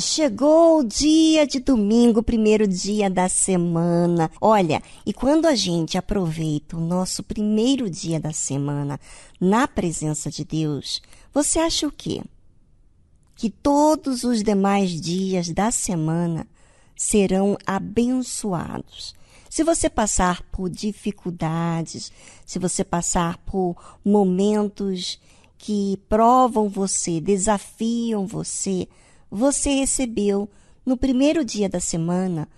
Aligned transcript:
Chegou 0.00 0.80
o 0.80 0.84
dia 0.84 1.46
de 1.46 1.58
domingo, 1.58 2.22
primeiro 2.22 2.66
dia 2.66 3.08
da 3.08 3.28
semana. 3.28 4.30
Olha, 4.40 4.82
e 5.04 5.12
quando 5.12 5.46
a 5.46 5.54
gente 5.54 5.96
aproveita 5.96 6.76
o 6.76 6.80
nosso 6.80 7.22
primeiro 7.22 7.88
dia 7.88 8.20
da 8.20 8.32
semana 8.32 9.00
na 9.40 9.66
presença 9.66 10.30
de 10.30 10.44
Deus, 10.44 11.00
você 11.32 11.58
acha 11.58 11.86
o 11.86 11.92
quê? 11.92 12.22
Que 13.34 13.48
todos 13.48 14.24
os 14.24 14.42
demais 14.42 15.00
dias 15.00 15.48
da 15.50 15.70
semana 15.70 16.46
serão 16.94 17.56
abençoados. 17.66 19.14
Se 19.48 19.62
você 19.62 19.88
passar 19.88 20.42
por 20.52 20.68
dificuldades, 20.68 22.12
se 22.44 22.58
você 22.58 22.84
passar 22.84 23.38
por 23.38 23.98
momentos 24.04 25.18
que 25.56 25.98
provam 26.08 26.68
você, 26.68 27.20
desafiam 27.20 28.26
você, 28.26 28.86
você 29.30 29.70
recebeu 29.70 30.48
no 30.84 30.96
primeiro 30.96 31.44
dia 31.44 31.68
da 31.68 31.80
semana 31.80 32.48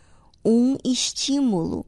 um 0.45 0.77
estímulo, 0.85 1.87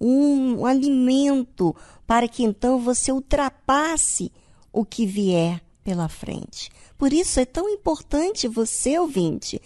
um, 0.00 0.66
alimento 0.66 1.74
para 2.06 2.28
que 2.28 2.44
então 2.44 2.78
você 2.78 3.10
ultrapasse 3.10 4.30
o 4.72 4.84
que 4.84 5.06
vier 5.06 5.62
pela 5.82 6.08
frente. 6.08 6.70
Por 6.98 7.12
isso 7.12 7.40
é 7.40 7.44
tão 7.44 7.68
importante 7.68 8.48
você, 8.48 8.98
ouvinte, 8.98 9.60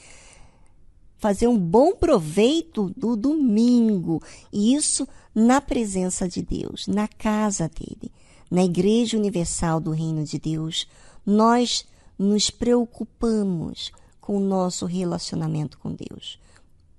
fazer 1.17 1.49
um 1.49 1.59
bom 1.59 1.95
proveito 1.95 2.93
do 2.97 3.15
domingo, 3.17 4.23
e 4.53 4.75
isso 4.75 5.07
na 5.35 5.61
presença 5.61 6.29
de 6.29 6.43
Deus, 6.43 6.87
na 6.87 7.07
casa 7.07 7.69
dele, 7.69 8.11
na 8.51 8.65
Igreja 8.65 9.17
Universal 9.17 9.81
do 9.81 9.91
Reino 9.91 10.25
de 10.25 10.39
Deus. 10.39 10.87
Nós 11.25 11.85
nos 12.19 12.51
preocupamos 12.51 13.93
com 14.31 14.37
o 14.37 14.38
nosso 14.38 14.87
relacionamento 14.87 15.77
com 15.77 15.93
Deus. 15.93 16.38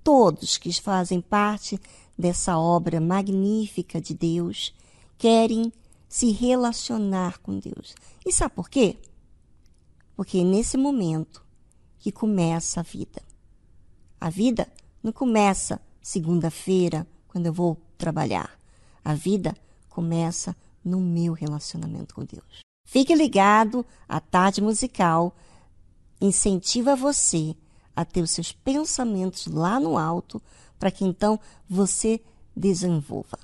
Todos 0.04 0.58
que 0.58 0.70
fazem 0.74 1.18
parte 1.18 1.80
dessa 2.18 2.58
obra 2.58 3.00
magnífica 3.00 3.98
de 3.98 4.12
Deus 4.12 4.74
querem 5.16 5.72
se 6.06 6.30
relacionar 6.30 7.38
com 7.38 7.58
Deus. 7.58 7.94
E 8.26 8.30
sabe 8.30 8.54
por 8.54 8.68
quê? 8.68 8.98
Porque 10.14 10.40
é 10.40 10.44
nesse 10.44 10.76
momento 10.76 11.42
que 12.00 12.12
começa 12.12 12.80
a 12.80 12.82
vida. 12.82 13.22
A 14.20 14.28
vida 14.28 14.68
não 15.02 15.10
começa 15.10 15.80
segunda-feira, 16.02 17.06
quando 17.28 17.46
eu 17.46 17.52
vou 17.54 17.78
trabalhar. 17.96 18.60
A 19.02 19.14
vida 19.14 19.56
começa 19.88 20.54
no 20.84 21.00
meu 21.00 21.32
relacionamento 21.32 22.14
com 22.14 22.26
Deus. 22.26 22.60
Fique 22.84 23.14
ligado 23.14 23.86
à 24.06 24.20
tarde 24.20 24.60
musical 24.60 25.34
incentiva 26.22 26.94
você 26.94 27.54
a 27.94 28.04
ter 28.04 28.22
os 28.22 28.30
seus 28.30 28.52
pensamentos 28.52 29.46
lá 29.46 29.78
no 29.78 29.98
alto, 29.98 30.40
para 30.78 30.90
que 30.90 31.04
então 31.04 31.38
você 31.68 32.20
desenvolva. 32.56 33.38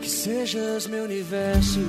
Que 0.00 0.08
sejas 0.08 0.86
meu 0.86 1.04
universo. 1.04 1.80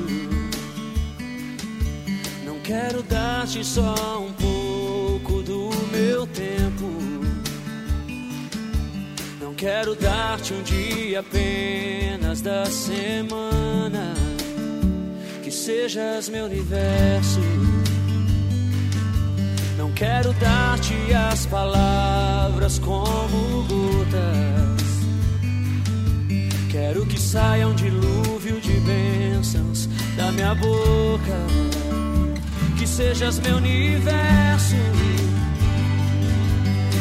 Não 2.45 2.59
quero 2.61 3.03
dar-te 3.03 3.63
só 3.63 4.19
um 4.19 4.33
pouco 4.33 5.43
do 5.43 5.80
meu 5.91 6.25
tempo. 6.27 6.89
Não 9.39 9.53
quero 9.53 9.95
dar-te 9.95 10.53
um 10.53 10.63
dia 10.63 11.19
apenas 11.19 12.41
da 12.41 12.65
semana. 12.65 14.13
Que 15.43 15.51
sejas 15.51 16.29
meu 16.29 16.45
universo. 16.45 17.41
Não 19.77 19.91
quero 19.91 20.31
dar-te 20.33 20.93
as 21.13 21.45
palavras 21.45 22.79
como 22.79 23.63
gotas. 23.63 24.81
Quero 26.71 27.05
que 27.05 27.19
saia 27.19 27.67
um 27.67 27.75
dilúvio 27.75 28.61
de 28.61 28.73
bênçãos 28.79 29.89
da 30.15 30.31
minha 30.31 30.55
boca. 30.55 31.37
Que 32.77 32.87
sejas 32.87 33.39
meu 33.39 33.57
universo. 33.57 34.75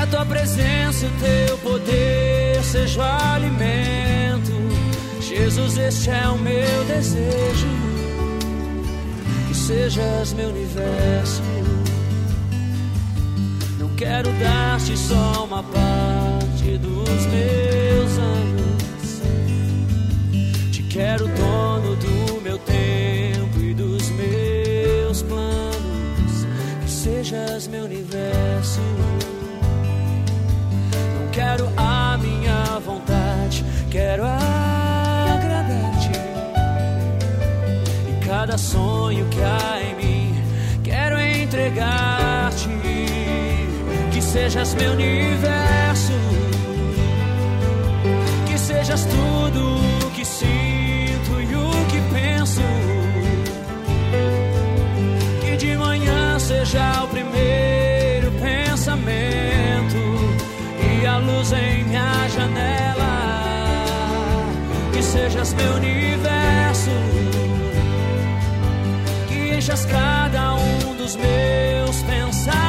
A 0.00 0.06
tua 0.06 0.24
presença 0.24 1.04
e 1.04 1.08
o 1.08 1.12
teu 1.20 1.58
poder 1.58 2.64
seja 2.64 3.00
o 3.00 3.34
alimento. 3.34 4.50
Jesus, 5.20 5.76
este 5.76 6.08
é 6.08 6.26
o 6.26 6.38
meu 6.38 6.84
desejo. 6.86 7.68
Que 9.46 9.54
sejas 9.54 10.32
meu 10.32 10.48
universo. 10.48 11.42
Não 13.78 13.90
quero 13.90 14.32
dar-te 14.40 14.96
só 14.96 15.44
uma 15.44 15.62
parte 15.62 16.78
dos 16.78 17.26
meus 17.26 18.18
anos. 18.18 19.22
Te 20.72 20.82
quero 20.84 21.28
dono 21.28 21.94
do 21.96 22.40
meu 22.40 22.56
tempo 22.56 23.60
e 23.60 23.74
dos 23.74 24.08
meus 24.08 25.20
planos. 25.20 26.46
Que 26.82 26.90
sejas 26.90 27.66
meu 27.66 27.84
universo. 27.84 28.80
Quero 31.50 31.68
a 31.76 32.16
minha 32.16 32.78
vontade, 32.78 33.64
quero 33.90 34.22
agradar-te. 34.24 36.12
E 38.08 38.24
cada 38.24 38.56
sonho 38.56 39.26
que 39.26 39.40
há 39.42 39.82
em 39.82 39.96
mim, 39.96 40.42
quero 40.84 41.18
entregar-te. 41.18 42.68
Que 44.12 44.22
sejas 44.22 44.76
meu 44.76 44.92
universo. 44.92 46.12
Que 48.46 48.56
sejas 48.56 49.04
tudo 49.06 49.74
o 50.06 50.10
que 50.12 50.24
sinto 50.24 51.40
e 51.40 51.52
o 51.56 51.70
que 51.90 52.00
penso. 52.14 52.62
Que 55.40 55.56
de 55.56 55.76
manhã 55.76 56.38
seja 56.38 57.02
o 57.02 57.08
primeiro 57.08 57.19
em 61.40 61.84
minha 61.84 62.28
janela. 62.28 63.12
Que 64.92 65.02
sejas 65.02 65.54
meu 65.54 65.72
universo. 65.74 66.90
Que 69.26 69.56
enchas 69.56 69.86
cada 69.86 70.54
um 70.56 70.94
dos 70.96 71.16
meus 71.16 72.02
pensamentos. 72.02 72.60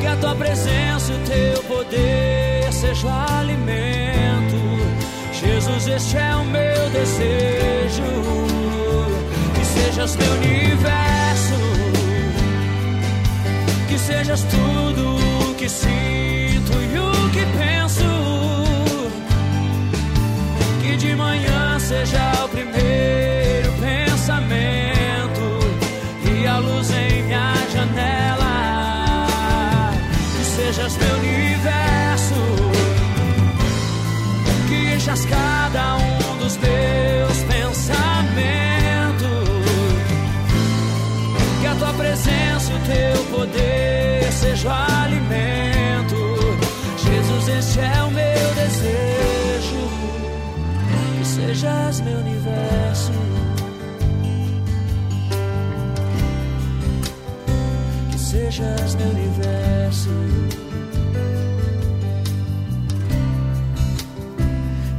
Que 0.00 0.06
a 0.08 0.16
tua 0.16 0.34
presença 0.34 1.12
e 1.12 1.14
o 1.14 1.18
teu 1.20 1.62
poder 1.64 2.72
seja 2.72 3.06
o 3.06 3.38
alimento. 3.38 4.60
Jesus, 5.32 5.86
este 5.86 6.16
é 6.16 6.34
o 6.34 6.44
meu 6.44 6.90
desejo. 6.90 8.02
Que 9.54 9.64
sejas 9.64 10.16
meu 10.16 10.32
universo. 10.32 11.11
Sejas 14.12 14.44
tudo 14.44 15.16
o 15.50 15.54
que 15.54 15.68
sinto 15.68 16.72
e 16.92 16.98
o 16.98 17.30
que 17.30 17.44
penso. 17.58 18.10
Que 20.82 20.96
de 20.96 21.14
manhã 21.14 21.78
seja 21.78 22.44
o 22.44 22.48
primeiro 22.48 23.72
pensamento 23.80 25.44
e 26.30 26.46
a 26.46 26.58
luz 26.58 26.90
em 26.90 27.22
minha 27.22 27.54
janela. 27.72 29.26
Que 30.36 30.44
sejas 30.44 30.96
meu 30.98 31.16
universo. 31.16 32.40
Que 34.68 34.94
enchas 34.94 35.24
teu 42.92 43.24
poder 43.30 44.32
seja 44.32 44.72
alimento. 45.04 46.20
Jesus, 47.04 47.48
este 47.48 47.80
é 47.80 48.02
o 48.02 48.10
meu 48.10 48.54
desejo. 48.60 49.82
Que 51.18 51.24
sejas 51.26 52.00
meu 52.00 52.18
universo. 52.18 53.12
Que 58.10 58.18
sejas 58.18 58.94
meu 58.96 59.08
universo. 59.08 60.10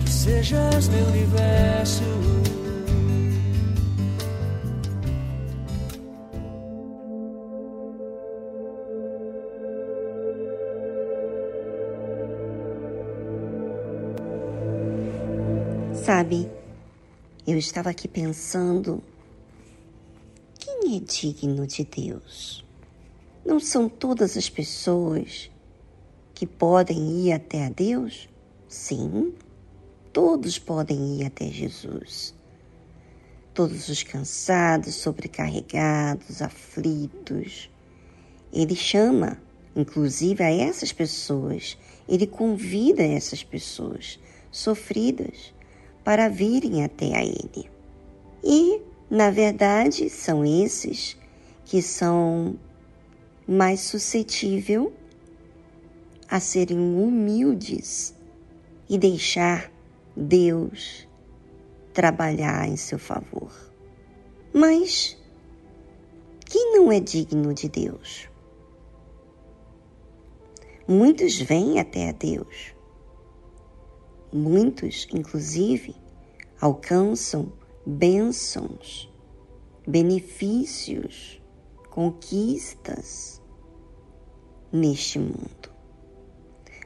Que 0.04 0.12
sejas 0.12 0.88
meu 0.90 1.06
universo. 1.06 2.43
Sabe, 16.24 16.50
eu 17.46 17.58
estava 17.58 17.90
aqui 17.90 18.08
pensando: 18.08 19.04
quem 20.58 20.96
é 20.96 21.00
digno 21.02 21.68
de 21.68 21.84
Deus? 21.84 22.64
Não 23.46 23.60
são 23.60 23.90
todas 23.90 24.38
as 24.38 24.50
pessoas 24.50 25.52
que 26.34 26.48
podem 26.48 27.26
ir 27.26 27.34
até 27.34 27.66
a 27.66 27.70
Deus? 27.70 28.30
Sim, 28.70 29.34
todos 30.14 30.58
podem 30.58 31.20
ir 31.20 31.26
até 31.26 31.50
Jesus. 31.50 32.34
Todos 33.54 33.90
os 33.90 34.02
cansados, 34.02 34.96
sobrecarregados, 34.96 36.42
aflitos. 36.42 37.70
Ele 38.54 38.78
chama, 38.78 39.42
inclusive, 39.76 40.42
a 40.42 40.50
essas 40.50 40.94
pessoas, 40.94 41.78
ele 42.08 42.26
convida 42.26 43.04
essas 43.04 43.44
pessoas 43.44 44.18
sofridas 44.50 45.52
para 46.04 46.30
virem 46.30 46.84
até 46.84 47.16
a 47.16 47.24
Ele. 47.24 47.70
E, 48.44 48.82
na 49.10 49.30
verdade, 49.30 50.10
são 50.10 50.44
esses 50.46 51.18
que 51.66 51.82
são 51.82 52.56
mais 53.48 53.82
suscetíveis 53.82 54.90
a 56.30 56.40
serem 56.40 56.78
humildes 56.78 58.14
e 58.90 58.98
deixar 58.98 59.72
Deus 60.16 61.08
trabalhar 61.94 62.68
em 62.68 62.76
seu 62.76 63.00
favor. 63.00 63.52
Mas 64.54 65.18
quem 66.46 66.74
não 66.74 66.92
é 66.92 67.00
digno 67.00 67.54
de 67.54 67.70
Deus? 67.70 68.34
muitos 70.88 71.40
vêm 71.40 71.80
até 71.80 72.10
a 72.10 72.12
Deus. 72.12 72.73
Muitos, 74.36 75.08
inclusive, 75.14 75.96
alcançam 76.60 77.54
bênçãos, 77.86 79.08
benefícios, 79.88 81.40
conquistas 81.92 83.40
neste 84.72 85.20
mundo. 85.20 85.70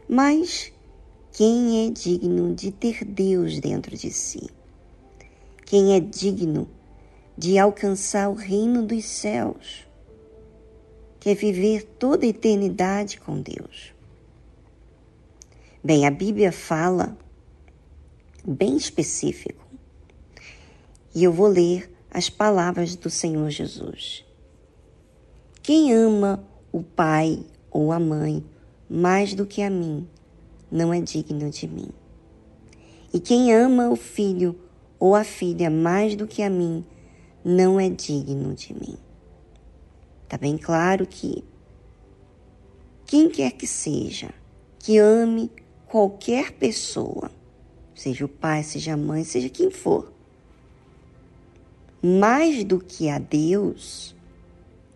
Mas 0.10 0.74
quem 1.32 1.88
é 1.88 1.90
digno 1.90 2.54
de 2.54 2.70
ter 2.70 3.06
Deus 3.06 3.62
dentro 3.62 3.96
de 3.96 4.12
si? 4.12 4.50
Quem 5.66 5.94
é 5.94 6.02
digno 6.02 6.68
de 7.38 7.58
alcançar 7.58 8.28
o 8.28 8.34
reino 8.34 8.86
dos 8.86 9.06
céus? 9.06 9.88
Quer 11.18 11.36
viver 11.36 11.84
toda 11.98 12.26
a 12.26 12.30
eternidade 12.30 13.22
com 13.22 13.40
Deus? 13.40 13.94
Bem, 15.82 16.06
a 16.06 16.12
Bíblia 16.12 16.52
fala 16.52 17.18
bem 18.48 18.78
específico. 18.78 19.68
E 21.14 21.24
eu 21.24 21.34
vou 21.34 21.48
ler 21.48 21.92
as 22.10 22.30
palavras 22.30 22.96
do 22.96 23.10
Senhor 23.10 23.50
Jesus. 23.50 24.24
Quem 25.62 25.94
ama 25.94 26.42
o 26.72 26.82
pai 26.82 27.44
ou 27.70 27.92
a 27.92 28.00
mãe 28.00 28.42
mais 28.90 29.34
do 29.34 29.46
que 29.46 29.62
a 29.62 29.70
mim, 29.70 30.08
não 30.72 30.94
é 30.94 31.02
digno 31.02 31.50
de 31.50 31.68
mim. 31.68 31.90
E 33.14 33.20
quem 33.20 33.54
ama 33.54 33.90
o 33.90 33.98
filho 33.98 34.58
ou 34.98 35.14
a 35.14 35.26
filha 35.26 35.70
mais 35.70 36.16
do 36.16 36.26
que 36.26 36.42
a 36.42 36.50
mim, 36.50 36.86
não 37.44 37.78
é 37.78 37.90
digno 37.90 38.54
de 38.54 38.74
mim. 38.74 38.98
Está 40.24 40.38
bem 40.38 40.58
claro 40.58 41.06
que 41.06 41.44
quem 43.06 43.30
quer 43.30 43.52
que 43.52 43.68
seja, 43.68 44.30
que 44.80 44.98
ame 44.98 45.52
qualquer 45.88 46.52
pessoa, 46.52 47.32
seja 47.98 48.24
o 48.24 48.30
pai, 48.30 48.64
seja 48.64 48.94
a 48.94 48.98
mãe, 48.98 49.24
seja 49.24 49.50
quem 49.50 49.72
for, 49.72 50.14
mais 52.02 52.64
do 52.64 52.80
que 52.80 53.10
a 53.10 53.18
Deus, 53.18 54.16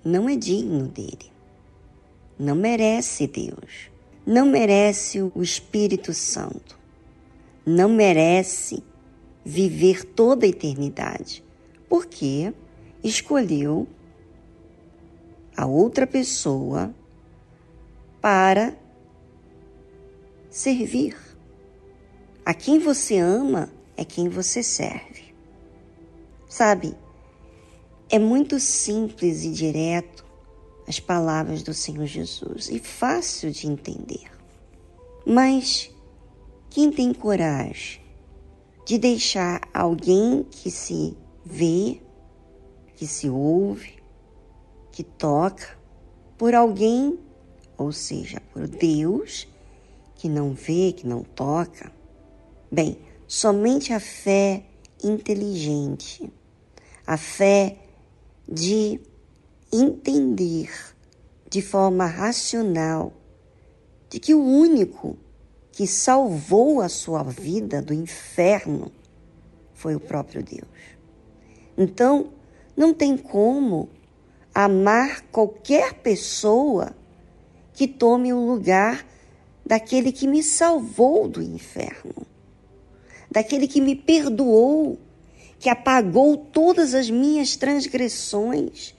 não 0.05 0.29
é 0.29 0.35
digno 0.35 0.87
dele. 0.87 1.31
Não 2.39 2.55
merece 2.55 3.27
Deus. 3.27 3.91
Não 4.25 4.45
merece 4.45 5.19
o 5.19 5.41
Espírito 5.41 6.13
Santo, 6.13 6.77
não 7.65 7.89
merece 7.89 8.83
viver 9.43 10.05
toda 10.05 10.45
a 10.45 10.49
eternidade, 10.49 11.43
porque 11.89 12.53
escolheu 13.03 13.87
a 15.57 15.65
outra 15.65 16.05
pessoa 16.05 16.93
para 18.21 18.77
servir. 20.51 21.30
A 22.43 22.53
quem 22.55 22.79
você 22.79 23.19
ama 23.19 23.71
é 23.95 24.03
quem 24.03 24.27
você 24.27 24.63
serve. 24.63 25.35
Sabe, 26.49 26.95
é 28.09 28.17
muito 28.17 28.59
simples 28.59 29.43
e 29.43 29.51
direto 29.51 30.25
as 30.87 30.99
palavras 30.99 31.61
do 31.61 31.73
Senhor 31.73 32.07
Jesus 32.07 32.69
e 32.69 32.79
fácil 32.79 33.51
de 33.51 33.67
entender. 33.67 34.31
Mas 35.25 35.91
quem 36.69 36.91
tem 36.91 37.13
coragem 37.13 38.01
de 38.85 38.97
deixar 38.97 39.61
alguém 39.71 40.43
que 40.49 40.71
se 40.71 41.15
vê, 41.45 42.01
que 42.95 43.05
se 43.05 43.29
ouve, 43.29 44.01
que 44.91 45.03
toca, 45.03 45.77
por 46.39 46.55
alguém, 46.55 47.19
ou 47.77 47.91
seja, 47.91 48.41
por 48.51 48.67
Deus, 48.67 49.47
que 50.15 50.27
não 50.27 50.53
vê, 50.53 50.91
que 50.91 51.05
não 51.05 51.23
toca? 51.23 52.00
Bem, 52.71 52.97
somente 53.27 53.91
a 53.91 53.99
fé 53.99 54.63
inteligente, 55.03 56.31
a 57.05 57.17
fé 57.17 57.79
de 58.47 58.97
entender 59.73 60.69
de 61.49 61.61
forma 61.61 62.05
racional 62.05 63.11
de 64.09 64.21
que 64.21 64.33
o 64.33 64.41
único 64.41 65.17
que 65.73 65.85
salvou 65.85 66.79
a 66.79 66.87
sua 66.87 67.23
vida 67.23 67.81
do 67.81 67.93
inferno 67.93 68.89
foi 69.73 69.93
o 69.93 69.99
próprio 69.99 70.41
Deus. 70.41 70.69
Então, 71.77 72.31
não 72.77 72.93
tem 72.93 73.17
como 73.17 73.89
amar 74.55 75.23
qualquer 75.23 75.95
pessoa 75.95 76.95
que 77.73 77.85
tome 77.85 78.31
o 78.31 78.45
lugar 78.45 79.05
daquele 79.65 80.13
que 80.13 80.25
me 80.25 80.41
salvou 80.41 81.27
do 81.27 81.41
inferno, 81.41 82.30
daquele 83.31 83.65
que 83.65 83.79
me 83.79 83.95
perdoou, 83.95 84.99
que 85.57 85.69
apagou 85.69 86.35
todas 86.35 86.93
as 86.93 87.09
minhas 87.09 87.55
transgressões 87.55 88.93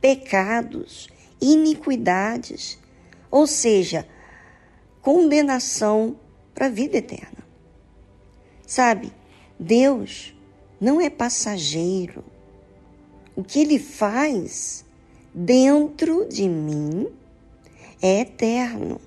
pecados, 0.00 1.08
iniquidades, 1.40 2.78
ou 3.30 3.46
seja, 3.46 4.06
condenação 5.02 6.16
para 6.54 6.66
a 6.66 6.70
vida 6.70 6.96
eterna. 6.96 7.44
Sabe, 8.66 9.12
Deus 9.60 10.34
não 10.80 11.00
é 11.00 11.10
passageiro. 11.10 12.24
O 13.36 13.44
que 13.44 13.60
ele 13.60 13.78
faz 13.78 14.84
dentro 15.34 16.26
de 16.28 16.48
mim 16.48 17.08
é 18.00 18.20
eterno. 18.20 19.00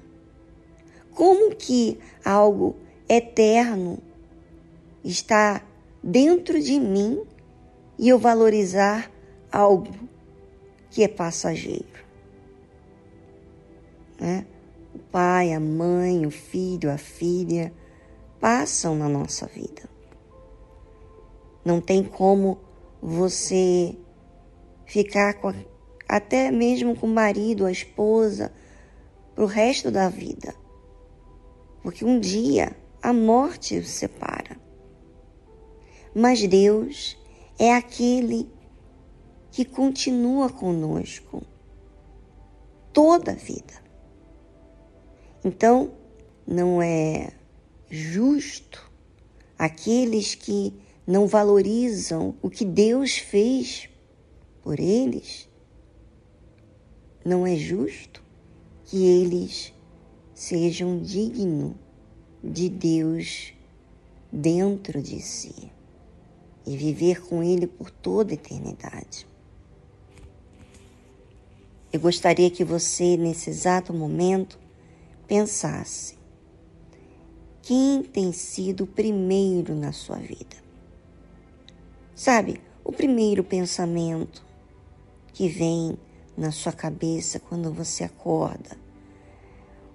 Como 1.13 1.55
que 1.55 1.98
algo 2.24 2.75
eterno 3.07 4.00
está 5.09 5.63
dentro 6.03 6.61
de 6.61 6.79
mim 6.79 7.23
e 7.97 8.09
eu 8.09 8.19
valorizar 8.19 9.09
algo 9.51 9.93
que 10.89 11.03
é 11.03 11.07
passageiro. 11.07 11.85
Né? 14.19 14.45
O 14.93 14.99
pai, 14.99 15.53
a 15.53 15.59
mãe, 15.59 16.25
o 16.25 16.31
filho, 16.31 16.91
a 16.91 16.97
filha 16.97 17.73
passam 18.39 18.95
na 18.95 19.07
nossa 19.07 19.45
vida. 19.47 19.83
Não 21.63 21.79
tem 21.79 22.03
como 22.03 22.59
você 23.01 23.95
ficar 24.85 25.35
com, 25.35 25.53
até 26.07 26.51
mesmo 26.51 26.95
com 26.95 27.07
o 27.07 27.13
marido, 27.13 27.65
a 27.65 27.71
esposa, 27.71 28.51
para 29.35 29.43
o 29.43 29.47
resto 29.47 29.91
da 29.91 30.09
vida. 30.09 30.53
Porque 31.81 32.03
um 32.03 32.19
dia 32.19 32.75
a 33.01 33.13
morte 33.13 33.77
os 33.77 33.87
separa. 33.87 34.66
Mas 36.19 36.47
Deus 36.47 37.15
é 37.59 37.75
aquele 37.75 38.50
que 39.51 39.63
continua 39.63 40.50
conosco 40.50 41.43
toda 42.91 43.33
a 43.33 43.36
vida. 43.36 43.75
Então, 45.45 45.91
não 46.47 46.81
é 46.81 47.29
justo 47.88 48.91
aqueles 49.59 50.33
que 50.33 50.74
não 51.05 51.27
valorizam 51.27 52.33
o 52.41 52.50
que 52.50 52.65
Deus 52.65 53.19
fez 53.19 53.88
por 54.63 54.79
eles. 54.79 55.47
Não 57.24 57.45
é 57.45 57.55
justo 57.55 58.24
que 58.86 59.05
eles 59.05 59.71
sejam 60.33 60.97
dignos 60.97 61.75
de 62.43 62.69
Deus 62.69 63.53
dentro 64.31 65.00
de 65.00 65.21
si 65.21 65.76
e 66.67 66.75
viver 66.75 67.25
com 67.25 67.41
Ele 67.41 67.65
por 67.65 67.89
toda 67.89 68.33
a 68.33 68.36
eternidade. 68.36 69.25
Eu 71.93 72.01
gostaria 72.01 72.51
que 72.51 72.65
você, 72.65 73.15
nesse 73.15 73.50
exato 73.50 73.93
momento, 73.93 74.59
pensasse: 75.25 76.17
quem 77.62 78.03
tem 78.03 78.33
sido 78.33 78.83
o 78.83 78.88
primeiro 78.88 79.74
na 79.74 79.93
sua 79.93 80.17
vida? 80.17 80.57
Sabe, 82.13 82.59
o 82.83 82.91
primeiro 82.91 83.45
pensamento 83.45 84.45
que 85.31 85.47
vem 85.47 85.97
na 86.36 86.51
sua 86.51 86.74
cabeça 86.74 87.39
quando 87.39 87.71
você 87.71 88.03
acorda. 88.03 88.77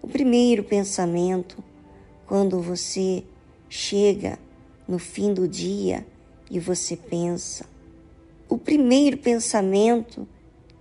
O 0.00 0.09
primeiro 0.09 0.64
pensamento 0.64 1.62
quando 2.26 2.62
você 2.62 3.25
chega 3.69 4.38
no 4.88 4.99
fim 4.99 5.35
do 5.35 5.47
dia 5.47 6.07
e 6.52 6.61
você 6.61 6.94
pensa. 6.94 7.64
O 8.47 8.59
primeiro 8.59 9.16
pensamento 9.16 10.28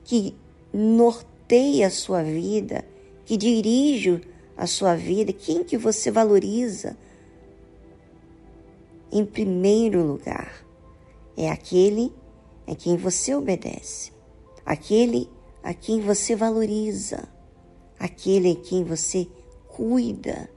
que 0.03 0.35
norteia 0.73 1.87
a 1.87 1.89
sua 1.89 2.21
vida, 2.21 2.83
que 3.25 3.37
dirige 3.37 4.21
a 4.57 4.67
sua 4.67 4.97
vida, 4.97 5.31
quem 5.31 5.63
que 5.63 5.77
você 5.77 6.11
valoriza? 6.11 6.97
Em 9.09 9.25
primeiro 9.25 10.05
lugar, 10.05 10.65
é 11.37 11.49
aquele 11.49 12.13
a 12.67 12.75
quem 12.75 12.97
você 12.97 13.33
obedece, 13.33 14.11
aquele 14.65 15.29
a 15.63 15.73
quem 15.73 16.01
você 16.01 16.35
valoriza, 16.35 17.29
aquele 17.97 18.51
a 18.51 18.55
quem 18.55 18.83
você 18.83 19.25
cuida 19.69 20.49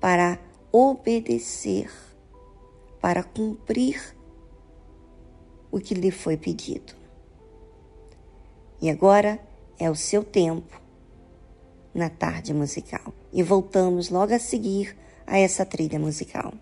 para 0.00 0.38
obedecer, 0.70 1.90
para 3.00 3.24
cumprir 3.24 4.21
o 5.72 5.80
que 5.80 5.94
lhe 5.94 6.10
foi 6.10 6.36
pedido. 6.36 6.94
E 8.80 8.90
agora 8.90 9.40
é 9.78 9.90
o 9.90 9.96
seu 9.96 10.22
tempo 10.22 10.80
na 11.94 12.10
tarde 12.10 12.52
musical. 12.52 13.12
E 13.32 13.42
voltamos 13.42 14.10
logo 14.10 14.34
a 14.34 14.38
seguir 14.38 14.96
a 15.26 15.38
essa 15.38 15.64
trilha 15.64 15.98
musical. 15.98 16.52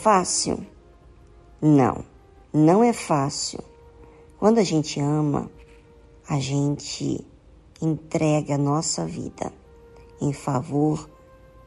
Fácil? 0.00 0.66
Não, 1.60 2.02
não 2.54 2.82
é 2.82 2.90
fácil. 2.90 3.62
Quando 4.38 4.56
a 4.56 4.62
gente 4.62 4.98
ama, 4.98 5.50
a 6.26 6.40
gente 6.40 7.22
entrega 7.82 8.54
a 8.54 8.58
nossa 8.58 9.04
vida 9.04 9.52
em 10.18 10.32
favor 10.32 11.08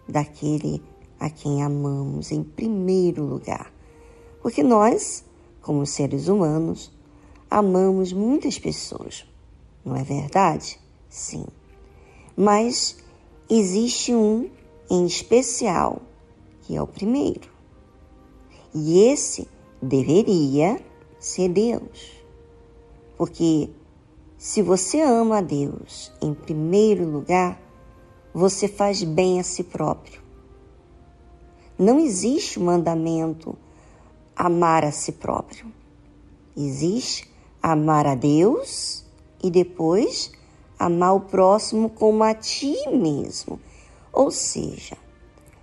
daquele 0.09 0.81
a 1.19 1.29
quem 1.29 1.61
amamos 1.61 2.31
em 2.31 2.43
primeiro 2.43 3.23
lugar. 3.23 3.71
Porque 4.41 4.63
nós, 4.63 5.23
como 5.61 5.85
seres 5.85 6.27
humanos, 6.27 6.91
amamos 7.51 8.11
muitas 8.11 8.57
pessoas, 8.57 9.27
não 9.85 9.95
é 9.95 10.03
verdade? 10.03 10.79
Sim. 11.07 11.45
Mas 12.35 12.97
existe 13.47 14.11
um 14.11 14.49
em 14.89 15.05
especial, 15.05 16.01
que 16.63 16.75
é 16.75 16.81
o 16.81 16.87
primeiro. 16.87 17.52
E 18.73 19.07
esse 19.07 19.47
deveria 19.81 20.79
ser 21.19 21.49
Deus. 21.49 22.23
Porque 23.17 23.69
se 24.37 24.61
você 24.61 25.01
ama 25.01 25.37
a 25.37 25.41
Deus 25.41 26.11
em 26.21 26.33
primeiro 26.33 27.05
lugar, 27.05 27.61
você 28.33 28.67
faz 28.67 29.03
bem 29.03 29.39
a 29.39 29.43
si 29.43 29.63
próprio. 29.63 30.21
Não 31.77 31.99
existe 31.99 32.59
o 32.59 32.63
mandamento 32.63 33.55
amar 34.35 34.83
a 34.83 34.91
si 34.91 35.11
próprio. 35.11 35.71
Existe 36.55 37.29
amar 37.61 38.05
a 38.07 38.15
Deus 38.15 39.05
e 39.41 39.49
depois 39.49 40.31
amar 40.77 41.15
o 41.15 41.21
próximo 41.21 41.89
como 41.89 42.23
a 42.23 42.33
ti 42.33 42.75
mesmo. 42.89 43.59
Ou 44.11 44.29
seja, 44.29 44.97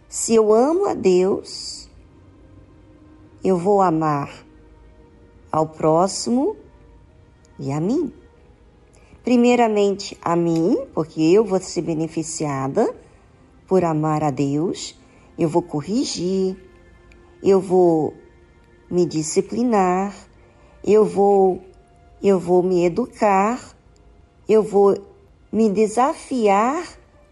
se 0.09 0.35
eu 0.35 0.53
amo 0.53 0.87
a 0.87 0.94
Deus, 0.94 1.80
eu 3.42 3.57
vou 3.57 3.81
amar 3.81 4.31
ao 5.50 5.66
próximo 5.66 6.57
e 7.59 7.72
a 7.72 7.81
mim. 7.81 8.12
Primeiramente 9.24 10.16
a 10.22 10.35
mim, 10.37 10.79
porque 10.94 11.20
eu 11.22 11.44
vou 11.44 11.61
ser 11.61 11.83
beneficiada 11.83 12.94
por 13.66 13.85
amar 13.85 14.22
a 14.22 14.31
Deus, 14.31 14.98
eu 15.38 15.48
vou 15.48 15.62
corrigir, 15.62 16.57
eu 17.42 17.61
vou 17.61 18.14
me 18.90 19.07
disciplinar, 19.07 20.14
eu 20.85 21.05
vou 21.05 21.62
eu 22.22 22.38
vou 22.38 22.62
me 22.62 22.85
educar, 22.85 23.74
eu 24.46 24.62
vou 24.62 24.98
me 25.50 25.70
desafiar 25.70 26.87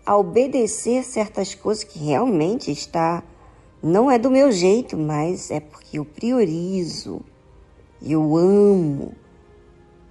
a 0.05 0.17
obedecer 0.17 1.05
certas 1.05 1.55
coisas 1.55 1.85
que 1.85 1.99
realmente 1.99 2.71
está 2.71 3.23
não 3.83 4.11
é 4.11 4.19
do 4.19 4.31
meu 4.31 4.51
jeito, 4.51 4.97
mas 4.97 5.51
é 5.51 5.61
porque 5.61 5.99
eu 5.99 6.05
priorizo, 6.05 7.21
eu 8.03 8.37
amo 8.37 9.15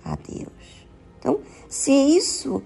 a 0.03 0.15
Deus. 0.15 0.87
Então, 1.19 1.39
se 1.67 1.91
isso 1.91 2.63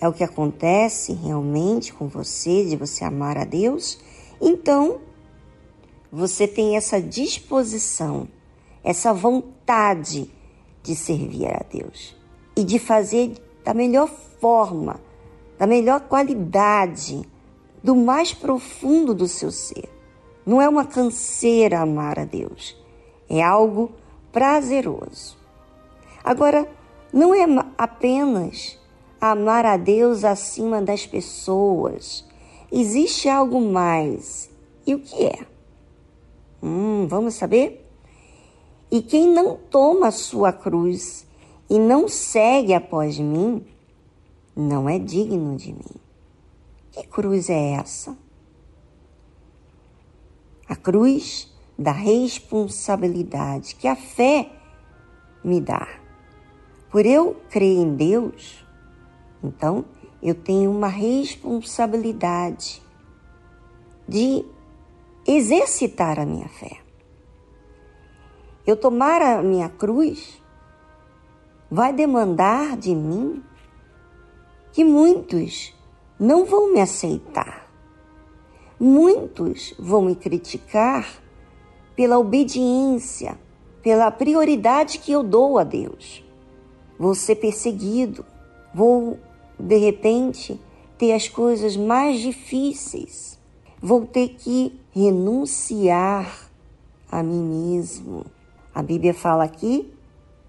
é 0.00 0.08
o 0.08 0.12
que 0.12 0.22
acontece 0.22 1.12
realmente 1.12 1.92
com 1.92 2.06
você, 2.06 2.64
de 2.64 2.76
você 2.76 3.04
amar 3.04 3.36
a 3.36 3.44
Deus, 3.44 3.98
então 4.40 5.00
você 6.12 6.46
tem 6.46 6.76
essa 6.76 7.00
disposição, 7.00 8.28
essa 8.84 9.12
vontade 9.12 10.30
de 10.82 10.94
servir 10.94 11.48
a 11.48 11.64
Deus 11.68 12.16
e 12.54 12.62
de 12.62 12.78
fazer 12.78 13.34
da 13.64 13.74
melhor 13.74 14.08
forma, 14.40 15.00
da 15.58 15.66
melhor 15.66 16.00
qualidade, 16.02 17.28
do 17.82 17.96
mais 17.96 18.32
profundo 18.32 19.12
do 19.12 19.26
seu 19.26 19.50
ser. 19.50 19.95
Não 20.46 20.62
é 20.62 20.68
uma 20.68 20.84
canseira 20.84 21.80
amar 21.80 22.20
a 22.20 22.24
Deus, 22.24 22.76
é 23.28 23.42
algo 23.42 23.90
prazeroso. 24.30 25.36
Agora, 26.22 26.68
não 27.12 27.34
é 27.34 27.44
apenas 27.76 28.78
amar 29.20 29.66
a 29.66 29.76
Deus 29.76 30.24
acima 30.24 30.80
das 30.80 31.06
pessoas. 31.06 32.24
Existe 32.70 33.28
algo 33.28 33.60
mais. 33.60 34.50
E 34.86 34.94
o 34.94 35.00
que 35.00 35.24
é? 35.24 35.46
Hum, 36.62 37.06
vamos 37.08 37.34
saber? 37.34 37.84
E 38.90 39.02
quem 39.02 39.28
não 39.28 39.56
toma 39.56 40.08
a 40.08 40.12
sua 40.12 40.52
cruz 40.52 41.26
e 41.68 41.78
não 41.78 42.08
segue 42.08 42.72
após 42.72 43.18
mim, 43.18 43.64
não 44.54 44.88
é 44.88 44.98
digno 44.98 45.56
de 45.56 45.72
mim. 45.72 45.96
Que 46.92 47.06
cruz 47.06 47.50
é 47.50 47.72
essa? 47.72 48.16
A 50.68 50.74
cruz 50.74 51.52
da 51.78 51.92
responsabilidade 51.92 53.74
que 53.74 53.86
a 53.86 53.94
fé 53.94 54.50
me 55.44 55.60
dá. 55.60 55.86
Por 56.90 57.04
eu 57.04 57.36
crer 57.50 57.76
em 57.76 57.94
Deus, 57.94 58.66
então 59.42 59.84
eu 60.22 60.34
tenho 60.34 60.70
uma 60.70 60.88
responsabilidade 60.88 62.82
de 64.08 64.44
exercitar 65.26 66.18
a 66.18 66.24
minha 66.26 66.48
fé. 66.48 66.78
Eu 68.66 68.76
tomar 68.76 69.20
a 69.22 69.42
minha 69.42 69.68
cruz 69.68 70.42
vai 71.70 71.92
demandar 71.92 72.76
de 72.76 72.94
mim 72.94 73.42
que 74.72 74.84
muitos 74.84 75.74
não 76.18 76.44
vão 76.44 76.72
me 76.72 76.80
aceitar. 76.80 77.65
Muitos 78.78 79.74
vão 79.78 80.02
me 80.02 80.14
criticar 80.14 81.22
pela 81.94 82.18
obediência, 82.18 83.38
pela 83.82 84.10
prioridade 84.10 84.98
que 84.98 85.12
eu 85.12 85.22
dou 85.22 85.58
a 85.58 85.64
Deus. 85.64 86.22
Vou 86.98 87.14
ser 87.14 87.36
perseguido, 87.36 88.24
vou 88.74 89.18
de 89.58 89.76
repente 89.76 90.60
ter 90.98 91.12
as 91.12 91.28
coisas 91.28 91.76
mais 91.76 92.20
difíceis. 92.20 93.38
Vou 93.80 94.06
ter 94.06 94.30
que 94.30 94.78
renunciar 94.92 96.50
a 97.10 97.22
mim 97.22 97.42
mesmo. 97.42 98.24
A 98.74 98.82
Bíblia 98.82 99.14
fala 99.14 99.44
aqui 99.44 99.92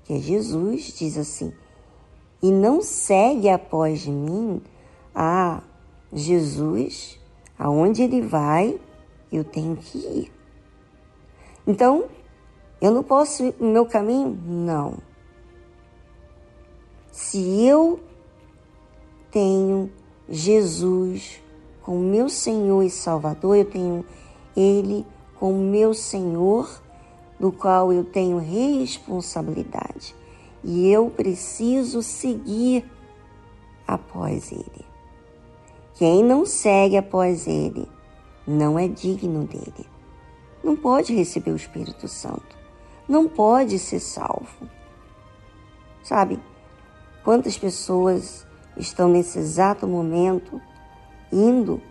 que 0.03 0.13
é 0.13 0.19
Jesus, 0.19 0.93
diz 0.97 1.17
assim: 1.17 1.53
e 2.41 2.51
não 2.51 2.81
segue 2.81 3.49
após 3.49 4.05
mim. 4.05 4.61
Ah, 5.13 5.61
Jesus, 6.13 7.19
aonde 7.57 8.03
ele 8.03 8.21
vai, 8.21 8.79
eu 9.31 9.43
tenho 9.43 9.75
que 9.75 9.97
ir. 9.97 10.31
Então, 11.65 12.05
eu 12.79 12.91
não 12.91 13.03
posso 13.03 13.43
ir 13.43 13.55
no 13.59 13.71
meu 13.71 13.85
caminho? 13.85 14.39
Não. 14.45 14.95
Se 17.11 17.65
eu 17.65 17.99
tenho 19.31 19.91
Jesus 20.29 21.41
como 21.81 21.99
meu 21.99 22.29
Senhor 22.29 22.83
e 22.83 22.89
Salvador, 22.89 23.57
eu 23.57 23.65
tenho 23.65 24.05
Ele 24.55 25.05
como 25.35 25.57
meu 25.57 25.93
Senhor, 25.93 26.81
do 27.39 27.51
qual 27.51 27.93
eu 27.93 28.03
tenho 28.03 28.37
responsabilidade. 28.37 30.15
E 30.63 30.89
eu 30.89 31.09
preciso 31.09 32.01
seguir 32.01 32.85
após 33.87 34.51
Ele. 34.51 34.86
Quem 35.97 36.23
não 36.23 36.45
segue 36.45 36.95
após 36.95 37.47
Ele 37.47 37.87
não 38.45 38.77
é 38.77 38.87
digno 38.87 39.45
dele. 39.47 39.89
Não 40.63 40.75
pode 40.75 41.11
receber 41.11 41.49
o 41.49 41.55
Espírito 41.55 42.07
Santo. 42.07 42.55
Não 43.09 43.27
pode 43.27 43.79
ser 43.79 43.99
salvo. 43.99 44.69
Sabe, 46.03 46.39
quantas 47.23 47.57
pessoas 47.57 48.45
estão 48.77 49.09
nesse 49.09 49.39
exato 49.39 49.87
momento 49.87 50.61
indo 51.33 51.81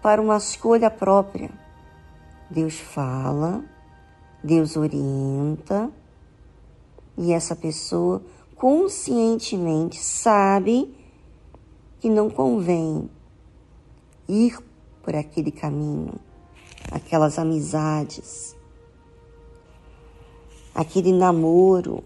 para 0.00 0.22
uma 0.22 0.36
escolha 0.36 0.88
própria? 0.88 1.50
Deus 2.48 2.78
fala, 2.78 3.64
Deus 4.44 4.76
orienta, 4.76 5.90
e 7.18 7.32
essa 7.32 7.56
pessoa 7.56 8.22
conscientemente 8.54 9.98
sabe 9.98 10.96
que 11.98 12.08
não 12.08 12.30
convém 12.30 13.10
ir 14.30 14.58
por 15.02 15.14
aquele 15.14 15.50
caminho, 15.50 16.14
aquelas 16.90 17.38
amizades, 17.38 18.56
aquele 20.74 21.12
namoro, 21.12 22.04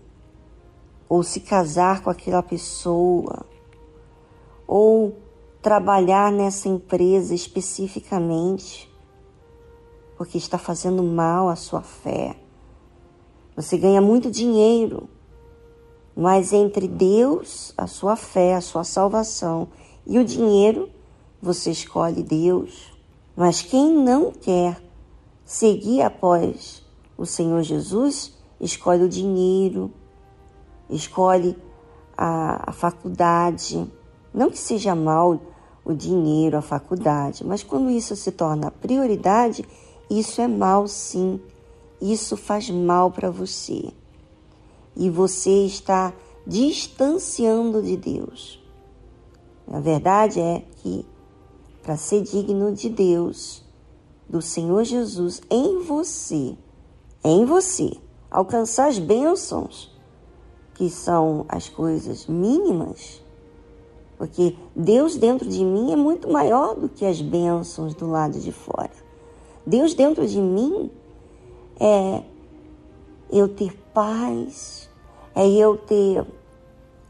ou 1.09 1.23
se 1.23 1.41
casar 1.41 2.03
com 2.03 2.09
aquela 2.09 2.43
pessoa, 2.43 3.45
ou 4.67 5.17
trabalhar 5.61 6.33
nessa 6.33 6.69
empresa 6.69 7.35
especificamente, 7.35 8.91
porque 10.17 10.39
está 10.39 10.59
fazendo 10.59 11.03
mal 11.03 11.49
à 11.49 11.57
sua 11.57 11.83
fé. 11.83 12.37
Você 13.55 13.77
ganha 13.77 14.01
muito 14.01 14.31
dinheiro, 14.31 15.09
mas 16.17 16.53
entre 16.53 16.89
Deus, 16.89 17.75
a 17.77 17.87
sua 17.87 18.17
fé, 18.17 18.55
a 18.55 18.61
sua 18.61 18.85
salvação 18.85 19.69
e 20.07 20.19
o 20.19 20.25
dinheiro, 20.25 20.89
você 21.45 21.71
escolhe 21.71 22.23
Deus. 22.23 22.93
Mas 23.37 23.61
quem 23.61 23.93
não 23.93 24.33
quer 24.33 24.81
seguir 25.45 26.01
após 26.01 26.83
o 27.19 27.27
Senhor 27.27 27.63
Jesus, 27.63 28.33
escolhe 28.61 29.05
o 29.05 29.09
dinheiro, 29.09 29.93
escolhe 30.89 31.57
a, 32.17 32.71
a 32.71 32.73
faculdade. 32.73 33.87
Não 34.33 34.51
que 34.51 34.59
seja 34.59 34.95
mal 34.95 35.39
o 35.85 35.93
dinheiro, 35.93 36.57
a 36.57 36.63
faculdade, 36.63 37.45
mas 37.45 37.63
quando 37.63 37.91
isso 37.91 38.17
se 38.17 38.33
torna 38.33 38.71
prioridade, 38.71 39.65
isso 40.09 40.41
é 40.41 40.49
mal 40.49 40.89
sim. 40.89 41.39
Isso 42.01 42.37
faz 42.37 42.71
mal 42.71 43.11
para 43.11 43.31
você. 43.31 43.93
E 44.97 45.11
você 45.11 45.65
está 45.65 46.13
distanciando 46.47 47.83
de 47.83 47.97
Deus. 47.97 48.63
A 49.71 49.81
verdade 49.81 50.41
é 50.41 50.63
que 50.77 51.07
para 51.85 51.99
ser 51.99 52.23
digno 52.23 52.73
de 52.73 52.89
Deus, 52.89 53.63
do 54.27 54.41
Senhor 54.41 54.85
Jesus 54.85 55.43
em 55.51 55.81
você, 55.83 56.57
em 57.23 57.45
você, 57.45 57.93
alcançar 58.31 58.89
as 58.89 58.99
bênçãos, 58.99 59.95
que 60.73 60.89
são 60.89 61.45
as 61.47 61.69
coisas 61.69 62.27
mínimas, 62.27 63.23
porque 64.17 64.57
Deus 64.75 65.17
dentro 65.17 65.47
de 65.47 65.63
mim 65.63 65.93
é 65.93 65.97
muito 65.97 66.29
maior 66.31 66.75
do 66.75 66.89
que 66.89 67.05
as 67.05 67.21
bênçãos 67.21 67.95
do 67.95 68.11
lado 68.11 68.41
de 68.41 68.51
fora. 68.51 68.91
Deus 69.67 69.93
dentro 69.93 70.27
de 70.27 70.41
mim 70.41 70.91
é 71.79 72.23
eu 73.31 73.47
ter 73.47 73.77
paz, 73.93 74.89
é 75.35 75.47
eu 75.47 75.77
ter 75.77 76.27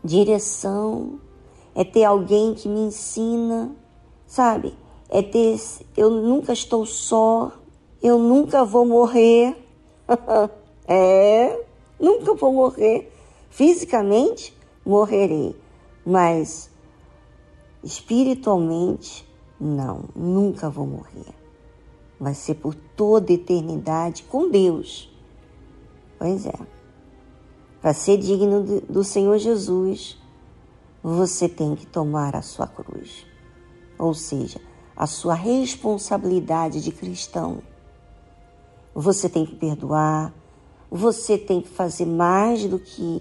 direção, 0.03 1.21
é 1.77 1.85
ter 1.85 2.05
alguém 2.05 2.55
que 2.55 2.69
me 2.69 2.81
ensina, 2.81 3.75
sabe? 4.35 4.75
É 5.09 5.23
ter, 5.23 5.61
eu 5.97 6.11
nunca 6.11 6.53
estou 6.53 6.85
só, 6.85 7.53
eu 8.03 8.19
nunca 8.19 8.65
vou 8.65 8.85
morrer. 8.85 9.57
é, 10.89 11.65
nunca 12.01 12.35
vou 12.35 12.53
morrer. 12.53 13.13
Fisicamente 13.49 14.53
morrerei, 14.85 15.55
mas 16.05 16.69
espiritualmente 17.85 19.25
não, 19.61 20.07
nunca 20.17 20.69
vou 20.69 20.87
morrer. 20.87 21.33
Vai 22.19 22.35
ser 22.35 22.55
por 22.55 22.75
toda 22.75 23.33
eternidade 23.33 24.25
com 24.25 24.51
Deus. 24.51 25.09
Pois 26.19 26.45
é. 26.45 26.59
Para 27.81 27.95
ser 27.95 28.17
digno 28.17 28.65
do 28.65 29.05
Senhor 29.05 29.39
Jesus, 29.39 30.21
você 31.01 31.49
tem 31.49 31.77
que 31.77 31.87
tomar 31.87 32.35
a 32.35 32.43
sua 32.43 32.67
cruz 32.67 33.33
ou 33.99 34.15
seja, 34.15 34.61
a 34.97 35.07
sua 35.07 35.35
responsabilidade 35.35 36.83
de 36.83 36.93
cristão. 36.93 37.63
Você 38.95 39.29
tem 39.29 39.45
que 39.45 39.57
perdoar, 39.57 40.33
você 40.91 41.37
tem 41.37 41.61
que 41.61 41.69
fazer 41.69 42.07
mais 42.07 42.65
do 42.67 42.79
que 42.79 43.21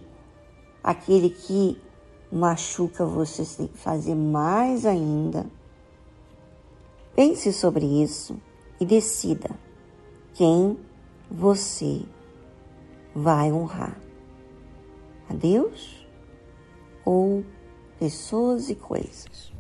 aquele 0.84 1.30
que 1.30 1.82
machuca 2.32 3.06
você, 3.06 3.44
tem 3.46 3.68
que 3.68 3.78
fazer 3.78 4.16
mais 4.16 4.86
ainda. 4.86 5.46
Pense 7.16 7.54
sobre 7.54 7.86
isso 7.86 8.40
e 8.80 8.86
decida 8.86 9.52
quem 10.34 10.78
você 11.30 12.02
vai 13.16 13.52
honrar: 13.52 14.00
a 15.30 15.34
Deus 15.34 16.08
ou 17.06 17.44
pessoas 18.00 18.70
e 18.70 18.76
coisas. 18.76 19.53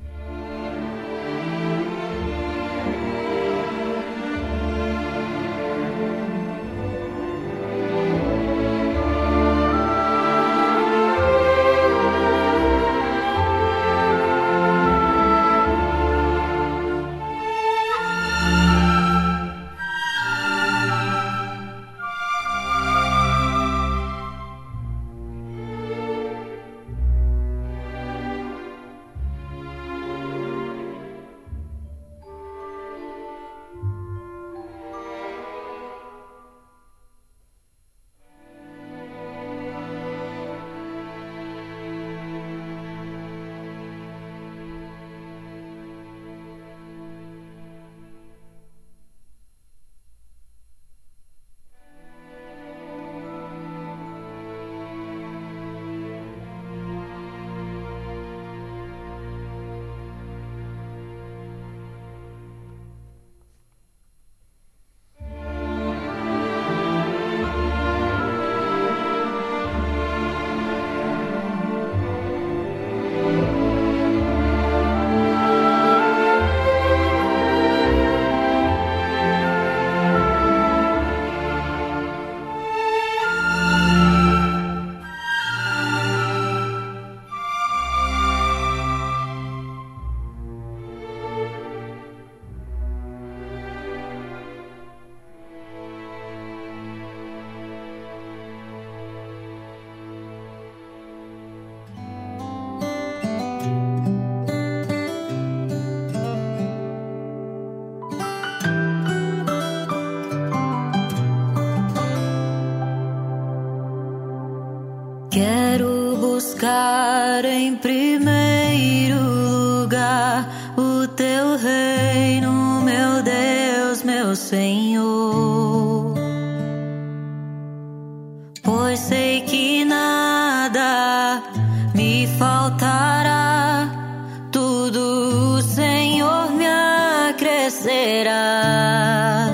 será. 137.83 139.49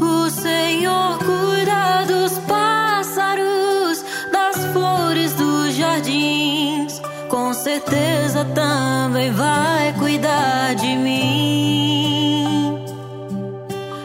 O 0.00 0.28
Senhor 0.28 1.18
cuida 1.18 2.04
dos 2.08 2.32
pássaros, 2.40 4.04
das 4.32 4.56
flores 4.72 5.32
dos 5.34 5.74
jardins. 5.74 7.00
Com 7.28 7.54
certeza 7.54 8.44
também 8.46 9.30
vai 9.30 9.92
cuidar 9.98 10.74
de 10.74 10.96
mim. 10.96 12.84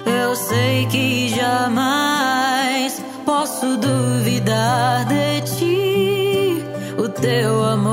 Eu 0.06 0.36
sei 0.36 0.86
que 0.86 1.30
jamais 1.30 3.02
posso 3.26 3.78
duvidar 3.78 5.06
de 5.06 5.42
ti, 5.56 6.64
o 7.00 7.10
teu 7.10 7.64
amor 7.64 7.91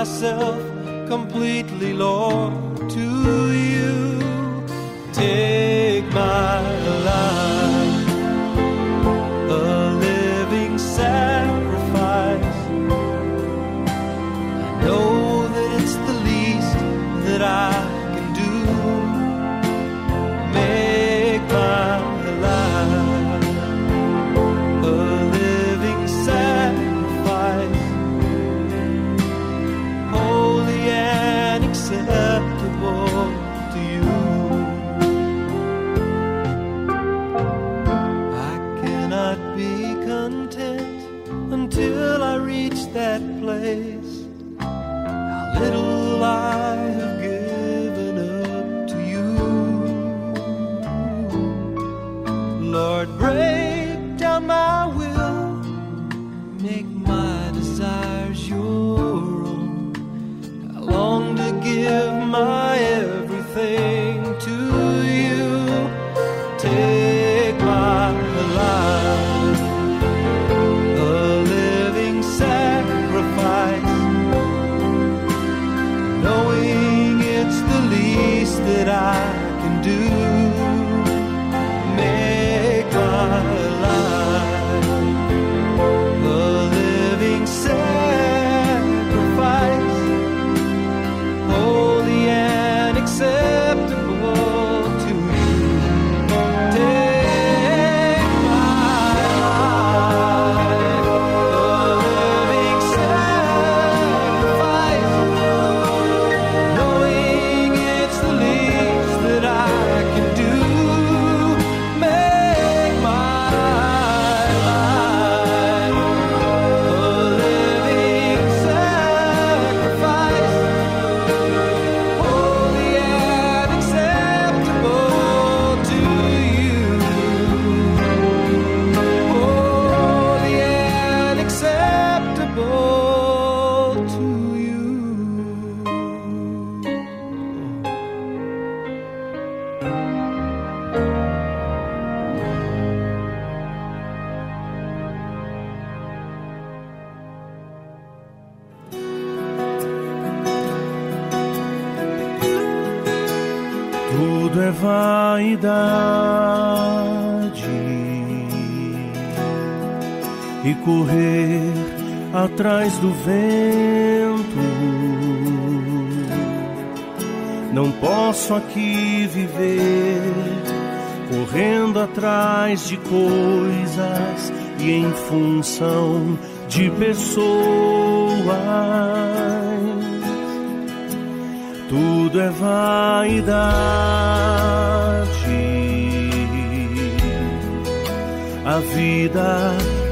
myself 0.00 0.56
completely, 1.08 1.92
Lord, 1.92 2.88
to 2.88 3.49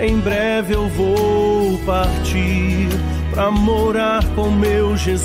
Em 0.00 0.18
breve 0.18 0.74
eu 0.74 0.88
vou 0.88 1.78
partir 1.84 2.88
para 3.30 3.50
morar 3.50 4.24
com 4.34 4.50
meu 4.50 4.96
Jesus 4.96 5.20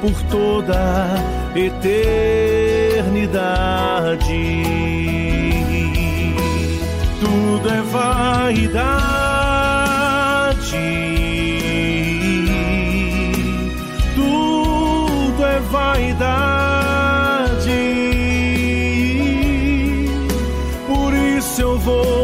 por 0.00 0.22
toda 0.30 0.74
a 0.74 1.58
eternidade. 1.58 1.92
Tudo 7.20 7.68
é 7.68 7.82
vaidade. 7.82 9.04
Tudo 14.14 15.44
é 15.44 15.60
vaidade. 15.60 16.54
Por 20.86 21.12
isso 21.12 21.60
eu 21.60 21.78
vou 21.78 22.23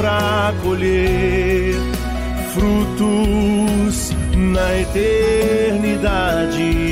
para 0.00 0.54
colher 0.62 1.74
frutos 2.54 4.10
na 4.34 4.80
eternidade. 4.80 6.89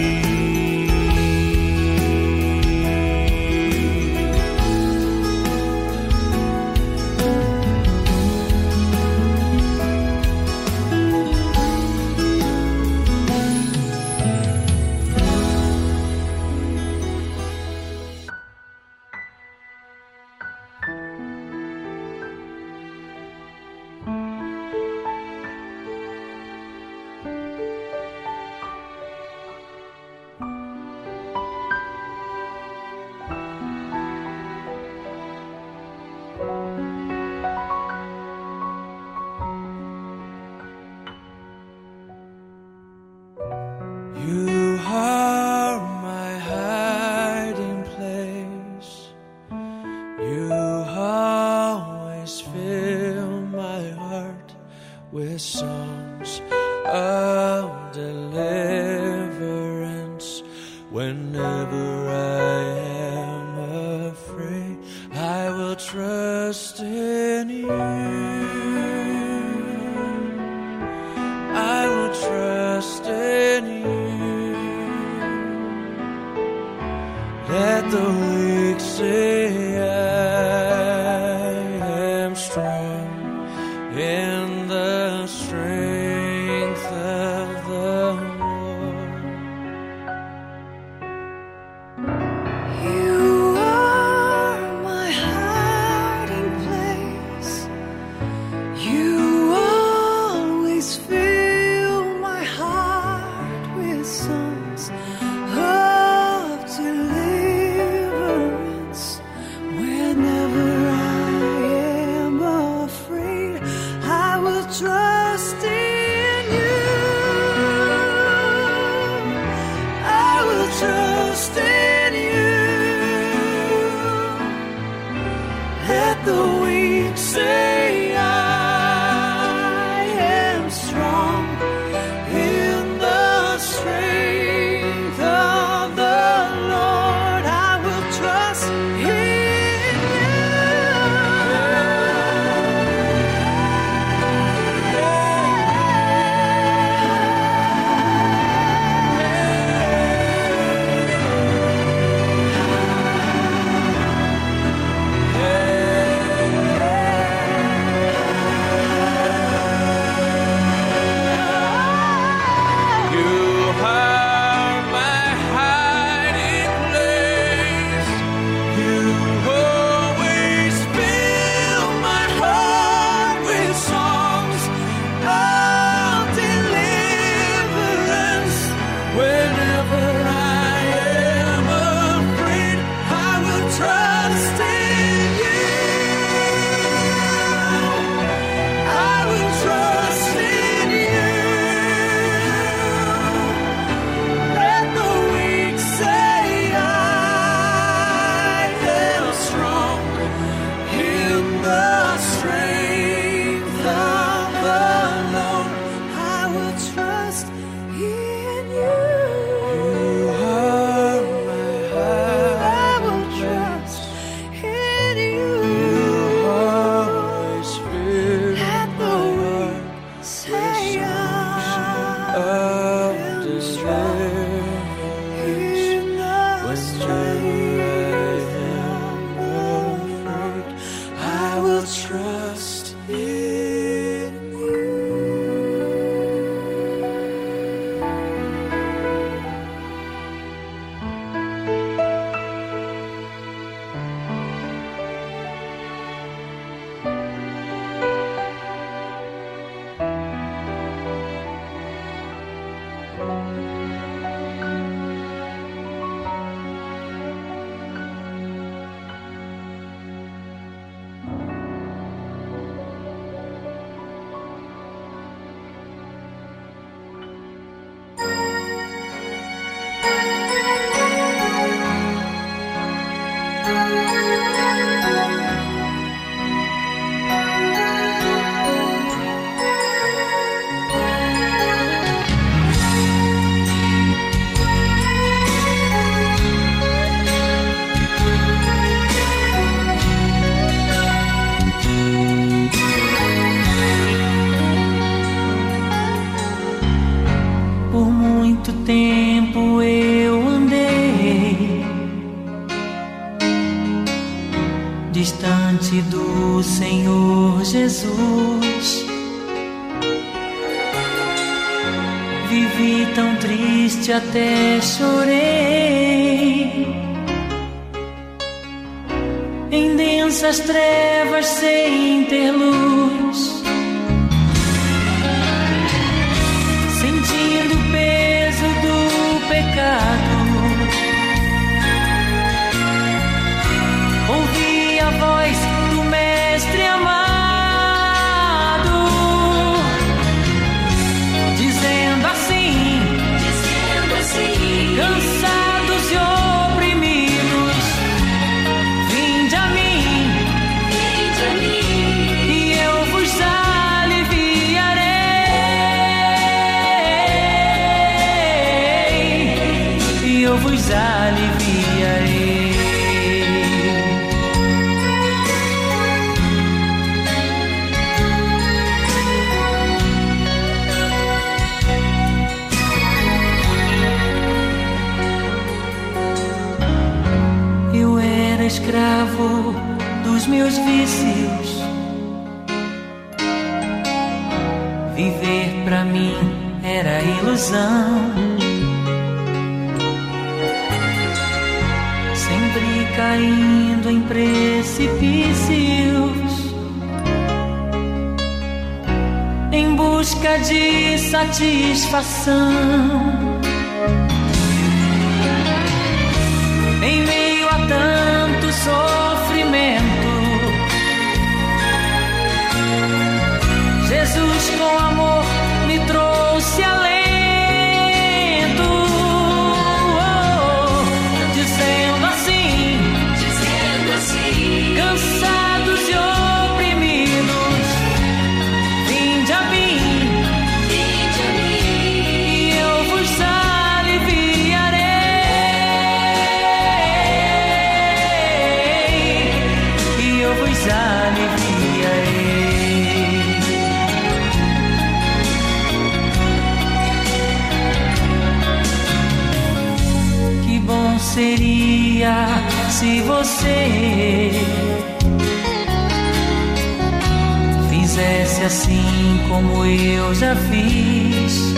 Fizesse 458.59 458.65
assim 458.65 459.41
como 459.49 459.85
eu 459.85 460.35
já 460.35 460.55
fiz. 460.57 461.75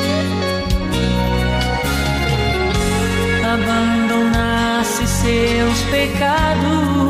Abandonasse 3.45 5.07
seus 5.07 5.81
pecados 5.91 7.10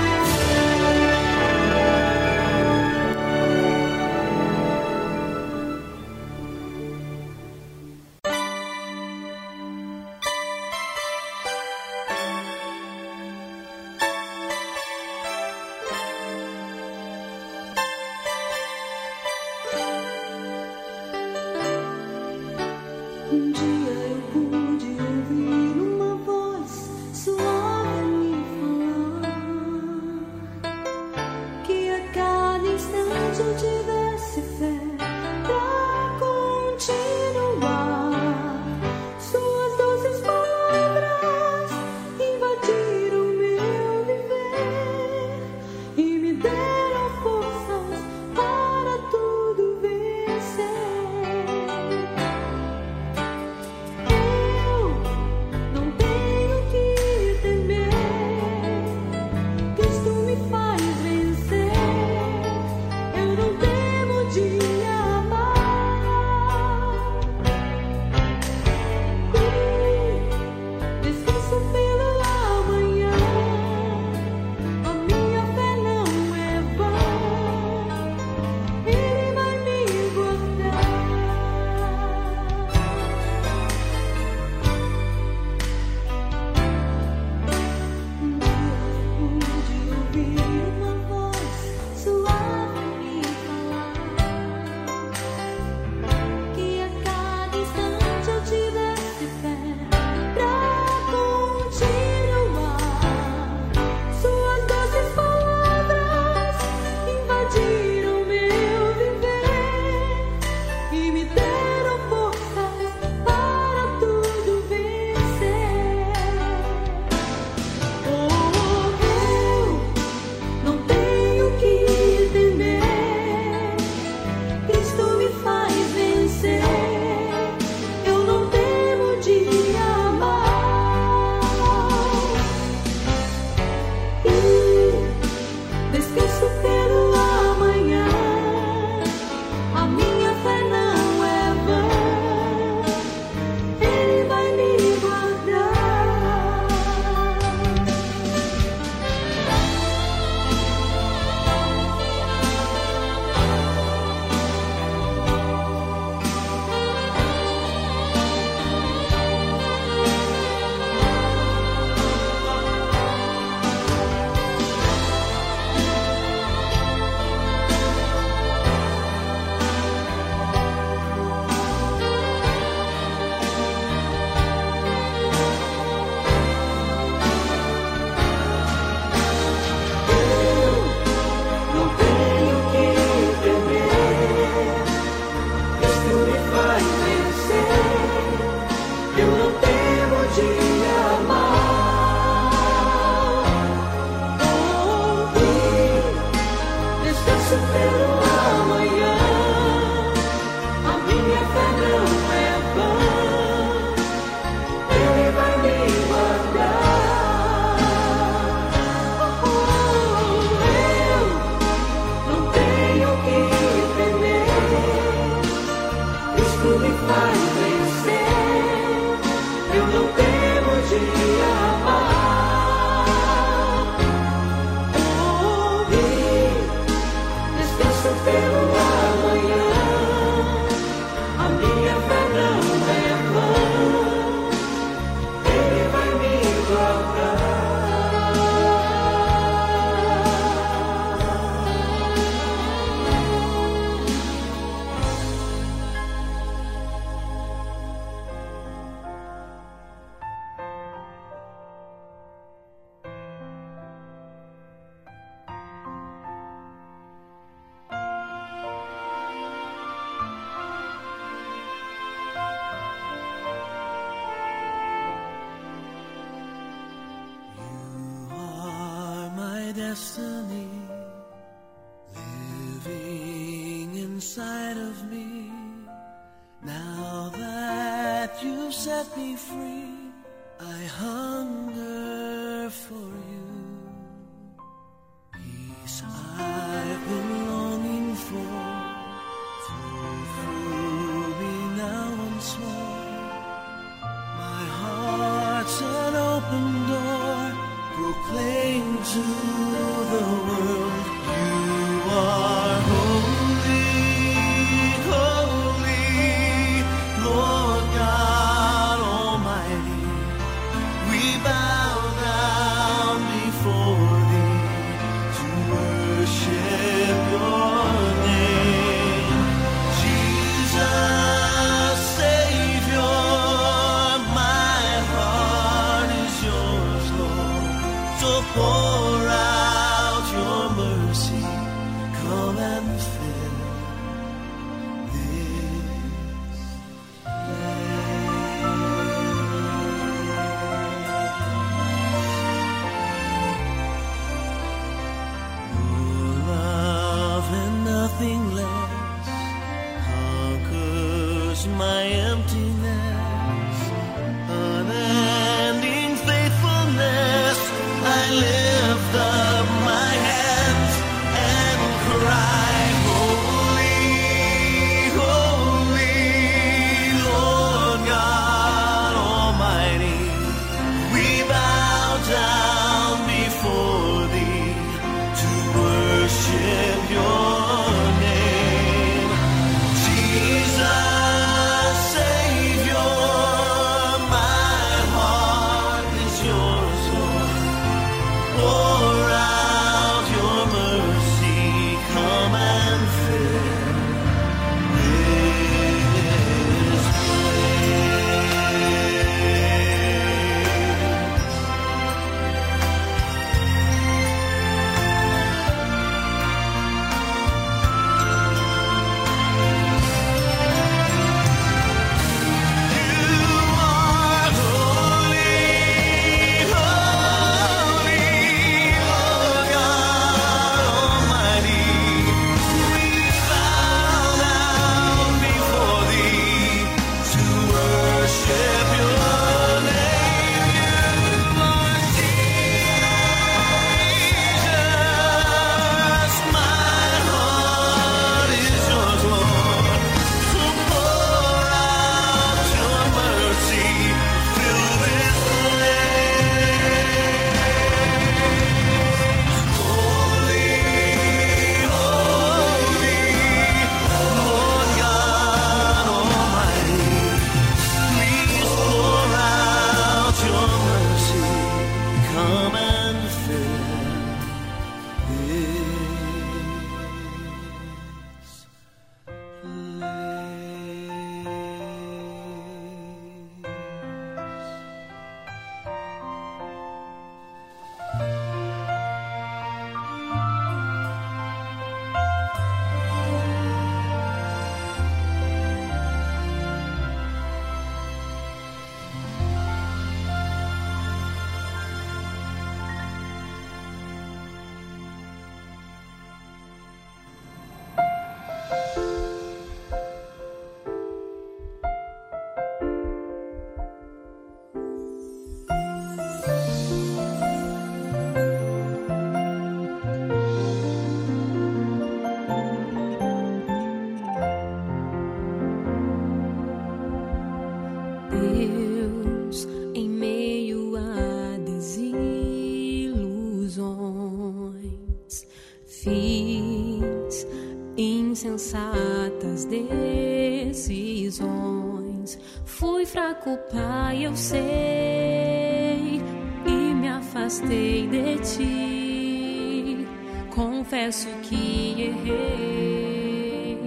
confesso 541.11 541.27
que 541.41 542.03
errei, 542.03 543.77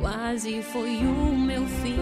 quase 0.00 0.62
foi 0.62 0.96
o 1.04 1.36
meu 1.36 1.66
fim, 1.66 1.98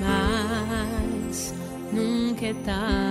mas 0.00 1.54
nunca 1.92 2.46
é 2.46 2.54
tarde. 2.64 3.05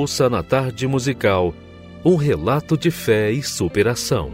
Ouça 0.00 0.30
na 0.30 0.42
tarde 0.42 0.86
musical 0.86 1.52
um 2.02 2.16
relato 2.16 2.74
de 2.74 2.90
fé 2.90 3.30
e 3.30 3.42
superação. 3.42 4.30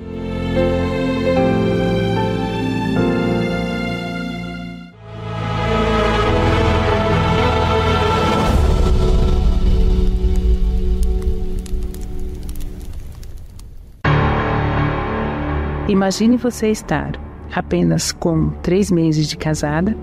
Imagine 15.88 16.36
você 16.36 16.70
estar 16.70 17.20
apenas 17.52 18.12
com 18.12 18.50
três 18.62 18.88
meses 18.88 19.26
de 19.26 19.36
casada 19.36 19.96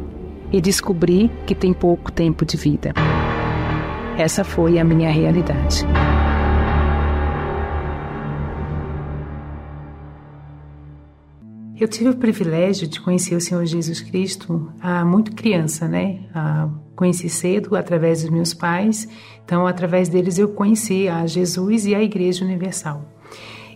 e 0.52 0.60
descobrir 0.60 1.32
que 1.48 1.56
tem 1.56 1.72
pouco 1.72 2.12
tempo 2.12 2.44
de 2.46 2.58
vida. 2.58 2.94
Essa 4.18 4.44
foi 4.44 4.78
a 4.78 4.84
minha 4.84 5.10
realidade. 5.10 5.86
Eu 11.80 11.88
tive 11.88 12.12
o 12.12 12.16
privilégio 12.16 12.88
de 12.88 13.02
conhecer 13.02 13.36
o 13.36 13.42
Senhor 13.42 13.66
Jesus 13.66 14.00
Cristo 14.00 14.72
há 14.80 15.04
muito 15.04 15.36
criança, 15.36 15.88
né? 15.88 16.20
Ah, 16.34 16.70
conheci 16.96 17.28
cedo 17.28 17.76
através 17.76 18.22
dos 18.22 18.30
meus 18.30 18.54
pais, 18.54 19.08
então 19.44 19.66
através 19.66 20.08
deles 20.08 20.38
eu 20.38 20.50
conheci 20.50 21.10
a 21.10 21.26
Jesus 21.26 21.86
e 21.86 21.96
a 21.96 22.02
Igreja 22.02 22.46
Universal. 22.46 23.13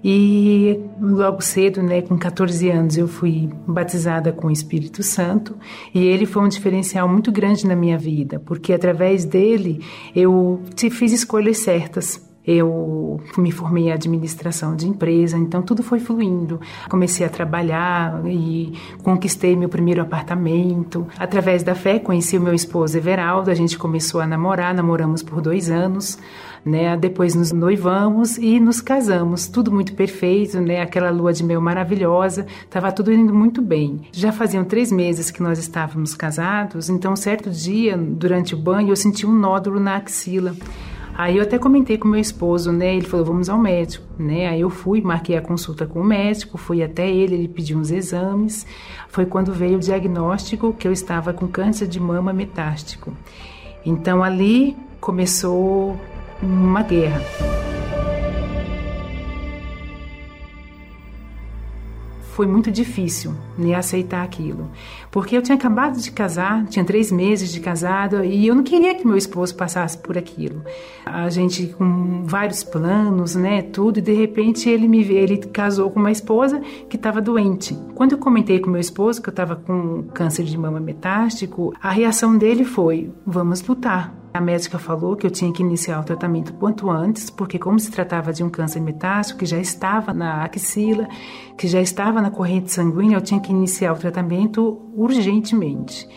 E 0.03 0.79
logo 1.01 1.41
cedo, 1.41 1.81
né, 1.81 2.01
com 2.01 2.17
14 2.17 2.69
anos, 2.69 2.97
eu 2.97 3.07
fui 3.07 3.49
batizada 3.67 4.31
com 4.31 4.47
o 4.47 4.51
Espírito 4.51 5.03
Santo 5.03 5.55
e 5.93 6.05
ele 6.05 6.25
foi 6.25 6.43
um 6.43 6.47
diferencial 6.47 7.07
muito 7.07 7.31
grande 7.31 7.67
na 7.67 7.75
minha 7.75 7.97
vida, 7.97 8.39
porque 8.39 8.73
através 8.73 9.25
dele 9.25 9.83
eu 10.15 10.61
fiz 10.75 11.11
escolhas 11.11 11.59
certas. 11.59 12.25
Eu 12.47 13.19
me 13.37 13.51
formei 13.51 13.89
em 13.89 13.91
administração 13.91 14.73
de 14.73 14.87
empresa, 14.87 15.37
então 15.37 15.61
tudo 15.61 15.83
foi 15.83 15.99
fluindo. 15.99 16.61
Comecei 16.89 17.25
a 17.25 17.29
trabalhar 17.29 18.25
e 18.25 18.71
conquistei 19.03 19.53
meu 19.53 19.67
primeiro 19.67 20.01
apartamento. 20.01 21.05
Através 21.19 21.61
da 21.61 21.75
fé, 21.75 21.99
conheci 21.99 22.37
o 22.37 22.41
meu 22.41 22.53
esposo 22.53 22.97
Everaldo, 22.97 23.51
a 23.51 23.53
gente 23.53 23.77
começou 23.77 24.21
a 24.21 24.25
namorar, 24.25 24.73
namoramos 24.73 25.21
por 25.21 25.41
dois 25.41 25.69
anos. 25.69 26.17
Né? 26.67 26.97
Depois 26.97 27.33
nos 27.33 27.53
noivamos 27.53 28.37
e 28.37 28.59
nos 28.59 28.81
casamos, 28.81 29.47
tudo 29.47 29.71
muito 29.71 29.93
perfeito, 29.93 30.59
né? 30.59 30.81
Aquela 30.81 31.09
lua 31.09 31.31
de 31.31 31.41
mel 31.41 31.61
maravilhosa, 31.61 32.45
estava 32.65 32.91
tudo 32.91 33.09
indo 33.13 33.33
muito 33.33 33.61
bem. 33.61 34.01
Já 34.11 34.33
faziam 34.33 34.65
três 34.65 34.91
meses 34.91 35.31
que 35.31 35.41
nós 35.41 35.57
estávamos 35.59 36.13
casados, 36.13 36.89
então 36.89 37.15
certo 37.15 37.49
dia, 37.49 37.95
durante 37.95 38.53
o 38.53 38.57
banho, 38.57 38.89
eu 38.89 38.97
senti 38.97 39.25
um 39.25 39.31
nódulo 39.31 39.79
na 39.79 39.95
axila. 39.95 40.53
Aí 41.17 41.37
eu 41.37 41.43
até 41.43 41.57
comentei 41.57 41.97
com 41.97 42.05
meu 42.09 42.19
esposo, 42.19 42.69
né? 42.73 42.97
Ele 42.97 43.07
falou, 43.07 43.25
vamos 43.25 43.47
ao 43.47 43.57
médico, 43.57 44.05
né? 44.19 44.47
Aí 44.47 44.59
eu 44.59 44.69
fui, 44.69 44.99
marquei 44.99 45.37
a 45.37 45.41
consulta 45.41 45.85
com 45.85 46.01
o 46.01 46.03
médico, 46.03 46.57
fui 46.57 46.83
até 46.83 47.09
ele, 47.09 47.33
ele 47.33 47.47
pediu 47.47 47.77
uns 47.77 47.91
exames. 47.91 48.67
Foi 49.07 49.25
quando 49.25 49.53
veio 49.53 49.77
o 49.77 49.79
diagnóstico 49.79 50.73
que 50.73 50.85
eu 50.85 50.91
estava 50.91 51.31
com 51.31 51.47
câncer 51.47 51.87
de 51.87 51.97
mama 51.97 52.33
metástico. 52.33 53.13
Então 53.85 54.21
ali 54.21 54.75
começou 54.99 55.97
uma 56.41 56.83
guerra. 56.83 57.21
foi 62.37 62.45
muito 62.45 62.69
difícil 62.69 63.33
né, 63.57 63.73
aceitar 63.73 64.23
aquilo. 64.23 64.69
Porque 65.09 65.35
eu 65.35 65.41
tinha 65.41 65.55
acabado 65.55 65.99
de 65.99 66.11
casar, 66.11 66.67
tinha 66.67 66.85
três 66.85 67.11
meses 67.11 67.51
de 67.51 67.59
casado 67.59 68.23
e 68.23 68.45
eu 68.45 68.53
não 68.53 68.61
queria 68.61 68.93
que 68.93 69.07
meu 69.07 69.17
esposo 69.17 69.55
passasse 69.55 69.97
por 69.97 70.15
aquilo. 70.15 70.61
A 71.03 71.31
gente 71.31 71.65
com 71.69 72.23
vários 72.25 72.63
planos, 72.63 73.33
né, 73.33 73.63
tudo, 73.63 73.97
e 73.97 74.03
de 74.03 74.13
repente 74.13 74.69
ele 74.69 74.87
me 74.87 75.01
ele 75.11 75.37
casou 75.37 75.89
com 75.89 75.99
uma 75.99 76.11
esposa 76.11 76.61
que 76.87 76.95
estava 76.95 77.19
doente. 77.19 77.75
Quando 77.95 78.11
eu 78.11 78.19
comentei 78.19 78.59
com 78.59 78.69
meu 78.69 78.81
esposo 78.81 79.19
que 79.19 79.29
eu 79.29 79.31
estava 79.31 79.55
com 79.55 80.03
câncer 80.13 80.43
de 80.43 80.55
mama 80.55 80.79
metástico, 80.79 81.73
a 81.81 81.89
reação 81.89 82.37
dele 82.37 82.63
foi: 82.63 83.09
vamos 83.25 83.63
lutar. 83.63 84.13
A 84.37 84.41
médica 84.41 84.77
falou 84.77 85.15
que 85.15 85.25
eu 85.25 85.31
tinha 85.31 85.51
que 85.51 85.63
iniciar 85.63 85.99
o 85.99 86.03
tratamento 86.03 86.53
quanto 86.53 86.91
antes, 86.91 87.27
porque 87.27 87.57
como 87.57 87.79
se 87.79 87.89
tratava 87.89 88.31
de 88.31 88.43
um 88.43 88.51
câncer 88.51 88.79
metástico 88.79 89.39
que 89.39 89.47
já 89.47 89.57
estava 89.57 90.13
na 90.13 90.43
axila, 90.43 91.07
que 91.57 91.67
já 91.67 91.81
estava 91.81 92.21
na 92.21 92.29
corrente 92.29 92.71
sanguínea, 92.71 93.17
eu 93.17 93.21
tinha 93.21 93.39
que 93.39 93.51
iniciar 93.51 93.93
o 93.93 93.97
tratamento 93.97 94.79
urgentemente. 94.95 96.07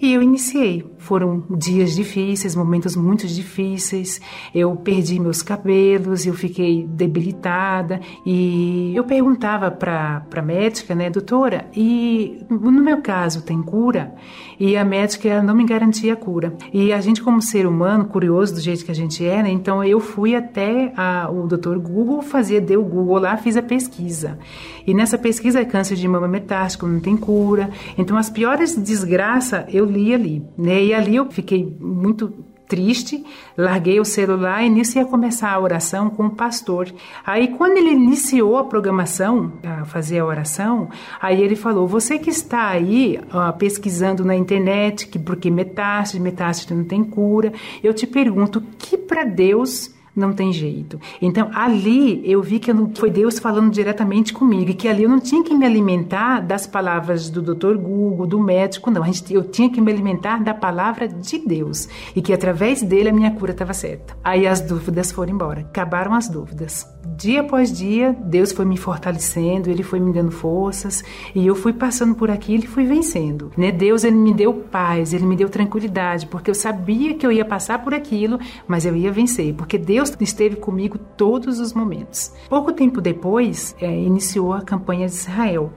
E 0.00 0.12
eu 0.12 0.22
iniciei. 0.22 0.84
Foram 0.98 1.44
dias 1.50 1.94
difíceis, 1.94 2.54
momentos 2.54 2.96
muito 2.96 3.26
difíceis. 3.26 4.20
Eu 4.54 4.76
perdi 4.76 5.18
meus 5.18 5.42
cabelos, 5.42 6.26
eu 6.26 6.34
fiquei 6.34 6.86
debilitada 6.86 8.00
e 8.24 8.92
eu 8.94 9.04
perguntava 9.04 9.70
para 9.70 10.26
a 10.34 10.42
médica, 10.42 10.94
né, 10.94 11.08
doutora, 11.08 11.66
e 11.74 12.44
no 12.50 12.82
meu 12.82 13.00
caso 13.00 13.42
tem 13.42 13.62
cura? 13.62 14.14
E 14.58 14.76
a 14.76 14.84
médica 14.84 15.42
não 15.42 15.54
me 15.54 15.64
garantia 15.64 16.12
a 16.12 16.16
cura. 16.16 16.54
E 16.72 16.92
a 16.92 17.00
gente 17.00 17.22
como 17.22 17.40
ser 17.40 17.66
humano, 17.66 18.06
curioso 18.06 18.54
do 18.54 18.60
jeito 18.60 18.84
que 18.84 18.90
a 18.90 18.94
gente 18.94 19.24
é, 19.24 19.42
né, 19.42 19.50
então 19.50 19.82
eu 19.82 20.00
fui 20.00 20.34
até 20.34 20.92
a, 20.96 21.30
o 21.30 21.46
doutor 21.46 21.78
Google, 21.78 22.20
fazia, 22.20 22.60
deu 22.60 22.82
o 22.82 22.84
Google 22.84 23.18
lá, 23.18 23.36
fiz 23.36 23.56
a 23.56 23.62
pesquisa. 23.62 24.38
E 24.86 24.92
nessa 24.92 25.16
pesquisa, 25.18 25.64
câncer 25.64 25.96
de 25.96 26.06
mama 26.06 26.28
metástico 26.28 26.86
não 26.86 27.00
tem 27.00 27.16
cura. 27.16 27.70
Então 27.98 28.16
as 28.16 28.30
piores 28.30 28.76
desgraças 28.76 29.64
eu 29.68 29.85
li 29.86 30.14
ali, 30.14 30.42
né? 30.58 30.84
E 30.84 30.94
ali 30.94 31.16
eu 31.16 31.30
fiquei 31.30 31.64
muito 31.80 32.32
triste, 32.68 33.24
larguei 33.56 34.00
o 34.00 34.04
celular 34.04 34.64
e 34.64 34.68
nisso 34.68 34.98
ia 34.98 35.04
começar 35.04 35.52
a 35.52 35.60
oração 35.60 36.10
com 36.10 36.26
o 36.26 36.30
pastor. 36.30 36.92
Aí 37.24 37.48
quando 37.48 37.76
ele 37.76 37.90
iniciou 37.90 38.56
a 38.56 38.64
programação, 38.64 39.52
a 39.62 39.84
fazer 39.84 40.18
a 40.18 40.26
oração, 40.26 40.88
aí 41.20 41.40
ele 41.40 41.56
falou: 41.56 41.86
"Você 41.86 42.18
que 42.18 42.30
está 42.30 42.68
aí 42.68 43.20
ó, 43.32 43.52
pesquisando 43.52 44.24
na 44.24 44.34
internet 44.34 45.06
que 45.06 45.18
porque 45.18 45.50
metástase, 45.50 46.20
metástase 46.20 46.74
não 46.74 46.84
tem 46.84 47.04
cura, 47.04 47.52
eu 47.82 47.94
te 47.94 48.06
pergunto, 48.06 48.62
que 48.78 48.98
para 48.98 49.24
Deus 49.24 49.95
não 50.16 50.32
tem 50.32 50.50
jeito. 50.52 50.98
Então, 51.20 51.50
ali 51.52 52.22
eu 52.24 52.42
vi 52.42 52.58
que 52.58 52.72
não, 52.72 52.90
foi 52.94 53.10
Deus 53.10 53.38
falando 53.38 53.70
diretamente 53.70 54.32
comigo, 54.32 54.70
e 54.70 54.74
que 54.74 54.88
ali 54.88 55.02
eu 55.02 55.10
não 55.10 55.20
tinha 55.20 55.44
que 55.44 55.54
me 55.54 55.66
alimentar 55.66 56.40
das 56.40 56.66
palavras 56.66 57.28
do 57.28 57.42
Dr. 57.42 57.76
Google, 57.76 58.26
do 58.26 58.40
médico, 58.40 58.90
não. 58.90 59.04
Gente, 59.04 59.32
eu 59.32 59.44
tinha 59.44 59.68
que 59.68 59.80
me 59.80 59.92
alimentar 59.92 60.42
da 60.42 60.54
palavra 60.54 61.06
de 61.06 61.38
Deus, 61.38 61.88
e 62.14 62.22
que 62.22 62.32
através 62.32 62.82
dele 62.82 63.10
a 63.10 63.12
minha 63.12 63.30
cura 63.32 63.52
estava 63.52 63.74
certa. 63.74 64.16
Aí 64.24 64.46
as 64.46 64.60
dúvidas 64.60 65.12
foram 65.12 65.32
embora, 65.32 65.60
acabaram 65.60 66.14
as 66.14 66.28
dúvidas. 66.28 66.86
Dia 67.16 67.40
após 67.40 67.72
dia, 67.72 68.16
Deus 68.24 68.52
foi 68.52 68.64
me 68.64 68.76
fortalecendo, 68.76 69.70
ele 69.70 69.82
foi 69.82 70.00
me 70.00 70.12
dando 70.12 70.30
forças, 70.30 71.04
e 71.34 71.46
eu 71.46 71.54
fui 71.54 71.72
passando 71.72 72.14
por 72.14 72.30
aquilo 72.30 72.64
e 72.64 72.66
fui 72.66 72.84
vencendo. 72.84 73.50
Né? 73.56 73.70
Deus, 73.70 74.04
ele 74.04 74.16
me 74.16 74.34
deu 74.34 74.52
paz, 74.52 75.12
ele 75.12 75.24
me 75.24 75.36
deu 75.36 75.48
tranquilidade, 75.48 76.26
porque 76.26 76.50
eu 76.50 76.54
sabia 76.54 77.14
que 77.14 77.26
eu 77.26 77.32
ia 77.32 77.44
passar 77.44 77.82
por 77.82 77.94
aquilo, 77.94 78.38
mas 78.66 78.84
eu 78.84 78.96
ia 78.96 79.12
vencer, 79.12 79.54
porque 79.54 79.78
Deus 79.78 80.05
Deus 80.10 80.16
esteve 80.20 80.56
comigo 80.56 80.98
todos 80.98 81.58
os 81.58 81.72
momentos. 81.72 82.32
Pouco 82.48 82.72
tempo 82.72 83.00
depois, 83.00 83.74
é, 83.80 83.98
iniciou 83.98 84.52
a 84.52 84.62
campanha 84.62 85.06
de 85.06 85.14
Israel 85.14 85.72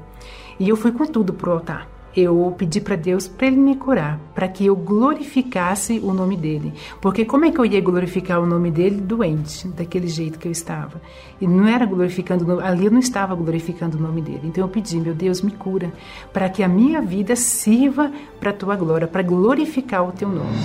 e 0.60 0.70
eu 0.70 0.76
fui 0.76 0.92
com 0.92 1.06
tudo 1.06 1.34
pro 1.34 1.52
altar. 1.52 1.88
Eu 2.16 2.54
pedi 2.58 2.82
para 2.82 2.96
Deus 2.96 3.28
para 3.28 3.48
ele 3.48 3.58
me 3.58 3.76
curar, 3.76 4.20
para 4.34 4.48
que 4.48 4.66
eu 4.66 4.76
glorificasse 4.76 6.00
o 6.00 6.12
nome 6.12 6.36
dele. 6.36 6.74
Porque 7.00 7.24
como 7.24 7.46
é 7.46 7.52
que 7.52 7.60
eu 7.60 7.66
ia 7.66 7.80
glorificar 7.80 8.42
o 8.42 8.48
nome 8.48 8.72
dele 8.72 9.00
doente, 9.00 9.68
daquele 9.68 10.08
jeito 10.08 10.40
que 10.40 10.48
eu 10.48 10.52
estava? 10.52 11.00
E 11.40 11.48
não 11.48 11.68
era 11.68 11.86
glorificando, 11.86 12.60
ali 12.62 12.86
eu 12.86 12.92
não 12.92 13.00
estava 13.00 13.36
glorificando 13.36 13.98
o 13.98 14.02
nome 14.02 14.22
dele. 14.22 14.42
Então 14.44 14.64
eu 14.64 14.68
pedi, 14.68 15.00
meu 15.00 15.14
Deus, 15.14 15.42
me 15.42 15.52
cura, 15.52 15.94
para 16.34 16.50
que 16.50 16.64
a 16.64 16.68
minha 16.68 17.00
vida 17.00 17.36
sirva 17.36 18.12
para 18.40 18.50
a 18.50 18.54
tua 18.54 18.76
glória, 18.76 19.08
para 19.08 19.22
glorificar 19.22 20.08
o 20.08 20.12
teu 20.12 20.30
nome. 20.30 20.58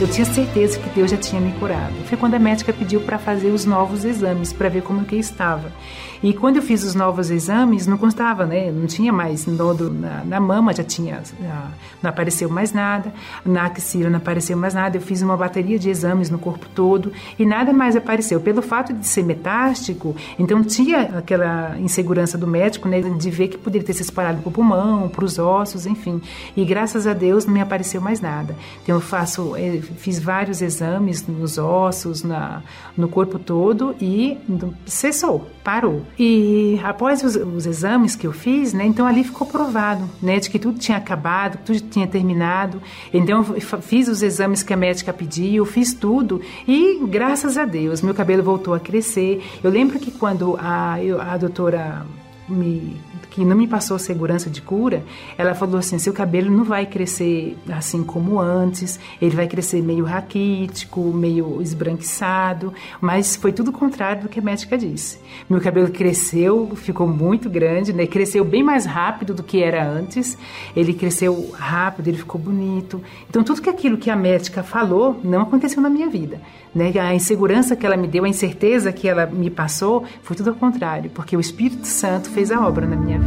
Eu 0.00 0.08
tinha 0.08 0.24
certeza 0.24 0.78
que 0.78 0.90
Deus 0.90 1.10
já 1.10 1.16
tinha 1.16 1.40
me 1.40 1.52
curado. 1.52 1.94
Foi 2.06 2.18
quando 2.18 2.34
a 2.34 2.38
médica 2.38 2.72
pediu 2.72 3.00
para 3.00 3.16
fazer 3.16 3.50
os 3.50 3.64
novos 3.64 4.04
exames, 4.04 4.52
para 4.52 4.68
ver 4.68 4.82
como 4.82 5.04
que 5.04 5.14
estava. 5.14 5.72
E 6.20 6.32
quando 6.32 6.56
eu 6.56 6.62
fiz 6.62 6.82
os 6.82 6.94
novos 6.96 7.30
exames, 7.30 7.86
não 7.86 7.96
constava, 7.96 8.44
né? 8.44 8.72
Não 8.72 8.86
tinha 8.86 9.12
mais 9.12 9.46
nodo 9.46 9.90
na, 9.90 10.24
na 10.24 10.40
mama, 10.40 10.72
já 10.74 10.82
tinha, 10.82 11.22
já 11.40 11.68
não 12.04 12.10
apareceu 12.10 12.48
mais 12.48 12.72
nada. 12.72 13.12
Na 13.44 13.64
axila 13.64 14.10
não 14.10 14.18
apareceu 14.18 14.56
mais 14.56 14.74
nada. 14.74 14.96
Eu 14.96 15.00
fiz 15.00 15.22
uma 15.22 15.36
bateria 15.36 15.78
de 15.78 15.90
exames 15.90 16.30
no 16.30 16.38
corpo 16.38 16.68
todo 16.74 17.12
e 17.38 17.44
nada 17.44 17.72
mais 17.72 17.96
apareceu. 17.96 18.40
Pelo 18.40 18.62
fato 18.62 18.92
de 18.92 19.06
ser 19.06 19.24
metástico, 19.24 20.14
então 20.38 20.62
tinha 20.62 21.18
aquela 21.18 21.76
insegurança 21.78 22.38
do 22.38 22.46
médico, 22.46 22.88
né? 22.88 23.00
De 23.00 23.30
ver 23.30 23.48
que 23.48 23.58
poderia 23.58 23.86
ter 23.86 23.94
se 23.94 24.02
espalhado 24.02 24.42
para 24.42 24.48
o 24.48 24.52
pulmão, 24.52 25.08
para 25.08 25.24
os 25.24 25.38
ossos, 25.38 25.86
enfim. 25.86 26.20
E 26.56 26.64
graças 26.64 27.06
a 27.06 27.12
Deus 27.12 27.46
não 27.46 27.54
me 27.54 27.60
apareceu 27.60 28.00
mais 28.00 28.20
nada. 28.20 28.54
Então 28.82 28.96
eu 28.96 29.00
faço, 29.00 29.56
eu 29.56 29.82
fiz 29.82 30.18
vários 30.18 30.60
exames 30.60 31.26
nos 31.26 31.58
ossos, 31.58 32.22
na, 32.22 32.62
no 32.96 33.08
corpo 33.08 33.38
todo 33.38 33.94
e 34.00 34.38
cessou, 34.86 35.48
parou. 35.62 36.02
E 36.18 36.80
após 36.84 37.22
os, 37.22 37.36
os, 37.36 37.66
exames 37.66 38.14
que 38.14 38.26
eu 38.26 38.32
fiz, 38.32 38.72
né, 38.72 38.84
então 38.84 39.06
ali 39.06 39.24
ficou 39.24 39.46
provado, 39.46 40.08
né, 40.22 40.38
de 40.38 40.50
que 40.50 40.58
tudo 40.58 40.78
tinha 40.78 40.98
acabado, 40.98 41.58
tudo 41.64 41.80
tinha 41.94 42.06
terminado. 42.06 42.82
Então 43.12 43.44
fiz 43.80 44.08
os 44.08 44.22
exames 44.22 44.62
que 44.62 44.72
a 44.72 44.76
médica 44.76 45.12
pediu, 45.12 45.64
fiz 45.64 45.94
tudo 45.94 46.40
e 46.66 47.00
graças 47.06 47.56
a 47.56 47.64
Deus 47.64 48.02
meu 48.02 48.14
cabelo 48.14 48.42
voltou 48.42 48.74
a 48.74 48.80
crescer. 48.80 49.42
Eu 49.62 49.70
lembro 49.70 49.98
que 49.98 50.10
quando 50.10 50.56
a, 50.60 50.96
a 51.32 51.36
doutora 51.36 52.04
me 52.48 52.96
que 53.34 53.44
não 53.44 53.56
me 53.56 53.66
passou 53.66 53.98
segurança 53.98 54.48
de 54.48 54.62
cura, 54.62 55.02
ela 55.36 55.56
falou 55.56 55.78
assim: 55.78 55.98
seu 55.98 56.12
cabelo 56.12 56.52
não 56.52 56.62
vai 56.62 56.86
crescer 56.86 57.58
assim 57.68 58.04
como 58.04 58.38
antes, 58.38 59.00
ele 59.20 59.34
vai 59.34 59.48
crescer 59.48 59.82
meio 59.82 60.04
raquítico, 60.04 61.00
meio 61.12 61.60
esbranquiçado, 61.60 62.72
mas 63.00 63.34
foi 63.34 63.52
tudo 63.52 63.70
o 63.70 63.72
contrário 63.72 64.22
do 64.22 64.28
que 64.28 64.38
a 64.38 64.42
médica 64.42 64.78
disse. 64.78 65.18
Meu 65.50 65.60
cabelo 65.60 65.90
cresceu, 65.90 66.70
ficou 66.76 67.08
muito 67.08 67.50
grande, 67.50 67.92
né? 67.92 68.06
Cresceu 68.06 68.44
bem 68.44 68.62
mais 68.62 68.86
rápido 68.86 69.34
do 69.34 69.42
que 69.42 69.60
era 69.60 69.84
antes. 69.84 70.38
Ele 70.76 70.94
cresceu 70.94 71.50
rápido, 71.54 72.06
ele 72.06 72.18
ficou 72.18 72.40
bonito. 72.40 73.02
Então 73.28 73.42
tudo 73.42 73.60
que 73.60 73.68
aquilo 73.68 73.98
que 73.98 74.10
a 74.10 74.16
médica 74.16 74.62
falou 74.62 75.18
não 75.24 75.42
aconteceu 75.42 75.82
na 75.82 75.90
minha 75.90 76.08
vida. 76.08 76.40
Né? 76.72 76.92
A 77.00 77.12
insegurança 77.14 77.74
que 77.74 77.84
ela 77.84 77.96
me 77.96 78.06
deu, 78.06 78.24
a 78.24 78.28
incerteza 78.28 78.92
que 78.92 79.08
ela 79.08 79.26
me 79.26 79.50
passou, 79.50 80.04
foi 80.22 80.36
tudo 80.36 80.50
ao 80.50 80.56
contrário, 80.56 81.10
porque 81.10 81.36
o 81.36 81.40
Espírito 81.40 81.86
Santo 81.86 82.30
fez 82.30 82.52
a 82.52 82.64
obra 82.66 82.86
na 82.86 82.94
minha 82.96 83.18
vida. 83.18 83.23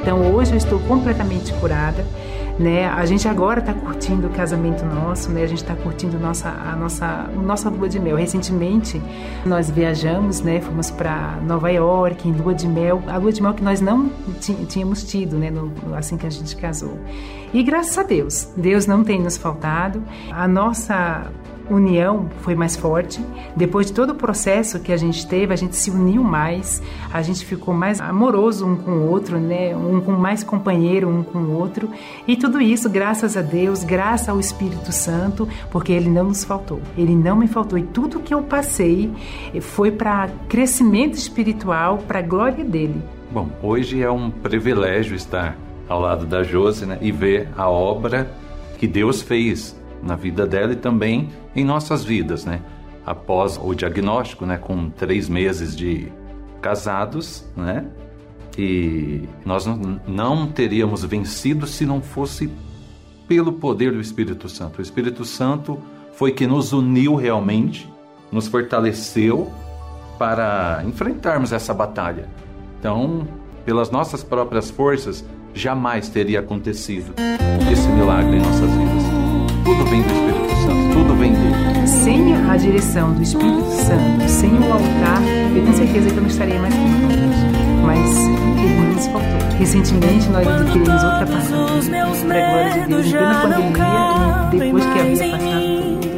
Então 0.00 0.34
hoje 0.34 0.52
eu 0.52 0.58
estou 0.58 0.78
completamente 0.80 1.52
curada. 1.54 2.04
Né? 2.58 2.86
A 2.86 3.04
gente 3.04 3.26
agora 3.26 3.58
está 3.58 3.74
curtindo 3.74 4.28
o 4.28 4.30
casamento 4.30 4.84
nosso, 4.84 5.28
né? 5.28 5.42
A 5.42 5.46
gente 5.46 5.62
está 5.62 5.74
curtindo 5.74 6.20
nossa, 6.20 6.50
a 6.50 6.76
nossa, 6.76 7.28
nossa 7.34 7.68
lua 7.68 7.88
de 7.88 7.98
mel. 7.98 8.16
Recentemente 8.16 9.02
nós 9.44 9.68
viajamos, 9.68 10.40
né? 10.40 10.60
Fomos 10.60 10.88
para 10.88 11.40
Nova 11.42 11.68
York 11.72 12.28
em 12.28 12.32
lua 12.32 12.54
de 12.54 12.68
mel, 12.68 13.02
a 13.08 13.16
lua 13.16 13.32
de 13.32 13.42
mel 13.42 13.54
que 13.54 13.64
nós 13.64 13.80
não 13.80 14.08
tínhamos 14.68 15.02
tido, 15.02 15.36
né? 15.36 15.50
No, 15.50 15.72
assim 15.96 16.16
que 16.16 16.28
a 16.28 16.30
gente 16.30 16.54
casou. 16.54 16.96
E 17.52 17.60
graças 17.64 17.98
a 17.98 18.04
Deus, 18.04 18.48
Deus 18.56 18.86
não 18.86 19.02
tem 19.02 19.20
nos 19.20 19.36
faltado. 19.36 20.00
A 20.30 20.46
nossa 20.46 21.26
união 21.70 22.28
foi 22.40 22.54
mais 22.54 22.76
forte. 22.76 23.20
Depois 23.56 23.86
de 23.86 23.92
todo 23.92 24.10
o 24.10 24.14
processo 24.14 24.80
que 24.80 24.92
a 24.92 24.96
gente 24.96 25.26
teve, 25.26 25.52
a 25.52 25.56
gente 25.56 25.76
se 25.76 25.90
uniu 25.90 26.22
mais, 26.22 26.82
a 27.12 27.22
gente 27.22 27.44
ficou 27.44 27.74
mais 27.74 28.00
amoroso 28.00 28.66
um 28.66 28.76
com 28.76 28.90
o 28.90 29.10
outro, 29.10 29.38
né? 29.38 29.74
Um 29.76 30.00
com 30.00 30.12
mais 30.12 30.42
companheiro 30.42 31.08
um 31.08 31.22
com 31.22 31.38
o 31.38 31.52
outro. 31.52 31.90
E 32.26 32.36
tudo 32.36 32.60
isso, 32.60 32.88
graças 32.88 33.36
a 33.36 33.42
Deus, 33.42 33.84
graças 33.84 34.28
ao 34.28 34.38
Espírito 34.38 34.92
Santo, 34.92 35.48
porque 35.70 35.92
ele 35.92 36.08
não 36.08 36.24
nos 36.24 36.44
faltou. 36.44 36.80
Ele 36.96 37.14
não 37.14 37.36
me 37.36 37.46
faltou. 37.46 37.78
E 37.78 37.82
tudo 37.82 38.20
que 38.20 38.34
eu 38.34 38.42
passei 38.42 39.10
foi 39.60 39.90
para 39.90 40.28
crescimento 40.48 41.14
espiritual, 41.14 41.98
para 41.98 42.20
glória 42.22 42.64
dele. 42.64 43.02
Bom, 43.30 43.48
hoje 43.62 44.02
é 44.02 44.10
um 44.10 44.30
privilégio 44.30 45.16
estar 45.16 45.56
ao 45.88 46.00
lado 46.00 46.26
da 46.26 46.42
Josi 46.42 46.86
né, 46.86 46.98
e 47.00 47.10
ver 47.10 47.48
a 47.56 47.68
obra 47.68 48.30
que 48.78 48.86
Deus 48.86 49.22
fez 49.22 49.76
na 50.04 50.16
vida 50.16 50.46
dela 50.46 50.72
e 50.72 50.76
também 50.76 51.30
em 51.54 51.64
nossas 51.64 52.04
vidas, 52.04 52.44
né? 52.44 52.60
Após 53.04 53.58
o 53.62 53.74
diagnóstico, 53.74 54.46
né, 54.46 54.56
com 54.56 54.88
três 54.90 55.28
meses 55.28 55.76
de 55.76 56.12
casados, 56.60 57.44
né? 57.56 57.86
E 58.56 59.28
nós 59.44 59.66
não 60.06 60.46
teríamos 60.46 61.04
vencido 61.04 61.66
se 61.66 61.84
não 61.84 62.00
fosse 62.00 62.50
pelo 63.26 63.54
poder 63.54 63.92
do 63.92 64.00
Espírito 64.00 64.48
Santo. 64.48 64.78
O 64.78 64.82
Espírito 64.82 65.24
Santo 65.24 65.78
foi 66.12 66.30
que 66.30 66.46
nos 66.46 66.72
uniu 66.72 67.16
realmente, 67.16 67.90
nos 68.30 68.46
fortaleceu 68.46 69.50
para 70.18 70.82
enfrentarmos 70.86 71.52
essa 71.52 71.74
batalha. 71.74 72.28
Então, 72.78 73.26
pelas 73.64 73.90
nossas 73.90 74.22
próprias 74.22 74.70
forças, 74.70 75.24
jamais 75.52 76.08
teria 76.08 76.40
acontecido 76.40 77.14
esse 77.70 77.88
milagre 77.88 78.36
em 78.36 78.40
nossas 78.40 78.70
vidas. 78.70 78.93
Tudo 79.64 79.84
vem 79.86 80.02
do 80.02 80.12
Espírito 80.12 80.56
Santo, 80.62 80.92
tudo 80.92 81.14
vem 81.18 81.32
dele. 81.32 81.86
Sem 81.86 82.34
a 82.50 82.56
direção 82.56 83.12
do 83.12 83.22
Espírito 83.22 83.70
Santo, 83.70 84.28
sem 84.28 84.50
o 84.50 84.72
altar, 84.72 85.22
eu 85.54 85.62
tenho 85.62 85.76
certeza 85.76 86.10
que 86.10 86.16
eu 86.16 86.22
não 86.22 86.28
estaria 86.28 86.60
mais 86.60 86.74
aqui 86.74 86.84
com 86.84 87.08
Deus. 87.08 87.36
Mas 87.84 88.16
irmãos 88.62 89.06
faltou. 89.06 89.58
Recentemente 89.58 90.28
nós 90.28 90.46
adquirimos 90.46 91.02
outra 91.02 91.26
passagem 91.26 91.90
para 92.26 92.46
a 92.46 92.50
glória 92.50 92.82
de 92.82 92.88
Deus, 92.88 93.06
em 93.06 93.10
plena 93.10 93.34
pandemia, 93.40 94.48
e 94.52 94.58
depois 94.58 94.84
que 94.84 95.00
havia 95.00 95.16
passado 95.16 95.44
tudo, 95.54 96.10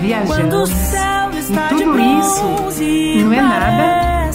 viajamos. 0.00 0.70
E 1.50 1.54
tudo 1.68 1.98
isso 2.00 3.24
não 3.24 3.32
é 3.32 3.42
nada, 3.42 4.32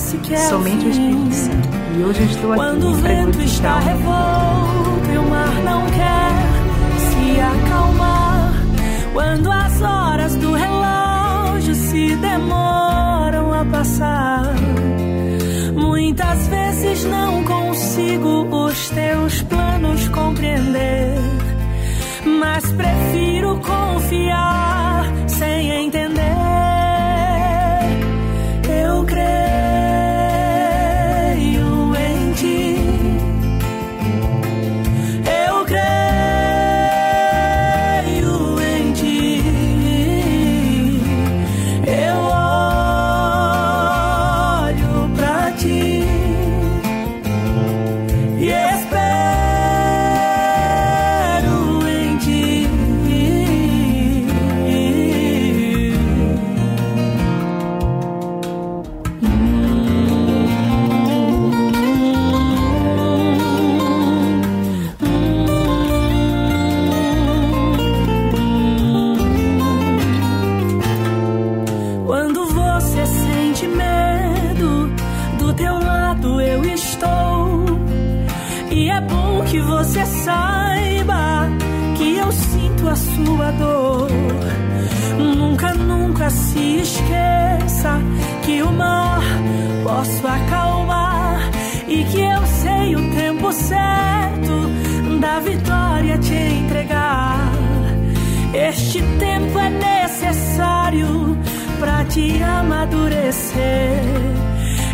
somente 0.49 0.85
o 0.85 0.89
Espírito 0.89 1.33
Santo. 1.33 1.69
E 1.95 2.03
hoje 2.03 2.21
eu 2.21 2.25
estou 2.25 2.51
aqui 2.53 2.61
Quando 2.61 2.87
o 2.87 2.93
para 3.01 3.09
vento 3.09 3.41
está 3.41 3.77
glorificar 3.77 3.79
revolto 3.79 5.11
e 5.13 5.17
o 5.17 5.29
mar 5.29 5.53
não 5.63 5.85
quer 5.87 6.31
se 6.99 7.39
acalmar. 7.39 8.22
Quando 9.13 9.51
as 9.51 9.81
horas 9.81 10.35
do 10.35 10.53
relógio 10.53 11.75
se 11.75 12.15
demoram 12.15 13.53
a 13.53 13.63
passar. 13.65 14.53
Muitas 15.75 16.47
vezes 16.47 17.05
não 17.05 17.43
consigo 17.43 18.47
os 18.65 18.89
teus 18.89 19.41
planos 19.43 20.09
compreender. 20.09 21.15
Mas 22.39 22.71
prefiro 22.71 23.59
confiar 23.59 25.05
sem 25.27 25.69
entender. 25.69 26.02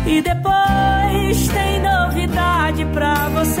E 0.06 0.22
depois 0.22 1.48
tem 1.48 1.80
novidade 1.80 2.84
pra 2.94 3.28
você. 3.30 3.59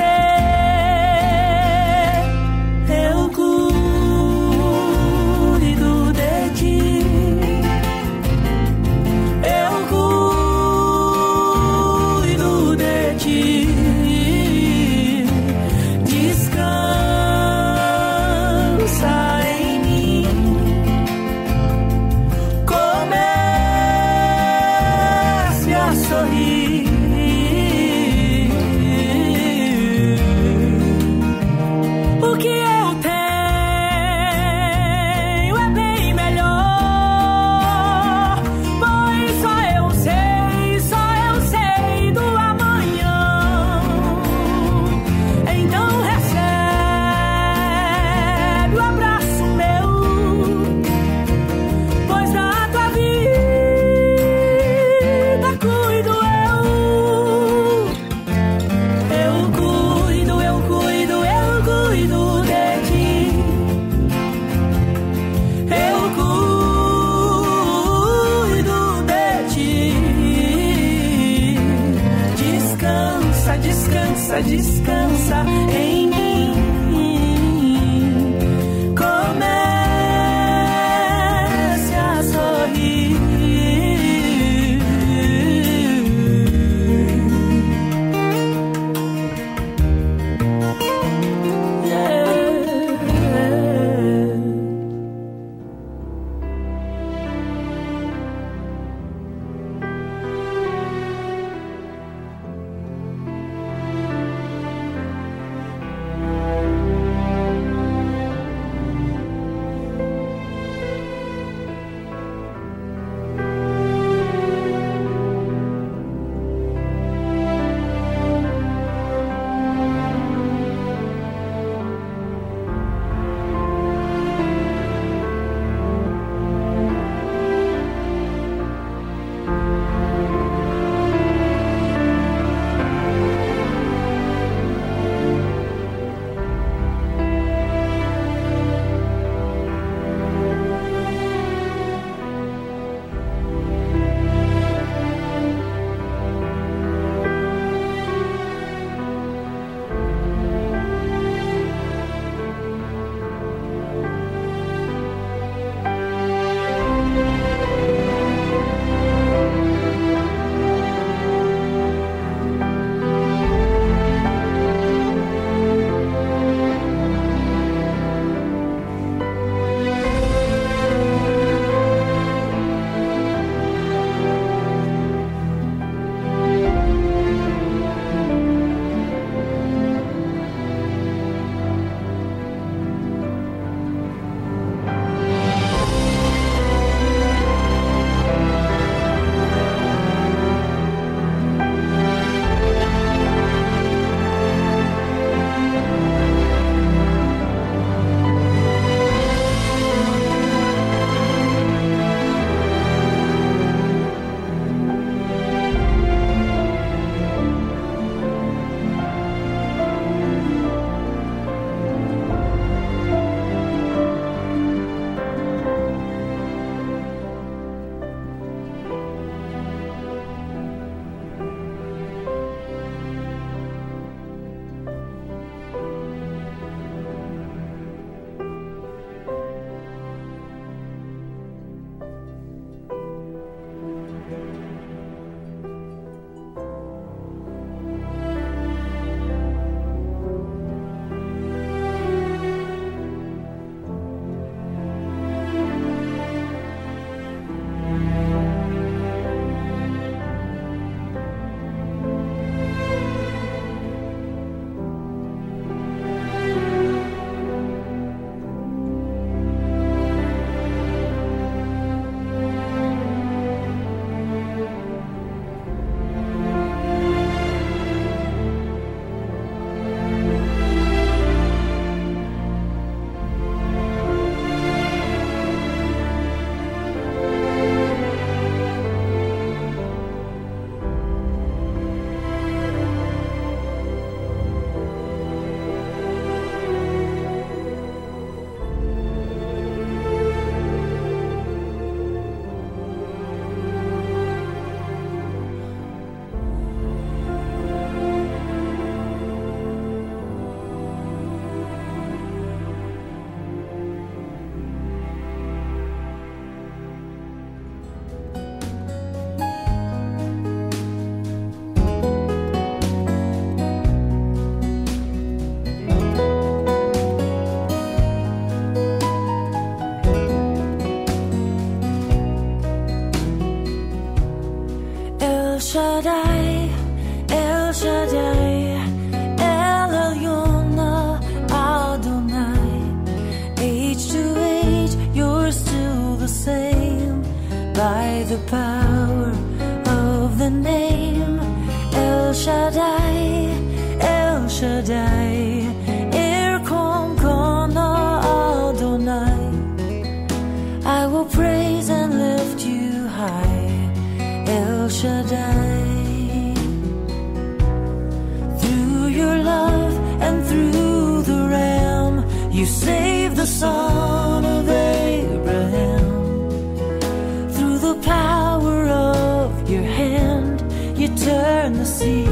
Turn 371.30 371.72
the 371.74 371.86
sea 371.86 372.26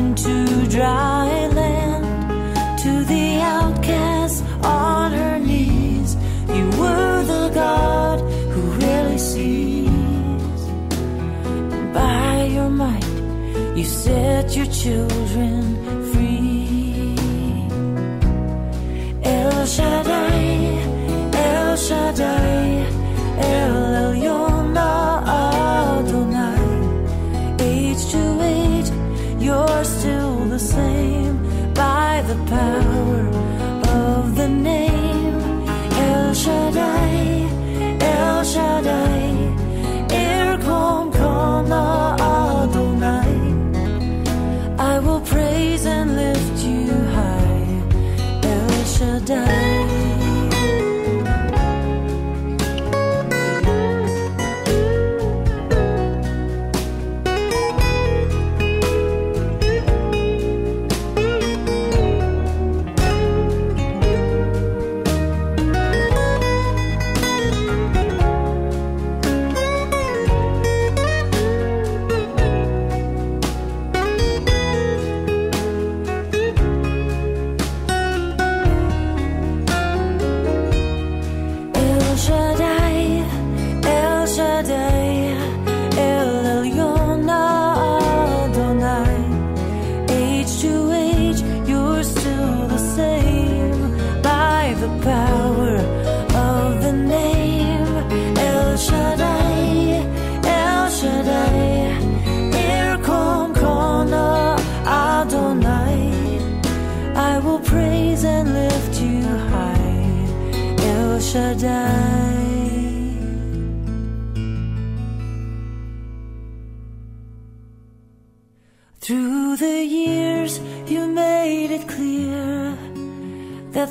into 0.00 0.34
dry 0.76 1.28
land. 1.58 2.04
To 2.84 2.92
the 3.12 3.26
outcast 3.58 4.36
on 4.62 5.12
her 5.20 5.38
knees, 5.38 6.10
you 6.56 6.64
were 6.80 7.18
the 7.34 7.46
God 7.62 8.18
who 8.52 8.62
really 8.84 9.20
sees. 9.32 10.60
And 11.74 11.88
by 11.92 12.32
your 12.56 12.70
might, 12.70 13.16
you 13.78 13.84
set 13.84 14.56
your 14.56 14.70
children 14.82 15.67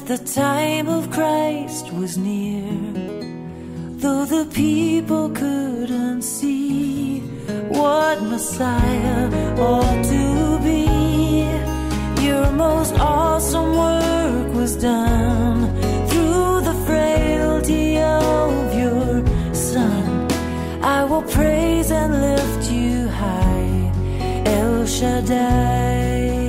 the 0.07 0.17
time 0.19 0.87
of 0.87 1.11
Christ 1.11 1.91
was 1.91 2.17
near. 2.17 2.63
Though 4.01 4.23
the 4.23 4.45
people 4.53 5.29
couldn't 5.31 6.21
see 6.21 7.19
what 7.67 8.21
Messiah 8.23 9.27
ought 9.59 10.05
to 10.05 10.59
be, 10.63 11.43
your 12.25 12.49
most 12.53 12.93
awesome 12.97 13.75
work 13.75 14.53
was 14.55 14.77
done 14.77 15.75
through 16.07 16.61
the 16.61 16.77
frailty 16.85 17.97
of 17.99 18.73
your 18.73 19.25
Son. 19.53 20.31
I 20.81 21.03
will 21.03 21.23
praise 21.23 21.91
and 21.91 22.13
lift 22.21 22.71
you 22.71 23.09
high, 23.09 23.91
El 24.45 24.85
Shaddai. 24.85 26.46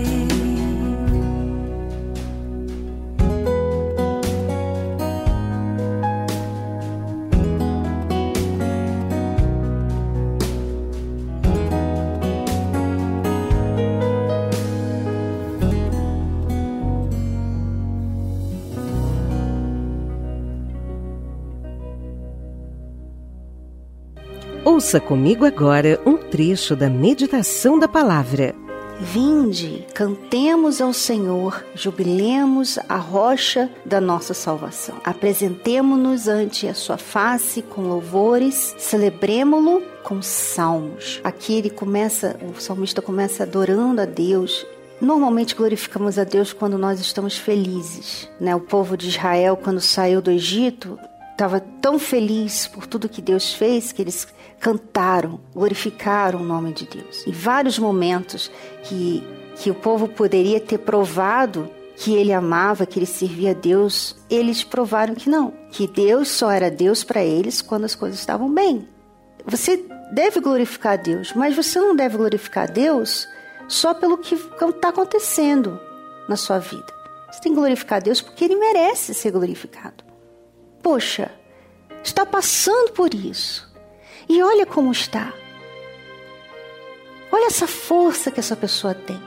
Ouça 24.89 25.01
comigo 25.01 25.44
agora 25.44 26.01
um 26.06 26.16
trecho 26.16 26.74
da 26.74 26.89
meditação 26.89 27.78
da 27.78 27.86
palavra. 27.86 28.55
Vinde, 28.98 29.85
cantemos 29.93 30.81
ao 30.81 30.94
Senhor, 30.94 31.62
jubilemos 31.74 32.78
a 32.89 32.97
rocha 32.97 33.69
da 33.85 34.01
nossa 34.01 34.32
salvação. 34.32 34.94
Apresentemo-nos 35.05 36.27
ante 36.27 36.66
a 36.66 36.73
sua 36.73 36.97
face 36.97 37.60
com 37.60 37.82
louvores, 37.82 38.74
celebremo-lo 38.78 39.82
com 40.02 40.23
salmos. 40.23 41.20
Aqui 41.23 41.52
ele 41.59 41.69
começa, 41.69 42.40
o 42.40 42.59
salmista 42.59 43.02
começa 43.02 43.43
adorando 43.43 44.01
a 44.01 44.06
Deus. 44.06 44.66
Normalmente 45.02 45.55
glorificamos 45.55 46.19
a 46.19 46.24
Deus 46.24 46.55
quando 46.55 46.78
nós 46.78 46.98
estamos 46.98 47.36
felizes, 47.36 48.27
né? 48.40 48.56
O 48.56 48.60
povo 48.60 48.97
de 48.97 49.09
Israel 49.09 49.55
quando 49.55 49.82
saiu 49.82 50.23
do 50.23 50.31
Egito 50.31 50.98
estava 51.39 51.60
tão 51.60 52.01
feliz 52.01 52.66
por 52.66 52.85
tudo 52.85 53.09
que 53.09 53.23
Deus 53.23 53.55
fez 53.55 53.93
que 53.93 54.02
eles 54.02 54.27
cantaram, 54.59 55.40
glorificaram 55.55 56.40
o 56.40 56.44
nome 56.44 56.73
de 56.73 56.85
Deus. 56.85 57.24
Em 57.28 57.31
vários 57.31 57.78
momentos 57.78 58.51
que, 58.82 59.23
que 59.55 59.70
o 59.70 59.74
povo 59.74 60.09
poderia 60.09 60.59
ter 60.59 60.78
provado 60.78 61.70
que 61.94 62.12
ele 62.12 62.32
amava, 62.32 62.85
que 62.85 62.98
ele 62.98 63.06
servia 63.06 63.52
a 63.52 63.55
Deus, 63.55 64.16
eles 64.28 64.65
provaram 64.65 65.15
que 65.15 65.31
não, 65.31 65.52
que 65.70 65.86
Deus 65.86 66.28
só 66.28 66.51
era 66.51 66.73
Deus 66.73 67.05
para 67.05 67.24
eles 67.24 67.62
quando 67.62 67.85
as 67.85 67.94
coisas 67.94 68.19
estavam 68.19 68.52
bem. 68.52 68.89
Você 69.47 69.77
deve 70.12 70.40
glorificar 70.40 70.94
a 70.94 70.97
Deus, 70.97 71.32
mas 71.35 71.55
você 71.55 71.78
não 71.78 71.94
deve 71.94 72.16
glorificar 72.16 72.65
a 72.65 72.73
Deus 72.73 73.28
só 73.69 73.94
pelo 73.94 74.19
que 74.19 74.35
está 74.35 74.89
acontecendo 74.89 75.78
na 76.28 76.35
sua 76.35 76.59
vida. 76.59 76.93
Você 77.31 77.40
tem 77.40 77.52
que 77.52 77.59
glorificar 77.59 77.98
a 77.98 78.01
Deus 78.01 78.20
porque 78.20 78.44
ele 78.44 78.56
merece 78.56 79.15
ser 79.15 79.31
glorificado. 79.31 80.08
Poxa, 80.90 81.31
está 82.02 82.24
passando 82.24 82.93
por 82.93 83.12
isso. 83.12 83.70
E 84.27 84.43
olha 84.43 84.65
como 84.65 84.90
está. 84.90 85.35
Olha 87.31 87.48
essa 87.48 87.66
força 87.66 88.31
que 88.31 88.40
essa 88.40 88.56
pessoa 88.56 88.94
tem. 88.94 89.20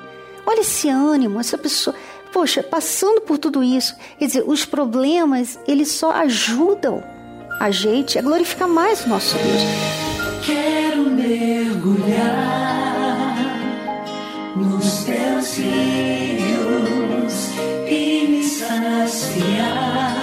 Olha 0.43 0.61
esse 0.61 0.89
ânimo, 0.89 1.39
essa 1.39 1.59
pessoa. 1.59 1.95
Poxa, 2.33 2.63
passando 2.63 3.21
por 3.21 3.38
tudo 3.38 3.63
isso. 3.63 3.95
Quer 4.17 4.25
dizer, 4.25 4.43
os 4.47 4.65
problemas, 4.65 5.59
eles 5.67 5.91
só 5.91 6.09
ajudam 6.13 7.03
a 7.59 7.69
gente 7.69 8.17
a 8.17 8.23
glorificar 8.23 8.67
mais 8.67 9.05
o 9.05 9.09
nosso 9.09 9.35
Deus. 9.38 9.61
Quero 10.43 11.11
mergulhar 11.11 12.25
nos 14.55 15.03
teus 15.03 15.57
rios 15.57 17.51
e 17.88 18.27
me 18.27 18.43
saciar 18.43 20.20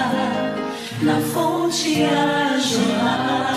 na 1.03 1.21
fonte 1.21 2.03
a 2.03 2.59
jorrar. 2.59 3.49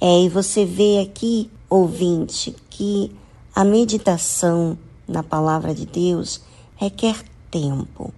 É, 0.00 0.22
e 0.22 0.28
você 0.28 0.64
vê 0.64 1.00
aqui, 1.00 1.50
ouvinte, 1.68 2.54
que 2.70 3.12
a 3.54 3.64
meditação 3.64 4.76
na 5.06 5.22
palavra 5.22 5.74
de 5.74 5.86
Deus 5.86 6.40
requer 6.76 7.22
tempo. 7.50 8.12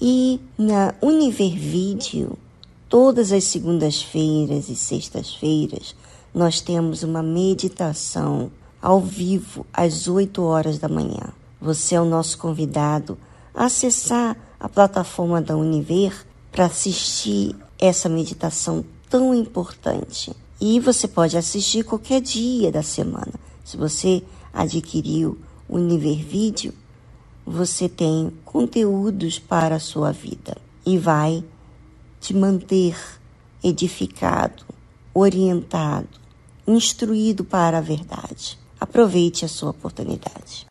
E 0.00 0.40
na 0.58 0.94
Univer 1.00 1.56
Vídeo, 1.56 2.36
todas 2.88 3.30
as 3.30 3.44
segundas-feiras 3.44 4.68
e 4.68 4.74
sextas-feiras, 4.74 5.94
nós 6.34 6.60
temos 6.60 7.02
uma 7.02 7.22
meditação 7.22 8.50
ao 8.80 9.00
vivo 9.00 9.64
às 9.72 10.08
8 10.08 10.42
horas 10.42 10.78
da 10.78 10.88
manhã. 10.88 11.32
Você 11.60 11.94
é 11.94 12.00
o 12.00 12.04
nosso 12.04 12.36
convidado 12.38 13.16
a 13.54 13.66
acessar 13.66 14.36
a 14.58 14.68
plataforma 14.68 15.40
da 15.40 15.56
Univer 15.56 16.12
para 16.52 16.66
assistir 16.66 17.56
essa 17.78 18.08
meditação 18.08 18.84
tão 19.08 19.34
importante. 19.34 20.32
E 20.60 20.78
você 20.78 21.08
pode 21.08 21.36
assistir 21.36 21.82
qualquer 21.82 22.20
dia 22.20 22.70
da 22.70 22.82
semana. 22.82 23.32
Se 23.64 23.76
você 23.76 24.22
adquiriu 24.52 25.38
o 25.68 25.76
Univer 25.76 26.22
Vídeo, 26.24 26.74
você 27.44 27.88
tem 27.88 28.32
conteúdos 28.44 29.38
para 29.38 29.76
a 29.76 29.80
sua 29.80 30.12
vida 30.12 30.56
e 30.86 30.98
vai 30.98 31.42
te 32.20 32.32
manter 32.32 32.96
edificado, 33.64 34.64
orientado, 35.12 36.20
instruído 36.66 37.42
para 37.42 37.78
a 37.78 37.80
verdade. 37.80 38.58
Aproveite 38.78 39.44
a 39.44 39.48
sua 39.48 39.70
oportunidade. 39.70 40.66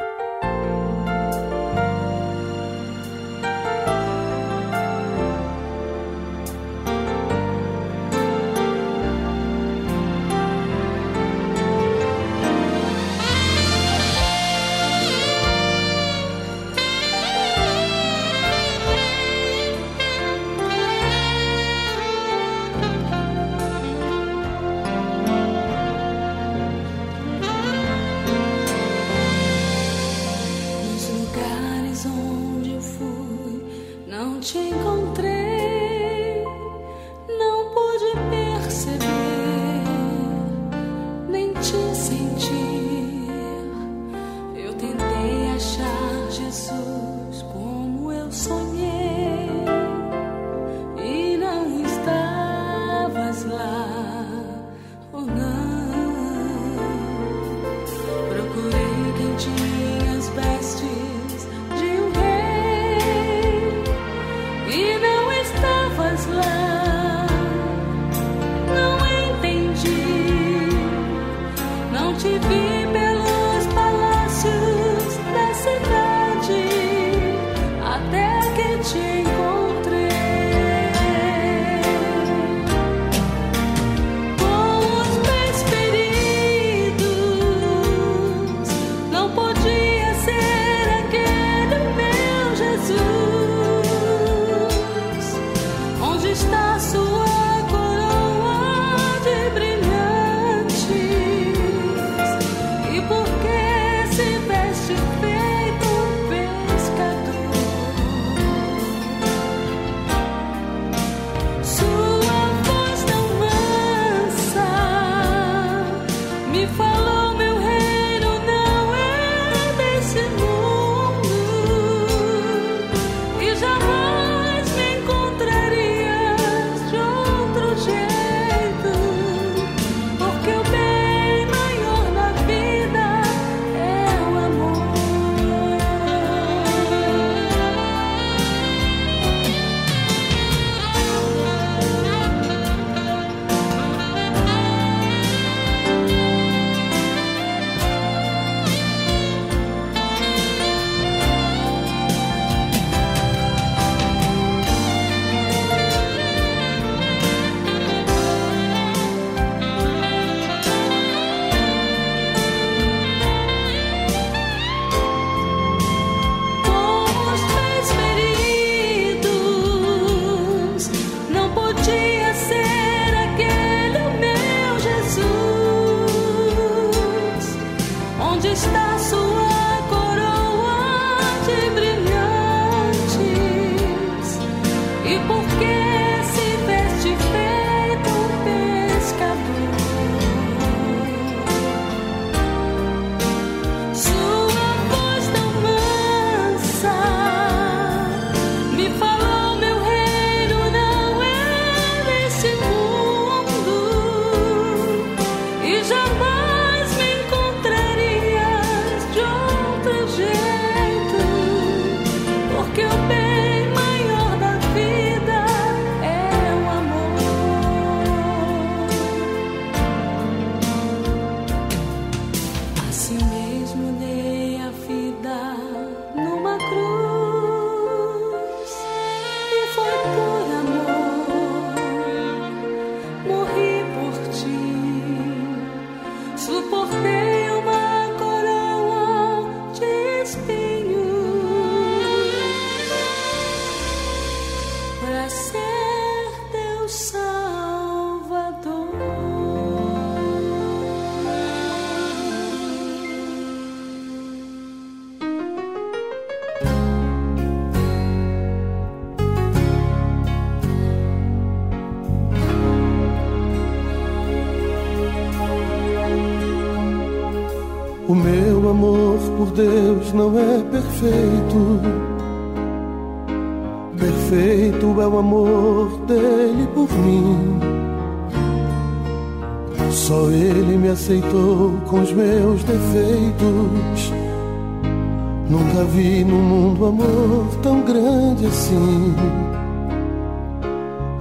Vi 285.93 286.23
no 286.23 286.35
mundo 286.35 286.85
amor 286.85 287.47
tão 287.61 287.81
grande 287.81 288.45
assim. 288.45 289.13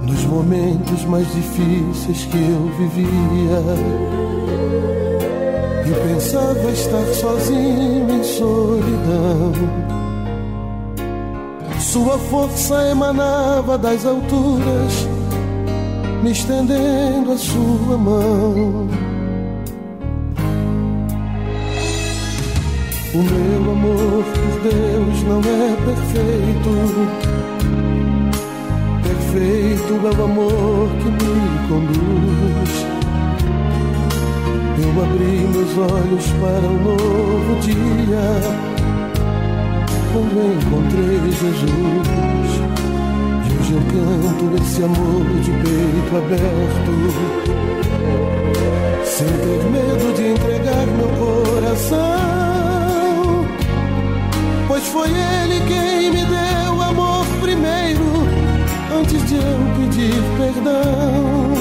Nos 0.01 0.25
momentos 0.25 1.05
mais 1.05 1.27
difíceis 1.33 2.25
que 2.25 2.37
eu 2.37 2.71
vivia, 2.77 3.61
e 5.85 6.13
pensava 6.13 6.71
estar 6.71 7.05
sozinho 7.13 8.09
em 8.09 8.23
solidão. 8.23 9.51
Sua 11.79 12.17
força 12.17 12.87
emanava 12.89 13.77
das 13.77 14.05
alturas, 14.05 15.07
me 16.23 16.31
estendendo 16.31 17.33
a 17.33 17.37
sua 17.37 17.97
mão. 17.97 19.10
O 23.13 23.17
meu 23.17 23.71
amor 23.73 24.23
por 24.23 24.61
Deus 24.61 25.23
não 25.23 25.39
é 25.39 25.75
perfeito. 25.83 26.71
Perfeito 29.03 29.91
é 30.07 30.11
o 30.17 30.23
amor 30.23 30.87
que 30.99 31.09
me 31.11 31.35
conduz. 31.67 32.71
Eu 34.81 34.91
abri 35.03 35.35
meus 35.51 35.77
olhos 35.77 36.25
para 36.39 36.65
um 36.69 36.79
novo 36.81 37.59
dia. 37.59 38.27
Quando 40.13 40.37
encontrei 40.55 41.19
Jesus. 41.31 42.51
E 43.43 43.47
hoje 43.59 43.73
eu 43.73 43.81
canto 43.91 44.45
esse 44.63 44.81
amor 44.83 45.25
de 45.41 45.51
peito 45.51 46.15
aberto. 46.15 46.93
Sem 49.03 49.27
ter 49.27 49.63
medo 49.69 50.07
de 50.15 50.23
entregar 50.29 50.87
meu 50.87 51.09
coração 51.19 52.40
pois 54.71 54.87
foi 54.87 55.09
ele 55.09 55.59
quem 55.67 56.11
me 56.11 56.23
deu 56.23 56.81
amor 56.81 57.25
primeiro, 57.41 58.05
antes 58.97 59.21
de 59.27 59.35
eu 59.35 59.59
pedir 59.75 60.23
perdão. 60.37 61.51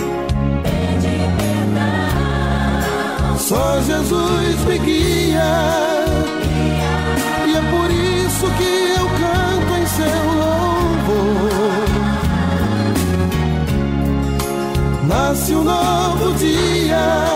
Só 3.37 3.81
Jesus 3.81 4.65
me 4.65 4.79
guia, 4.79 5.53
e 7.49 7.53
é 7.53 7.63
por 7.73 7.91
isso 7.91 8.47
que 8.59 8.73
eu 8.97 9.07
canto 9.19 9.73
em 9.81 9.87
seu 9.87 10.25
louvor. 10.43 11.51
Nasce 15.09 15.53
um 15.57 15.65
novo 15.65 16.33
dia, 16.35 17.30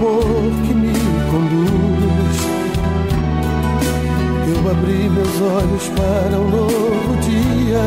amor 0.00 0.52
que 0.66 0.72
me 0.74 0.92
conduz. 1.30 2.38
Eu 4.48 4.70
abri 4.70 5.10
meus 5.10 5.40
olhos 5.42 5.88
para 5.88 6.38
um 6.38 6.48
novo 6.48 7.16
dia 7.20 7.84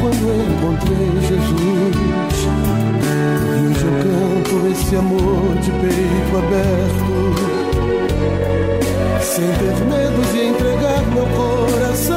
quando 0.00 0.24
encontrei 0.46 1.10
Jesus. 1.28 2.38
E 3.02 3.66
hoje 3.66 3.84
eu 3.84 3.94
canto 4.04 4.54
esse 4.70 4.94
amor 4.96 5.54
de 5.60 5.70
peito 5.72 6.36
aberto 6.38 7.14
sem 9.20 9.50
ter 9.54 9.78
medo 9.86 10.20
de 10.32 10.40
entregar 10.46 11.02
meu 11.12 11.26
coração, 11.36 12.14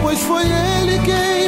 pois 0.00 0.18
foi 0.20 0.44
Ele 0.44 0.98
quem 1.00 1.47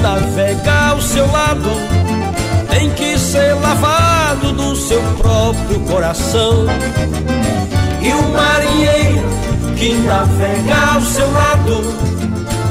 Navega 0.00 0.90
ao 0.90 1.00
seu 1.00 1.30
lado 1.30 1.70
tem 2.70 2.90
que 2.92 3.18
ser 3.18 3.52
lavado 3.54 4.52
do 4.52 4.74
seu 4.74 5.02
próprio 5.18 5.80
coração. 5.80 6.66
E 8.00 8.12
o 8.12 8.22
marinheiro 8.32 9.28
que 9.76 9.92
navega 9.94 10.94
ao 10.94 11.00
seu 11.02 11.30
lado 11.30 11.82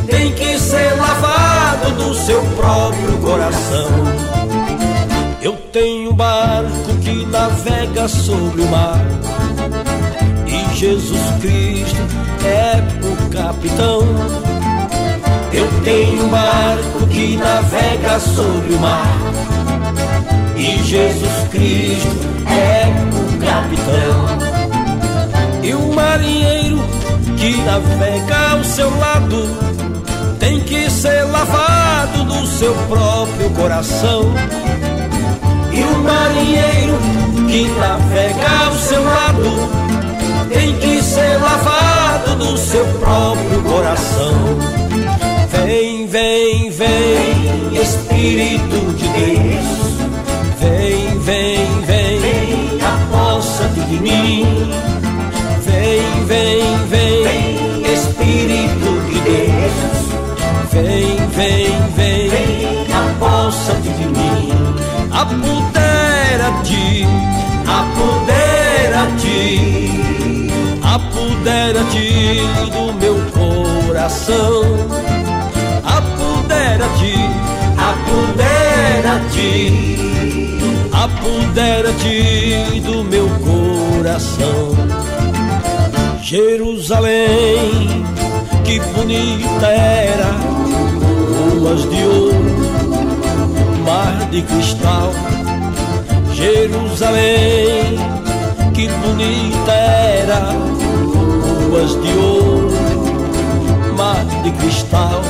tem 0.08 0.34
que 0.34 0.58
ser 0.58 0.96
lavado 0.96 1.92
do 1.92 2.16
seu 2.16 2.42
próprio 2.56 3.18
coração. 3.20 3.90
Eu 5.42 5.54
tenho 5.72 6.12
um 6.12 6.16
barco 6.16 6.96
que 7.04 7.26
navega 7.28 8.08
sobre 8.08 8.64
o 8.64 8.68
mar 8.68 9.06
e 10.48 10.76
Jesus 10.76 11.22
Cristo 11.40 12.02
é 12.44 12.82
o 13.06 13.30
capitão. 13.30 14.59
Eu 15.52 15.68
tenho 15.84 16.26
um 16.26 16.30
barco 16.30 17.08
que 17.08 17.38
navega 17.38 18.20
sobre 18.20 18.74
o 18.74 18.80
mar 18.80 19.20
e 20.60 20.84
Jesus 20.84 21.48
Cristo 21.50 22.30
é 22.46 22.86
o 23.16 23.40
capitão. 23.40 24.50
E 25.64 25.74
o 25.74 25.94
marinheiro 25.94 26.78
que 27.38 27.56
navega 27.62 28.52
ao 28.52 28.64
seu 28.64 28.90
lado 28.98 29.48
tem 30.38 30.60
que 30.62 30.90
ser 30.90 31.24
lavado 31.24 32.26
do 32.26 32.46
seu 32.46 32.74
próprio 32.90 33.50
coração. 33.52 34.34
E 35.72 35.82
o 35.82 35.98
marinheiro 36.00 36.98
que 37.48 37.68
navega 37.80 38.66
ao 38.66 38.74
seu 38.74 39.04
lado 39.04 40.50
tem 40.54 40.76
que 40.76 41.02
ser 41.02 41.40
lavado 41.40 42.36
do 42.36 42.58
seu 42.58 42.86
próprio 43.00 43.62
coração. 43.64 44.79
Vem, 46.10 46.72
vem, 46.72 46.72
vem, 46.72 47.82
Espírito 47.84 48.80
de 48.96 49.08
Deus. 49.10 49.94
Vem, 50.60 51.20
vem, 51.20 51.82
vem, 51.86 52.80
aposta-te 52.82 53.82
de 53.82 54.00
mim. 54.00 54.44
Vem, 55.62 56.26
vem, 56.26 56.64
vem, 56.88 57.94
Espírito 57.94 58.90
de 59.08 59.20
Deus. 59.20 60.00
Vem, 60.72 61.16
vem, 61.30 61.78
vem, 61.96 62.88
aposta-te 62.92 63.90
de 63.90 64.06
mim. 64.08 64.50
Apodera-te, 65.12 67.06
apodera-te, 67.68 69.38
apodera-te 70.82 72.08
do 72.72 72.94
meu 73.00 73.18
coração. 73.32 75.29
Apodera-te, 79.40 79.96
apodera-te 80.92 82.80
do 82.82 83.04
meu 83.04 83.30
coração. 83.40 84.76
Jerusalém, 86.22 88.06
que 88.66 88.80
bonita 88.80 89.68
era, 89.68 90.32
ruas 91.54 91.90
de 91.90 92.04
ouro, 92.04 92.56
mar 93.86 94.30
de 94.30 94.42
cristal. 94.42 95.12
Jerusalém, 96.34 97.98
que 98.74 98.88
bonita 98.88 99.72
era, 99.72 100.52
ruas 101.70 101.92
de 102.02 102.18
ouro, 102.18 102.72
mar 103.98 104.26
de 104.44 104.52
cristal. 104.52 105.22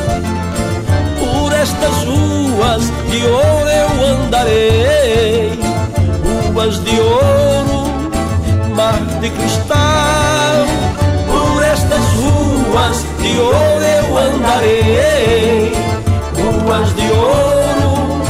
Estas 1.61 2.05
ruas 2.05 2.83
de 3.11 3.25
ouro 3.27 3.69
eu 3.69 4.05
andarei, 4.15 5.59
ruas 6.53 6.81
de 6.85 6.97
ouro, 7.01 7.91
mar 8.73 8.97
de 9.19 9.29
cristal. 9.29 10.65
Por 11.27 11.61
estas 11.61 12.01
ruas 12.13 13.05
de 13.19 13.37
ouro 13.39 13.83
eu 13.83 14.17
andarei, 14.17 15.73
ruas 16.63 16.95
de 16.95 17.11
ouro, 17.11 18.23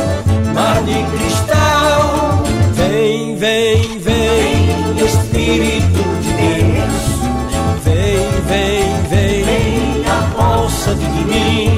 mar 0.51 0.81
de 0.81 1.03
cristal. 1.15 2.41
Vem, 2.73 3.35
vem, 3.35 3.99
vem, 3.99 5.06
Espírito 5.06 6.01
de 6.23 6.31
Deus. 6.34 7.06
Vem, 7.84 8.27
vem, 8.47 8.89
vem, 9.07 10.03
aposta-te 10.07 11.06
de 11.06 11.26
mim. 11.26 11.68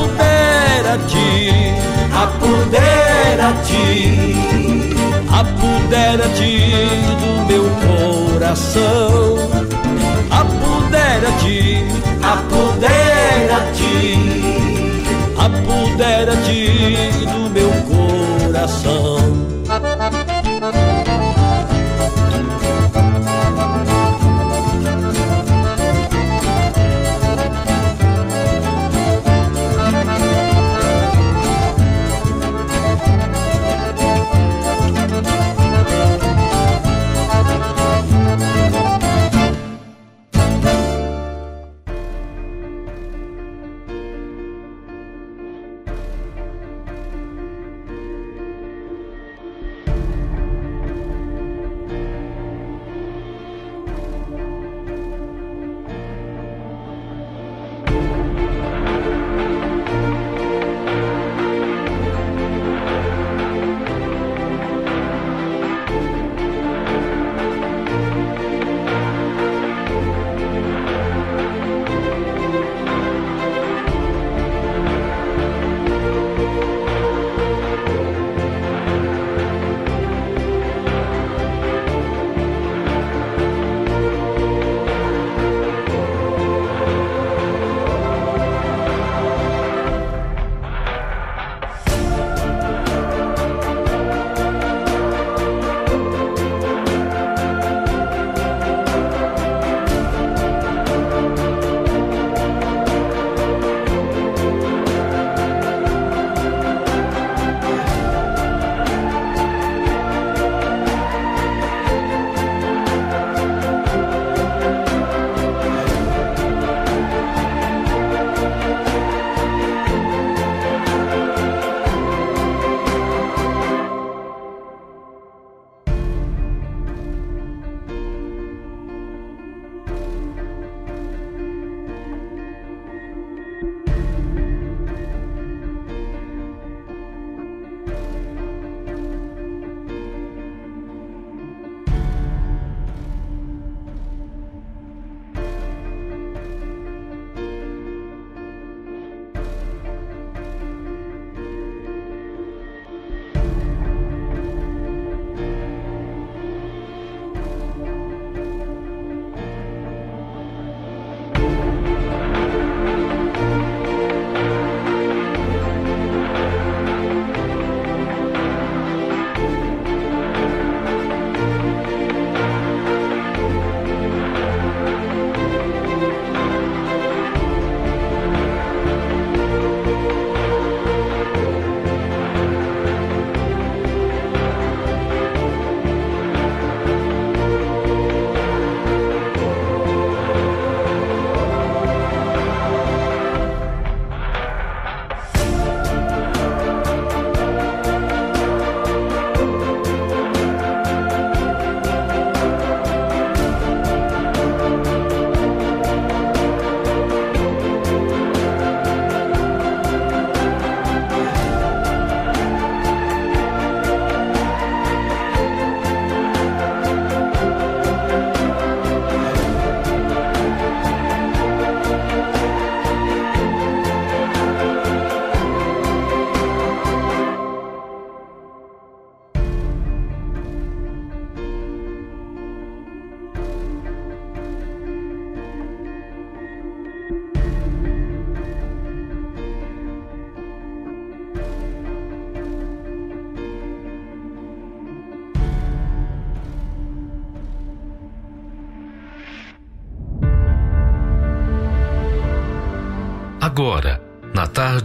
Apodera-te, 0.00 1.28
apodera-te, 2.12 3.84
apodera-te 5.30 6.52
do 7.20 7.30
meu 7.46 7.66
coração. 7.84 9.36
Apodera-te, 10.30 11.84
apodera-te, 12.22 13.94
apodera-te 15.38 16.58
do 17.26 17.40
meu 17.50 17.70
coração. 18.48 19.39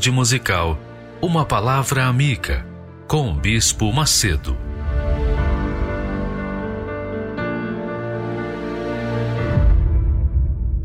Tarde 0.05 0.11
musical, 0.11 0.79
uma 1.19 1.43
palavra 1.43 2.05
amiga 2.05 2.63
com 3.07 3.31
o 3.31 3.33
Bispo 3.33 3.91
Macedo. 3.91 4.55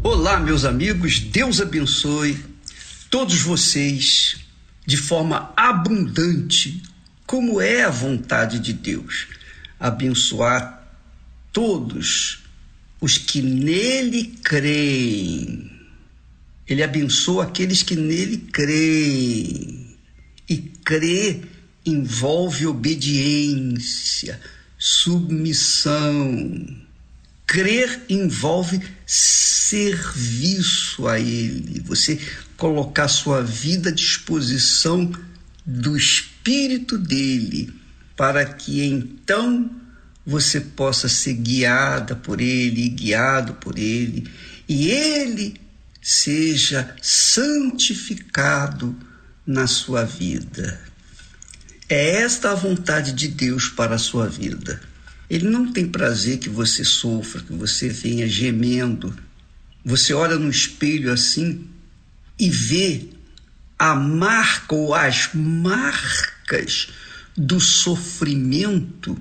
Olá, 0.03 0.41
meus 0.41 0.65
amigos, 0.65 1.19
Deus 1.19 1.61
abençoe 1.61 2.43
todos 3.11 3.43
vocês 3.43 4.39
de 4.87 4.97
forma 4.97 5.53
abundante, 5.55 6.83
como 7.27 7.61
é 7.61 7.85
a 7.85 7.91
vontade 7.91 8.59
de 8.59 8.73
Deus. 8.73 9.27
Abençoar 9.79 10.83
todos 11.53 12.39
os 12.99 13.19
que 13.19 13.43
nele 13.43 14.39
creem. 14.43 15.60
Ele 16.71 16.83
abençoa 16.85 17.43
aqueles 17.43 17.83
que 17.83 17.97
nele 17.97 18.37
creem. 18.37 19.89
E 20.49 20.57
crer 20.57 21.43
envolve 21.85 22.65
obediência, 22.65 24.41
submissão. 24.79 26.65
Crer 27.45 28.03
envolve 28.09 28.81
serviço 29.05 29.89
a 31.09 31.19
Ele, 31.19 31.81
você 31.81 32.21
colocar 32.57 33.09
sua 33.09 33.43
vida 33.43 33.91
à 33.91 33.93
disposição 33.93 35.11
do 35.67 35.97
Espírito 35.97 36.97
dele, 36.97 37.73
para 38.17 38.45
que 38.45 38.81
então 38.85 39.69
você 40.25 40.61
possa 40.61 41.09
ser 41.09 41.35
guiada 41.35 42.15
por 42.15 42.41
Ele, 42.41 42.89
guiado 42.89 43.55
por 43.55 43.77
Ele, 43.77 44.31
e 44.69 44.89
Ele 44.89 45.60
seja 46.01 46.95
santificado 47.03 48.97
na 49.47 49.67
sua 49.67 50.05
vida. 50.05 50.81
É 51.89 52.23
esta 52.23 52.53
a 52.53 52.55
vontade 52.55 53.13
de 53.13 53.29
Deus 53.29 53.69
para 53.69 53.97
a 53.97 53.99
sua 53.99 54.29
vida. 54.29 54.81
Ele 55.29 55.49
não 55.49 55.73
tem 55.73 55.89
prazer 55.89 56.39
que 56.39 56.49
você 56.49 56.85
sofra, 56.85 57.43
que 57.43 57.53
você 57.53 57.89
venha 57.89 58.29
gemendo. 58.29 59.17
Você 59.85 60.13
olha 60.15 60.37
no 60.37 60.51
espelho 60.51 61.13
assim 61.13 61.69
e 62.39 62.49
vê 62.49 63.09
a 63.79 63.95
marca 63.95 64.75
ou 64.75 64.95
as 64.95 65.31
marcas 65.35 66.89
do 67.37 67.61
sofrimento 67.61 69.17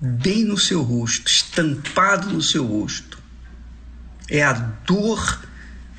bem 0.00 0.44
no 0.44 0.58
seu 0.58 0.82
rosto, 0.82 1.30
estampado 1.30 2.30
no 2.30 2.42
seu 2.42 2.66
rosto. 2.66 3.21
É 4.32 4.42
a 4.42 4.54
dor 4.54 5.46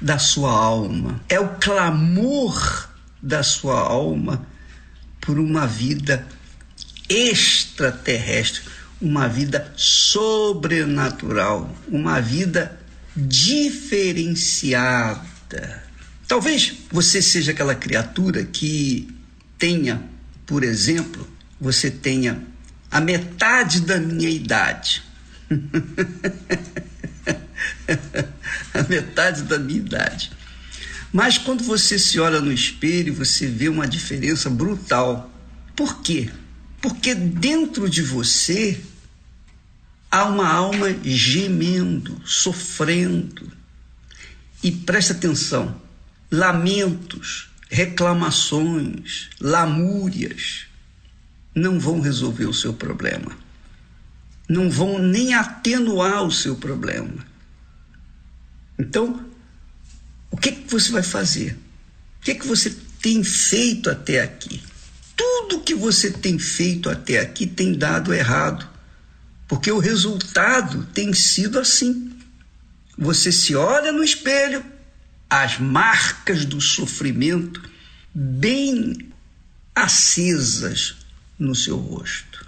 da 0.01 0.17
sua 0.17 0.51
alma, 0.51 1.21
é 1.29 1.39
o 1.39 1.49
clamor 1.59 2.89
da 3.21 3.43
sua 3.43 3.79
alma 3.79 4.43
por 5.21 5.37
uma 5.37 5.67
vida 5.67 6.27
extraterrestre, 7.07 8.63
uma 8.99 9.29
vida 9.29 9.71
sobrenatural, 9.77 11.71
uma 11.87 12.19
vida 12.19 12.75
diferenciada. 13.15 15.83
Talvez 16.27 16.73
você 16.91 17.21
seja 17.21 17.51
aquela 17.51 17.75
criatura 17.75 18.43
que 18.43 19.15
tenha, 19.59 20.01
por 20.43 20.63
exemplo, 20.63 21.29
você 21.61 21.91
tenha 21.91 22.41
a 22.89 22.99
metade 22.99 23.81
da 23.81 23.99
minha 23.99 24.29
idade. 24.29 25.03
a 28.73 28.83
metade 28.83 29.43
da 29.43 29.59
minha 29.59 29.79
idade. 29.79 30.31
Mas 31.11 31.37
quando 31.37 31.63
você 31.63 31.99
se 31.99 32.19
olha 32.19 32.41
no 32.41 32.51
espelho, 32.51 33.13
você 33.13 33.45
vê 33.47 33.69
uma 33.69 33.87
diferença 33.87 34.49
brutal. 34.49 35.31
Por 35.75 36.01
quê? 36.01 36.29
Porque 36.81 37.13
dentro 37.13 37.89
de 37.89 38.01
você 38.01 38.81
há 40.09 40.25
uma 40.25 40.47
alma 40.47 40.95
gemendo, 41.03 42.19
sofrendo. 42.25 43.51
E 44.63 44.71
presta 44.71 45.13
atenção: 45.13 45.79
lamentos, 46.31 47.49
reclamações, 47.69 49.29
lamúrias 49.39 50.65
não 51.55 51.79
vão 51.79 52.01
resolver 52.01 52.45
o 52.45 52.53
seu 52.53 52.73
problema. 52.73 53.37
Não 54.49 54.69
vão 54.69 54.99
nem 54.99 55.33
atenuar 55.33 56.23
o 56.23 56.31
seu 56.31 56.55
problema. 56.55 57.25
Então, 58.77 59.25
o 60.31 60.37
que, 60.37 60.51
que 60.51 60.71
você 60.71 60.91
vai 60.91 61.03
fazer? 61.03 61.57
O 62.19 62.25
que, 62.25 62.35
que 62.35 62.47
você 62.47 62.69
tem 63.01 63.23
feito 63.23 63.89
até 63.89 64.21
aqui? 64.21 64.61
tudo 65.43 65.61
que 65.61 65.75
você 65.75 66.11
tem 66.11 66.39
feito 66.39 66.89
até 66.89 67.19
aqui 67.19 67.45
tem 67.45 67.73
dado 67.77 68.13
errado, 68.13 68.67
porque 69.47 69.71
o 69.71 69.79
resultado 69.79 70.85
tem 70.93 71.13
sido 71.13 71.59
assim. 71.59 72.11
Você 72.97 73.31
se 73.31 73.55
olha 73.55 73.91
no 73.91 74.03
espelho, 74.03 74.63
as 75.29 75.59
marcas 75.59 76.45
do 76.45 76.61
sofrimento 76.61 77.61
bem 78.13 79.11
acesas 79.75 80.95
no 81.37 81.55
seu 81.55 81.77
rosto. 81.77 82.47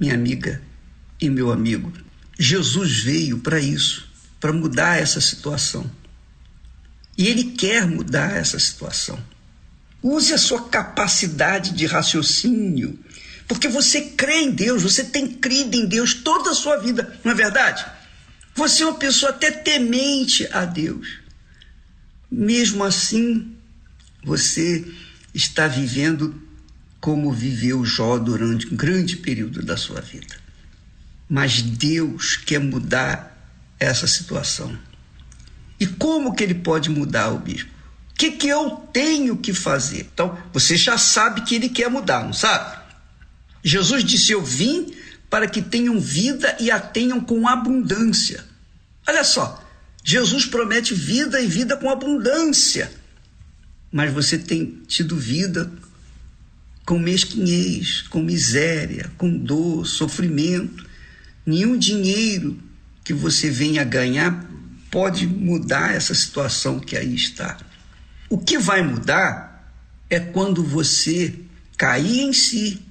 Minha 0.00 0.14
amiga 0.14 0.62
e 1.20 1.28
meu 1.28 1.52
amigo, 1.52 1.92
Jesus 2.38 3.02
veio 3.02 3.38
para 3.38 3.60
isso, 3.60 4.10
para 4.42 4.52
mudar 4.52 5.00
essa 5.00 5.20
situação. 5.20 5.88
E 7.16 7.28
Ele 7.28 7.52
quer 7.52 7.86
mudar 7.86 8.36
essa 8.36 8.58
situação. 8.58 9.16
Use 10.02 10.34
a 10.34 10.38
sua 10.38 10.68
capacidade 10.68 11.70
de 11.70 11.86
raciocínio, 11.86 12.98
porque 13.46 13.68
você 13.68 14.00
crê 14.00 14.40
em 14.40 14.50
Deus, 14.50 14.82
você 14.82 15.04
tem 15.04 15.28
crido 15.28 15.76
em 15.76 15.86
Deus 15.86 16.12
toda 16.14 16.50
a 16.50 16.54
sua 16.54 16.78
vida, 16.78 17.16
não 17.22 17.30
é 17.30 17.34
verdade? 17.36 17.86
Você 18.56 18.82
é 18.82 18.86
uma 18.86 18.98
pessoa 18.98 19.30
até 19.30 19.52
temente 19.52 20.48
a 20.50 20.64
Deus. 20.64 21.20
Mesmo 22.28 22.82
assim, 22.82 23.54
você 24.24 24.84
está 25.32 25.68
vivendo 25.68 26.42
como 27.00 27.32
viveu 27.32 27.84
Jó 27.84 28.18
durante 28.18 28.66
um 28.66 28.76
grande 28.76 29.18
período 29.18 29.62
da 29.62 29.76
sua 29.76 30.00
vida. 30.00 30.34
Mas 31.28 31.62
Deus 31.62 32.36
quer 32.36 32.58
mudar 32.58 33.31
essa 33.82 34.06
situação. 34.06 34.76
E 35.78 35.86
como 35.86 36.34
que 36.34 36.42
ele 36.42 36.54
pode 36.54 36.88
mudar 36.90 37.30
o 37.30 37.38
bispo? 37.38 37.70
O 38.12 38.14
que, 38.14 38.32
que 38.32 38.48
eu 38.48 38.70
tenho 38.92 39.36
que 39.36 39.52
fazer? 39.52 40.08
Então, 40.12 40.38
você 40.52 40.76
já 40.76 40.96
sabe 40.96 41.42
que 41.42 41.54
ele 41.54 41.68
quer 41.68 41.90
mudar, 41.90 42.24
não 42.24 42.32
sabe? 42.32 42.80
Jesus 43.64 44.04
disse: 44.04 44.32
Eu 44.32 44.44
vim 44.44 44.94
para 45.28 45.48
que 45.48 45.62
tenham 45.62 45.98
vida 45.98 46.56
e 46.60 46.70
a 46.70 46.78
tenham 46.78 47.20
com 47.20 47.48
abundância. 47.48 48.44
Olha 49.08 49.24
só, 49.24 49.62
Jesus 50.04 50.46
promete 50.46 50.94
vida 50.94 51.40
e 51.40 51.46
vida 51.46 51.76
com 51.76 51.90
abundância. 51.90 52.92
Mas 53.90 54.12
você 54.12 54.38
tem 54.38 54.82
tido 54.86 55.16
vida 55.16 55.70
com 56.84 56.98
mesquinhez, 56.98 58.02
com 58.02 58.22
miséria, 58.22 59.10
com 59.16 59.36
dor, 59.36 59.86
sofrimento. 59.86 60.86
Nenhum 61.44 61.76
dinheiro 61.76 62.58
que 63.04 63.12
você 63.12 63.50
venha 63.50 63.84
ganhar 63.84 64.48
pode 64.90 65.26
mudar 65.26 65.94
essa 65.94 66.14
situação 66.14 66.78
que 66.78 66.96
aí 66.96 67.14
está. 67.14 67.58
O 68.28 68.38
que 68.38 68.58
vai 68.58 68.82
mudar 68.82 69.74
é 70.08 70.20
quando 70.20 70.62
você 70.62 71.34
cair 71.76 72.20
em 72.20 72.32
si, 72.32 72.82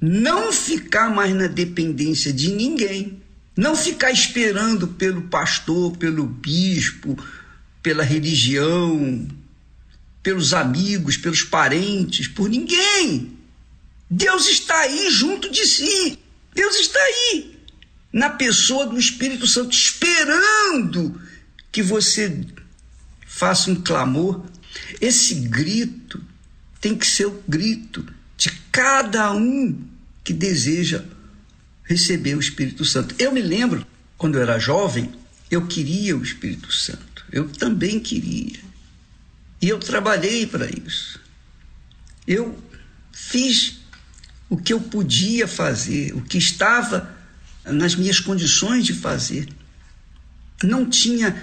não 0.00 0.52
ficar 0.52 1.08
mais 1.08 1.34
na 1.34 1.46
dependência 1.46 2.32
de 2.32 2.52
ninguém, 2.52 3.22
não 3.56 3.74
ficar 3.74 4.10
esperando 4.10 4.88
pelo 4.88 5.22
pastor, 5.22 5.96
pelo 5.96 6.26
bispo, 6.26 7.16
pela 7.82 8.02
religião, 8.02 9.26
pelos 10.22 10.52
amigos, 10.52 11.16
pelos 11.16 11.42
parentes, 11.44 12.26
por 12.28 12.50
ninguém. 12.50 13.32
Deus 14.10 14.48
está 14.48 14.78
aí 14.80 15.10
junto 15.10 15.50
de 15.50 15.64
si. 15.66 16.18
Deus 16.54 16.74
está 16.76 16.98
aí, 16.98 17.55
na 18.16 18.30
pessoa 18.30 18.86
do 18.86 18.98
Espírito 18.98 19.46
Santo, 19.46 19.76
esperando 19.76 21.20
que 21.70 21.82
você 21.82 22.46
faça 23.26 23.70
um 23.70 23.74
clamor 23.74 24.42
esse 25.00 25.34
grito 25.34 26.22
tem 26.80 26.96
que 26.96 27.06
ser 27.06 27.26
o 27.26 27.42
grito 27.46 28.06
de 28.36 28.50
cada 28.72 29.32
um 29.32 29.78
que 30.22 30.32
deseja 30.32 31.04
receber 31.84 32.34
o 32.36 32.40
Espírito 32.40 32.84
Santo. 32.84 33.14
Eu 33.18 33.32
me 33.32 33.40
lembro, 33.40 33.86
quando 34.16 34.36
eu 34.36 34.42
era 34.42 34.58
jovem, 34.58 35.12
eu 35.50 35.66
queria 35.66 36.16
o 36.16 36.22
Espírito 36.22 36.72
Santo. 36.72 37.24
Eu 37.30 37.48
também 37.48 38.00
queria. 38.00 38.60
E 39.60 39.68
eu 39.68 39.78
trabalhei 39.78 40.46
para 40.46 40.66
isso. 40.66 41.20
Eu 42.26 42.58
fiz 43.12 43.78
o 44.48 44.56
que 44.56 44.72
eu 44.72 44.80
podia 44.80 45.46
fazer, 45.46 46.14
o 46.14 46.22
que 46.22 46.38
estava 46.38 47.15
nas 47.66 47.94
minhas 47.94 48.20
condições 48.20 48.84
de 48.84 48.94
fazer. 48.94 49.48
Não 50.62 50.88
tinha 50.88 51.36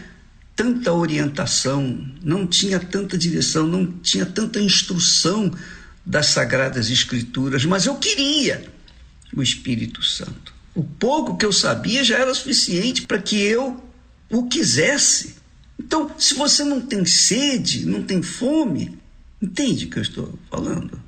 tanta 0.55 0.91
orientação, 0.91 2.05
não 2.23 2.45
tinha 2.47 2.79
tanta 2.79 3.17
direção, 3.17 3.67
não 3.67 3.85
tinha 3.85 4.25
tanta 4.25 4.59
instrução 4.59 5.51
das 6.05 6.27
Sagradas 6.27 6.89
Escrituras, 6.89 7.65
mas 7.65 7.85
eu 7.85 7.95
queria 7.95 8.65
o 9.35 9.41
Espírito 9.41 10.03
Santo. 10.03 10.53
O 10.75 10.83
pouco 10.83 11.37
que 11.37 11.45
eu 11.45 11.51
sabia 11.51 12.03
já 12.03 12.17
era 12.17 12.33
suficiente 12.33 13.03
para 13.03 13.21
que 13.21 13.37
eu 13.37 13.83
o 14.29 14.47
quisesse. 14.47 15.35
Então, 15.79 16.11
se 16.17 16.33
você 16.33 16.63
não 16.63 16.81
tem 16.81 17.05
sede, 17.05 17.85
não 17.85 18.03
tem 18.03 18.21
fome, 18.21 18.97
entende 19.41 19.85
o 19.85 19.89
que 19.89 19.97
eu 19.97 20.03
estou 20.03 20.39
falando? 20.49 21.01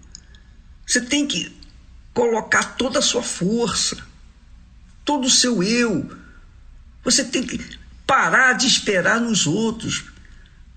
Você 0.85 1.01
tem 1.01 1.25
que 1.27 1.51
colocar 2.13 2.75
toda 2.77 2.99
a 2.99 3.01
sua 3.01 3.23
força, 3.23 3.97
todo 5.05 5.27
o 5.27 5.31
seu 5.31 5.63
eu. 5.63 6.11
Você 7.03 7.23
tem 7.23 7.43
que 7.43 7.63
parar 8.05 8.53
de 8.53 8.67
esperar 8.67 9.21
nos 9.21 9.45
outros, 9.45 10.05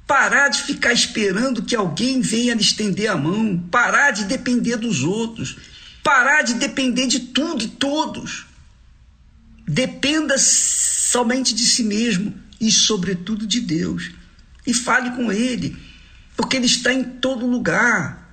parar 0.06 0.48
de 0.48 0.62
ficar 0.62 0.92
esperando 0.92 1.62
que 1.62 1.74
alguém 1.74 2.20
venha 2.20 2.54
lhe 2.54 2.62
estender 2.62 3.10
a 3.10 3.16
mão, 3.16 3.58
parar 3.70 4.10
de 4.10 4.24
depender 4.24 4.76
dos 4.76 5.02
outros, 5.02 5.56
parar 6.02 6.42
de 6.42 6.54
depender 6.54 7.06
de 7.06 7.20
tudo 7.20 7.64
e 7.64 7.68
todos. 7.68 8.46
Dependa 9.66 10.36
somente 10.38 11.54
de 11.54 11.64
si 11.64 11.82
mesmo 11.82 12.34
e, 12.60 12.70
sobretudo, 12.70 13.46
de 13.46 13.60
Deus. 13.60 14.10
E 14.66 14.72
fale 14.72 15.10
com 15.10 15.30
Ele, 15.30 15.76
porque 16.36 16.56
Ele 16.56 16.66
está 16.66 16.92
em 16.92 17.04
todo 17.04 17.46
lugar. 17.46 18.26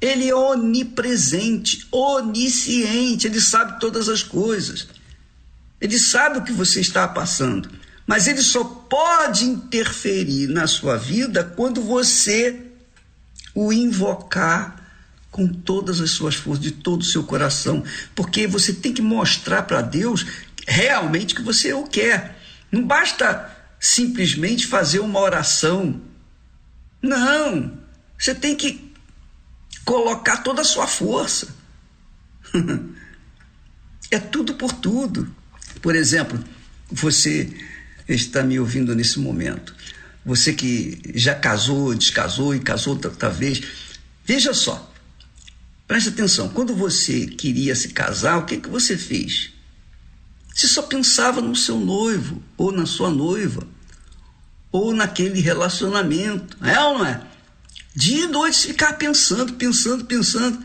Ele 0.00 0.28
é 0.28 0.34
onipresente, 0.34 1.86
onisciente, 1.92 3.26
Ele 3.26 3.40
sabe 3.40 3.78
todas 3.78 4.08
as 4.08 4.22
coisas. 4.22 4.88
Ele 5.84 5.98
sabe 5.98 6.38
o 6.38 6.42
que 6.42 6.50
você 6.50 6.80
está 6.80 7.06
passando, 7.06 7.70
mas 8.06 8.26
Ele 8.26 8.40
só 8.40 8.64
pode 8.64 9.44
interferir 9.44 10.46
na 10.46 10.66
sua 10.66 10.96
vida 10.96 11.44
quando 11.44 11.82
você 11.82 12.58
o 13.54 13.70
invocar 13.70 14.82
com 15.30 15.46
todas 15.46 16.00
as 16.00 16.12
suas 16.12 16.36
forças, 16.36 16.64
de 16.64 16.70
todo 16.70 17.02
o 17.02 17.04
seu 17.04 17.22
coração, 17.24 17.84
porque 18.14 18.46
você 18.46 18.72
tem 18.72 18.94
que 18.94 19.02
mostrar 19.02 19.64
para 19.64 19.82
Deus 19.82 20.24
realmente 20.66 21.34
que 21.34 21.42
você 21.42 21.74
o 21.74 21.82
quer. 21.84 22.40
Não 22.72 22.82
basta 22.82 23.54
simplesmente 23.78 24.66
fazer 24.66 25.00
uma 25.00 25.20
oração. 25.20 26.00
Não, 27.02 27.78
você 28.18 28.34
tem 28.34 28.56
que 28.56 28.90
colocar 29.84 30.38
toda 30.38 30.62
a 30.62 30.64
sua 30.64 30.86
força. 30.86 31.54
é 34.10 34.18
tudo 34.18 34.54
por 34.54 34.72
tudo. 34.72 35.43
Por 35.84 35.94
exemplo, 35.94 36.42
você 36.90 37.46
está 38.08 38.42
me 38.42 38.58
ouvindo 38.58 38.94
nesse 38.94 39.20
momento. 39.20 39.76
Você 40.24 40.54
que 40.54 41.12
já 41.14 41.34
casou, 41.34 41.94
descasou 41.94 42.54
e 42.54 42.60
casou 42.60 42.94
outra 42.94 43.28
vez. 43.28 43.62
Veja 44.24 44.54
só, 44.54 44.90
Preste 45.86 46.08
atenção, 46.08 46.48
quando 46.48 46.74
você 46.74 47.26
queria 47.26 47.74
se 47.74 47.88
casar, 47.90 48.38
o 48.38 48.46
que, 48.46 48.56
que 48.56 48.70
você 48.70 48.96
fez? 48.96 49.50
Você 50.54 50.66
só 50.66 50.80
pensava 50.80 51.42
no 51.42 51.54
seu 51.54 51.78
noivo, 51.78 52.42
ou 52.56 52.72
na 52.72 52.86
sua 52.86 53.10
noiva, 53.10 53.68
ou 54.72 54.94
naquele 54.94 55.42
relacionamento, 55.42 56.56
é 56.64 56.80
ou 56.80 56.98
não 57.00 57.06
é? 57.06 57.20
Dia 57.94 58.24
e 58.24 58.28
noite 58.28 58.68
ficar 58.68 58.94
pensando, 58.94 59.52
pensando, 59.52 60.06
pensando, 60.06 60.58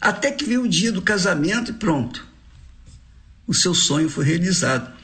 até 0.00 0.30
que 0.30 0.44
veio 0.44 0.62
o 0.62 0.68
dia 0.68 0.92
do 0.92 1.02
casamento 1.02 1.72
e 1.72 1.74
pronto. 1.74 2.29
O 3.50 3.52
seu 3.52 3.74
sonho 3.74 4.08
foi 4.08 4.24
realizado. 4.24 4.96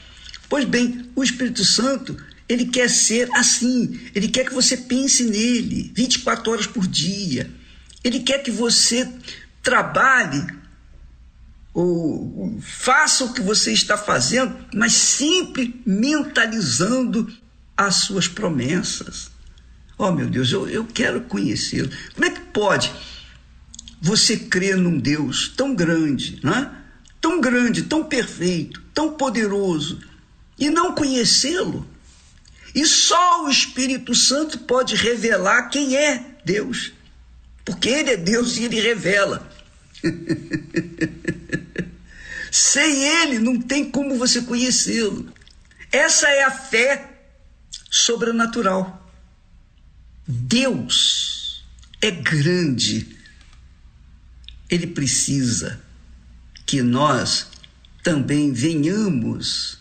Pois 0.49 0.65
bem, 0.65 1.11
o 1.17 1.25
Espírito 1.25 1.65
Santo, 1.65 2.17
ele 2.49 2.67
quer 2.67 2.89
ser 2.89 3.29
assim, 3.35 3.99
ele 4.15 4.29
quer 4.29 4.45
que 4.45 4.55
você 4.55 4.77
pense 4.77 5.25
nele 5.25 5.91
24 5.93 6.53
horas 6.53 6.67
por 6.69 6.87
dia. 6.87 7.51
Ele 8.05 8.21
quer 8.21 8.45
que 8.45 8.53
você 8.53 9.13
trabalhe 9.65 10.47
ou 11.75 12.57
faça 12.63 13.25
o 13.25 13.35
que 13.35 13.41
você 13.41 13.73
está 13.73 13.99
fazendo, 13.99 14.57
mas 14.73 14.93
sempre 14.93 15.83
mentalizando 15.85 17.29
as 17.77 17.97
suas 17.97 18.29
promessas. 18.29 19.29
Oh 19.99 20.13
meu 20.13 20.31
Deus, 20.31 20.53
eu, 20.53 20.69
eu 20.69 20.85
quero 20.85 21.23
conhecê-lo. 21.23 21.91
Como 22.15 22.25
é 22.25 22.31
que 22.31 22.43
pode 22.53 22.93
você 24.01 24.37
crer 24.37 24.77
num 24.77 25.01
Deus 25.01 25.49
tão 25.49 25.75
grande, 25.75 26.39
né? 26.45 26.85
Tão 27.27 27.41
grande, 27.41 27.83
tão 27.83 28.05
perfeito, 28.05 28.81
tão 28.95 29.15
poderoso, 29.15 30.01
e 30.57 30.71
não 30.71 30.95
conhecê-lo? 30.95 31.85
E 32.73 32.87
só 32.87 33.45
o 33.45 33.51
Espírito 33.51 34.15
Santo 34.15 34.61
pode 34.61 34.95
revelar 34.95 35.69
quem 35.69 35.97
é 35.97 36.25
Deus, 36.45 36.93
porque 37.65 37.89
Ele 37.89 38.11
é 38.11 38.17
Deus 38.17 38.57
e 38.57 38.63
Ele 38.63 38.81
revela. 38.81 39.51
Sem 42.53 43.03
ele 43.23 43.41
não 43.41 43.61
tem 43.61 43.91
como 43.91 44.17
você 44.17 44.43
conhecê-lo. 44.43 45.33
Essa 45.91 46.29
é 46.29 46.45
a 46.45 46.51
fé 46.53 47.11
sobrenatural. 47.91 49.05
Deus 50.29 51.65
é 52.01 52.13
grande. 52.13 53.19
Ele 54.71 54.87
precisa 54.87 55.85
que 56.67 56.83
nós 56.83 57.47
também 58.03 58.53
venhamos 58.53 59.79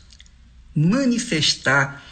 manifestar 0.73 2.05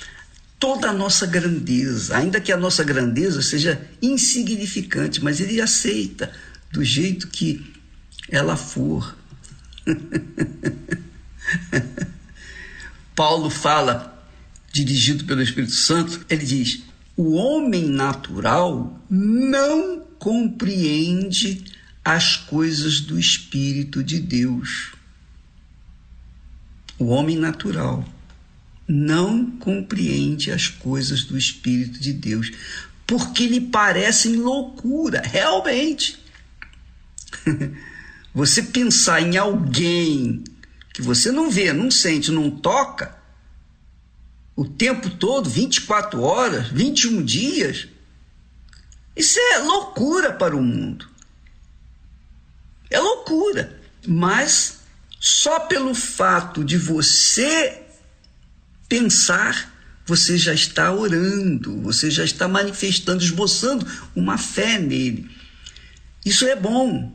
toda 0.60 0.90
a 0.90 0.94
nossa 0.94 1.28
grandeza, 1.28 2.18
ainda 2.18 2.42
que 2.42 2.52
a 2.52 2.58
nossa 2.58 2.84
grandeza 2.84 3.42
seja 3.42 3.86
insignificante, 4.02 5.24
mas 5.24 5.40
ele 5.40 5.62
aceita 5.62 6.32
do 6.72 6.84
jeito 6.84 7.28
que 7.28 7.74
ela 8.30 8.56
for. 8.56 9.16
Paulo 13.16 13.50
fala, 13.50 14.28
dirigido 14.72 15.26
pelo 15.26 15.42
Espírito 15.42 15.74
Santo, 15.74 16.26
ele 16.30 16.46
diz: 16.46 16.84
o 17.16 17.34
homem 17.34 17.88
natural 17.90 19.00
não 19.10 20.00
compreende 20.18 21.64
as 22.04 22.36
coisas 22.36 23.00
do 23.00 23.20
Espírito 23.20 24.04
de 24.04 24.20
Deus. 24.20 24.94
O 26.98 27.06
homem 27.06 27.38
natural 27.38 28.06
não 28.88 29.50
compreende 29.52 30.52
as 30.52 30.68
coisas 30.68 31.24
do 31.24 31.38
Espírito 31.38 32.00
de 32.00 32.14
Deus, 32.14 32.52
porque 33.08 33.48
lhe 33.48 33.62
parecem 33.62 34.36
loucura, 34.36 35.22
realmente. 35.24 36.20
Você 38.34 38.64
pensar 38.64 39.22
em 39.22 39.38
alguém 39.38 40.44
que 40.92 41.02
você 41.02 41.32
não 41.32 41.50
vê, 41.50 41.74
não 41.74 41.90
sente, 41.90 42.32
não 42.32 42.50
toca, 42.50 43.16
o 44.56 44.66
tempo 44.66 45.10
todo, 45.10 45.50
24 45.50 46.22
horas, 46.22 46.68
21 46.70 47.24
dias, 47.24 47.88
isso 49.16 49.40
é 49.40 49.58
loucura 49.60 50.32
para 50.32 50.56
o 50.56 50.62
mundo. 50.62 51.08
É 52.90 53.00
loucura. 53.00 53.80
Mas 54.08 54.80
só 55.20 55.62
pelo 55.62 55.96
fato 55.96 56.64
de 56.64 56.78
você 56.78 57.82
pensar, 58.90 59.74
você 60.06 60.38
já 60.38 60.54
está 60.54 60.92
orando, 60.92 61.82
você 61.82 62.12
já 62.12 62.24
está 62.24 62.48
manifestando, 62.48 63.24
esboçando 63.24 63.88
uma 64.16 64.38
fé 64.38 64.78
nele. 64.78 65.30
Isso 66.26 66.46
é 66.46 66.56
bom, 66.56 67.12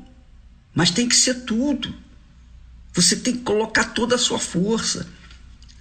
mas 0.75 0.91
tem 0.91 1.09
que 1.09 1.17
ser 1.17 1.45
tudo. 1.45 1.95
Você 2.95 3.17
tem 3.17 3.37
que 3.37 3.43
colocar 3.43 3.85
toda 3.85 4.15
a 4.15 4.19
sua 4.19 4.39
força. 4.39 5.07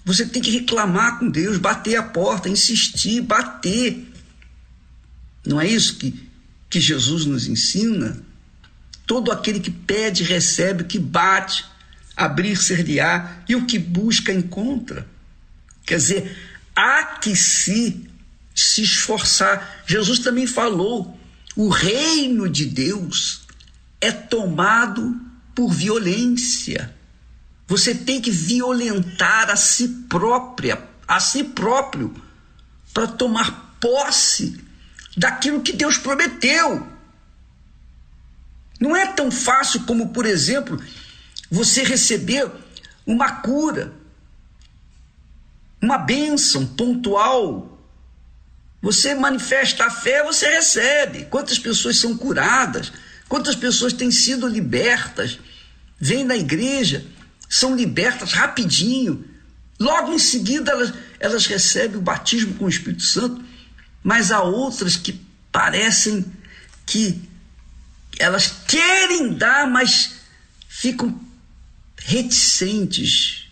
Você 0.03 0.26
tem 0.26 0.41
que 0.41 0.51
reclamar 0.51 1.19
com 1.19 1.30
Deus, 1.30 1.57
bater 1.57 1.95
a 1.95 2.03
porta, 2.03 2.49
insistir, 2.49 3.22
bater. 3.22 4.05
Não 5.45 5.59
é 5.59 5.68
isso 5.68 5.95
que, 5.95 6.14
que 6.69 6.80
Jesus 6.80 7.26
nos 7.26 7.47
ensina? 7.47 8.22
Todo 9.07 9.31
aquele 9.31 9.59
que 9.59 9.71
pede, 9.71 10.23
recebe, 10.23 10.84
que 10.84 10.99
bate, 10.99 11.65
abrir-ser-lhe-á, 12.15 13.43
e 13.49 13.55
o 13.55 13.65
que 13.65 13.79
busca, 13.79 14.31
encontra. 14.31 15.07
Quer 15.85 15.95
dizer, 15.95 16.38
há 16.75 17.03
que 17.03 17.35
se, 17.35 18.07
se 18.53 18.84
esforçar. 18.84 19.84
Jesus 19.88 20.19
também 20.19 20.45
falou: 20.45 21.17
o 21.55 21.69
reino 21.69 22.49
de 22.49 22.65
Deus 22.65 23.41
é 24.01 24.11
tomado 24.11 25.19
por 25.55 25.71
violência. 25.71 26.93
Você 27.67 27.95
tem 27.95 28.21
que 28.21 28.29
violentar 28.29 29.49
a 29.49 29.55
si 29.55 29.88
própria, 30.09 30.81
a 31.07 31.19
si 31.19 31.43
próprio, 31.43 32.13
para 32.93 33.07
tomar 33.07 33.77
posse 33.79 34.59
daquilo 35.15 35.61
que 35.61 35.73
Deus 35.73 35.97
prometeu. 35.97 36.97
Não 38.80 38.95
é 38.95 39.08
tão 39.08 39.32
fácil 39.32 39.84
como, 39.84 40.10
por 40.10 40.26
exemplo, 40.26 40.82
você 41.49 41.84
receber 41.84 42.49
uma 43.06 43.32
cura, 43.41 43.94
uma 45.82 45.98
bênção 45.98 46.66
pontual, 46.66 47.74
Você 48.82 49.16
manifesta 49.16 49.86
a 49.86 49.90
fé, 49.90 50.24
você 50.24 50.48
recebe. 50.48 51.26
Quantas 51.26 51.58
pessoas 51.58 51.98
são 51.98 52.16
curadas? 52.16 52.91
Quantas 53.28 53.56
pessoas 53.56 53.91
têm 53.91 54.12
sido 54.12 54.48
libertas? 54.48 55.40
Vêm 55.99 56.24
na 56.24 56.38
igreja, 56.38 57.06
são 57.49 57.76
libertas 57.76 58.34
rapidinho. 58.34 59.26
Logo 59.80 60.14
em 60.14 60.20
seguida 60.20 60.72
elas, 60.72 60.94
elas 61.20 61.45
recebem 61.48 61.98
o 61.98 62.02
batismo 62.02 62.54
com 62.54 62.66
o 62.66 62.70
Espírito 62.70 63.04
Santo. 63.04 63.44
Mas 64.04 64.32
há 64.32 64.41
outras 64.41 64.95
que 64.95 65.20
parecem 65.52 66.24
que 66.86 67.27
elas 68.19 68.52
querem 68.68 69.34
dar, 69.34 69.69
mas 69.69 70.18
ficam 70.68 71.19
reticentes, 71.98 73.48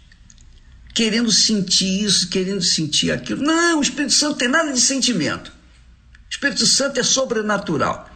querendo 0.94 1.32
sentir 1.32 2.04
isso, 2.04 2.30
querendo 2.30 2.62
sentir 2.62 3.12
aquilo. 3.12 3.42
Não, 3.42 3.80
o 3.80 3.82
Espírito 3.82 4.14
Santo 4.14 4.38
tem 4.38 4.48
nada 4.48 4.72
de 4.72 4.80
sentimento. 4.80 5.50
O 5.50 6.30
Espírito 6.30 6.66
Santo 6.66 7.00
é 7.00 7.04
sobrenatural. 7.04 8.10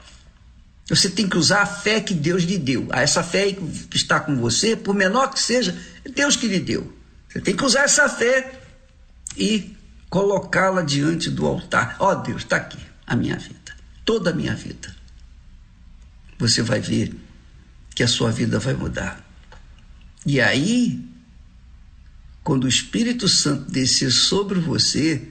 Você 0.88 1.10
tem 1.10 1.30
que 1.30 1.38
usar 1.38 1.62
a 1.62 1.66
fé 1.66 2.02
que 2.02 2.14
Deus 2.14 2.44
lhe 2.44 2.58
deu. 2.58 2.88
Ah, 2.90 3.02
essa 3.02 3.22
fé 3.22 3.52
que 3.52 3.96
está 3.96 4.20
com 4.20 4.36
você, 4.38 4.76
por 4.76 4.96
menor 4.96 5.32
que 5.32 5.40
seja, 5.40 5.78
é 6.04 6.10
Deus 6.10 6.36
que 6.36 6.48
lhe 6.48 6.60
deu. 6.60 6.92
Você 7.30 7.40
tem 7.42 7.56
que 7.56 7.64
usar 7.64 7.84
essa 7.84 8.10
fé 8.10 8.60
e 9.38 9.76
colocá-la 10.10 10.82
diante 10.82 11.30
do 11.30 11.46
altar. 11.46 11.96
Ó 12.00 12.12
oh, 12.12 12.16
Deus, 12.16 12.42
está 12.42 12.56
aqui 12.56 12.80
a 13.06 13.16
minha 13.16 13.38
vida, 13.38 13.76
toda 14.04 14.32
a 14.32 14.34
minha 14.34 14.56
vida. 14.56 14.99
Você 16.40 16.62
vai 16.62 16.80
ver 16.80 17.14
que 17.94 18.02
a 18.02 18.08
sua 18.08 18.32
vida 18.32 18.58
vai 18.58 18.74
mudar. 18.74 19.22
E 20.26 20.40
aí, 20.40 21.06
quando 22.44 22.64
o 22.64 22.68
Espírito 22.68 23.28
Santo 23.28 23.70
descer 23.70 24.10
sobre 24.10 24.60
você, 24.60 25.22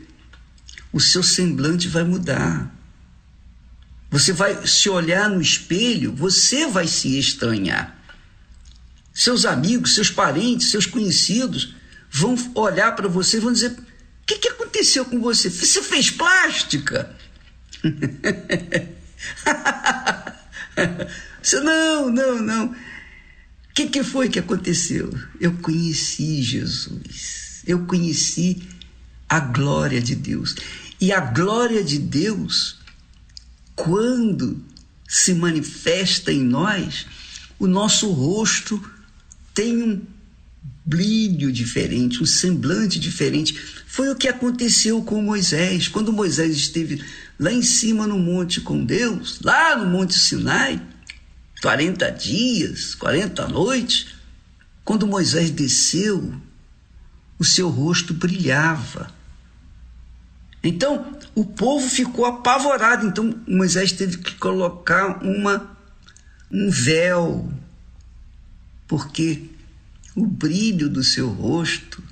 o 0.92 1.00
seu 1.00 1.22
semblante 1.22 1.88
vai 1.88 2.04
mudar. 2.04 2.74
Você 4.10 4.32
vai 4.32 4.66
se 4.66 4.90
olhar 4.90 5.30
no 5.30 5.40
espelho, 5.40 6.14
você 6.14 6.66
vai 6.66 6.86
se 6.86 7.18
estranhar. 7.18 7.96
Seus 9.12 9.46
amigos, 9.46 9.94
seus 9.94 10.10
parentes, 10.10 10.70
seus 10.70 10.86
conhecidos 10.86 11.74
vão 12.10 12.36
olhar 12.54 12.94
para 12.94 13.08
você 13.08 13.38
e 13.38 13.40
vão 13.40 13.52
dizer: 13.52 13.72
O 13.72 13.84
que, 14.26 14.38
que 14.38 14.48
aconteceu 14.48 15.06
com 15.06 15.20
você? 15.20 15.50
Você 15.50 15.82
fez 15.82 16.10
plástica? 16.10 17.16
você, 21.42 21.60
não, 21.60 22.10
não, 22.10 22.42
não. 22.42 22.66
O 22.66 23.74
que, 23.74 23.86
que 23.86 24.02
foi 24.02 24.28
que 24.28 24.38
aconteceu? 24.38 25.12
Eu 25.40 25.52
conheci 25.54 26.42
Jesus. 26.42 27.62
Eu 27.66 27.86
conheci 27.86 28.62
a 29.28 29.40
glória 29.40 30.00
de 30.00 30.14
Deus. 30.14 30.56
E 31.00 31.12
a 31.12 31.20
glória 31.20 31.84
de 31.84 31.98
Deus 31.98 32.78
quando 33.78 34.60
se 35.08 35.32
manifesta 35.32 36.32
em 36.32 36.42
nós, 36.42 37.06
o 37.58 37.66
nosso 37.68 38.10
rosto 38.10 38.82
tem 39.54 39.82
um 39.82 40.02
brilho 40.84 41.52
diferente, 41.52 42.20
um 42.20 42.26
semblante 42.26 42.98
diferente. 42.98 43.54
Foi 43.86 44.10
o 44.10 44.16
que 44.16 44.26
aconteceu 44.26 45.00
com 45.02 45.22
Moisés. 45.22 45.86
Quando 45.86 46.12
Moisés 46.12 46.56
esteve 46.56 47.02
lá 47.38 47.52
em 47.52 47.62
cima 47.62 48.06
no 48.06 48.18
monte 48.18 48.60
com 48.60 48.84
Deus, 48.84 49.40
lá 49.42 49.76
no 49.76 49.86
Monte 49.86 50.14
Sinai, 50.14 50.82
40 51.62 52.10
dias, 52.10 52.94
40 52.94 53.48
noites, 53.48 54.14
quando 54.84 55.06
Moisés 55.06 55.50
desceu, 55.50 56.34
o 57.38 57.44
seu 57.44 57.68
rosto 57.68 58.12
brilhava. 58.12 59.12
Então, 60.62 61.16
o 61.34 61.44
povo 61.44 61.88
ficou 61.88 62.24
apavorado. 62.24 63.06
Então, 63.06 63.34
Moisés 63.46 63.92
teve 63.92 64.18
que 64.18 64.34
colocar 64.34 65.22
uma, 65.22 65.76
um 66.50 66.68
véu, 66.68 67.52
porque 68.88 69.44
o 70.16 70.26
brilho 70.26 70.88
do 70.88 71.04
seu 71.04 71.28
rosto 71.28 72.02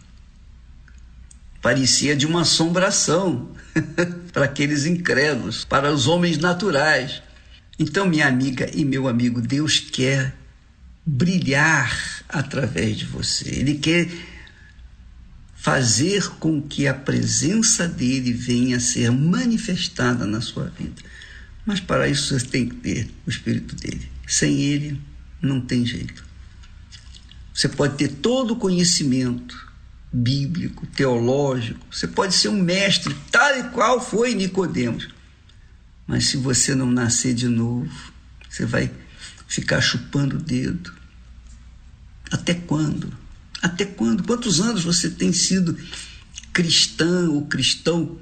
parecia 1.60 2.14
de 2.14 2.26
uma 2.26 2.42
assombração 2.42 3.50
para 4.36 4.44
aqueles 4.44 4.84
incrédulos, 4.84 5.64
para 5.64 5.90
os 5.90 6.06
homens 6.06 6.36
naturais. 6.36 7.22
Então, 7.78 8.06
minha 8.06 8.28
amiga 8.28 8.70
e 8.74 8.84
meu 8.84 9.08
amigo, 9.08 9.40
Deus 9.40 9.80
quer 9.80 10.36
brilhar 11.06 12.22
através 12.28 12.98
de 12.98 13.06
você. 13.06 13.48
Ele 13.48 13.76
quer 13.76 14.06
fazer 15.54 16.28
com 16.32 16.60
que 16.60 16.86
a 16.86 16.92
presença 16.92 17.88
dele 17.88 18.30
venha 18.30 18.76
a 18.76 18.80
ser 18.80 19.10
manifestada 19.10 20.26
na 20.26 20.42
sua 20.42 20.66
vida. 20.66 21.00
Mas 21.64 21.80
para 21.80 22.06
isso 22.06 22.38
você 22.38 22.46
tem 22.46 22.68
que 22.68 22.74
ter 22.74 23.08
o 23.26 23.30
Espírito 23.30 23.74
dele. 23.74 24.06
Sem 24.26 24.60
ele, 24.60 25.00
não 25.40 25.62
tem 25.62 25.86
jeito. 25.86 26.22
Você 27.54 27.70
pode 27.70 27.96
ter 27.96 28.08
todo 28.08 28.50
o 28.50 28.56
conhecimento 28.56 29.65
bíblico, 30.16 30.86
teológico, 30.86 31.86
você 31.90 32.08
pode 32.08 32.34
ser 32.34 32.48
um 32.48 32.62
mestre, 32.62 33.14
tal 33.30 33.58
e 33.58 33.64
qual 33.64 34.00
foi 34.00 34.34
Nicodemos. 34.34 35.08
Mas 36.06 36.28
se 36.28 36.38
você 36.38 36.74
não 36.74 36.90
nascer 36.90 37.34
de 37.34 37.48
novo, 37.48 37.92
você 38.48 38.64
vai 38.64 38.90
ficar 39.46 39.80
chupando 39.82 40.36
o 40.36 40.40
dedo. 40.40 40.94
Até 42.30 42.54
quando? 42.54 43.12
Até 43.60 43.84
quando? 43.84 44.22
Quantos 44.22 44.60
anos 44.60 44.84
você 44.84 45.10
tem 45.10 45.32
sido 45.32 45.76
cristã 46.52 47.28
ou 47.28 47.46
cristão? 47.46 48.18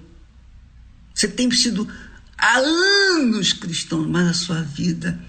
Você 1.14 1.28
tem 1.28 1.48
sido 1.52 1.88
há 2.36 2.58
anos 2.58 3.52
cristão, 3.52 4.08
mas 4.08 4.28
a 4.28 4.34
sua 4.34 4.62
vida 4.62 5.20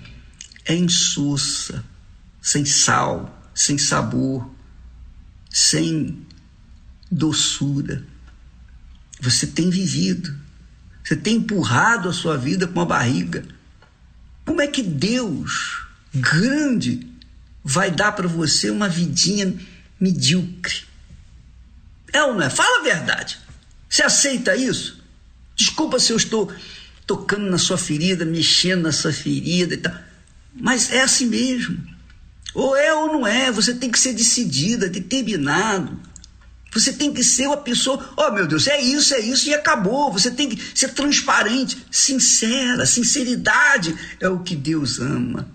é 0.65 0.75
insossa, 0.75 1.83
sem 2.41 2.65
sal, 2.65 3.51
sem 3.53 3.77
sabor, 3.77 4.49
sem 5.49 6.25
doçura. 7.15 8.03
Você 9.21 9.47
tem 9.47 9.69
vivido, 9.69 10.35
você 11.03 11.15
tem 11.15 11.37
empurrado 11.37 12.09
a 12.09 12.13
sua 12.13 12.37
vida 12.37 12.67
com 12.67 12.81
a 12.81 12.85
barriga. 12.85 13.45
Como 14.45 14.61
é 14.61 14.67
que 14.67 14.83
Deus, 14.83 15.83
grande, 16.13 17.07
vai 17.63 17.89
dar 17.89 18.11
para 18.11 18.27
você 18.27 18.69
uma 18.69 18.89
vidinha 18.89 19.53
medíocre. 19.99 20.83
É 22.11 22.21
ou 22.23 22.33
não 22.33 22.41
é? 22.41 22.49
Fala 22.49 22.81
a 22.81 22.83
verdade. 22.83 23.39
Você 23.89 24.03
aceita 24.03 24.55
isso? 24.55 25.01
Desculpa 25.55 25.99
se 25.99 26.11
eu 26.11 26.17
estou 26.17 26.51
tocando 27.07 27.49
na 27.49 27.57
sua 27.57 27.77
ferida, 27.77 28.25
mexendo 28.25 28.83
na 28.83 28.91
sua 28.91 29.13
ferida 29.13 29.73
e 29.73 29.77
tal. 29.77 29.95
Mas 30.53 30.91
é 30.91 31.01
assim 31.01 31.27
mesmo. 31.27 31.81
Ou 32.53 32.75
é 32.75 32.93
ou 32.93 33.07
não 33.07 33.27
é. 33.27 33.51
Você 33.51 33.73
tem 33.73 33.89
que 33.89 33.99
ser 33.99 34.13
decidida, 34.13 34.89
determinado. 34.89 35.99
Você 36.75 36.91
tem 36.91 37.13
que 37.13 37.23
ser 37.23 37.47
uma 37.47 37.55
pessoa, 37.55 38.13
oh 38.17 38.31
meu 38.31 38.45
Deus, 38.45 38.67
é 38.67 38.81
isso, 38.81 39.13
é 39.13 39.21
isso 39.21 39.47
e 39.47 39.53
acabou. 39.53 40.11
Você 40.11 40.29
tem 40.29 40.49
que 40.49 40.77
ser 40.77 40.89
transparente, 40.89 41.77
sincera. 41.89 42.85
Sinceridade 42.85 43.95
é 44.19 44.27
o 44.27 44.39
que 44.39 44.57
Deus 44.57 44.99
ama. 44.99 45.49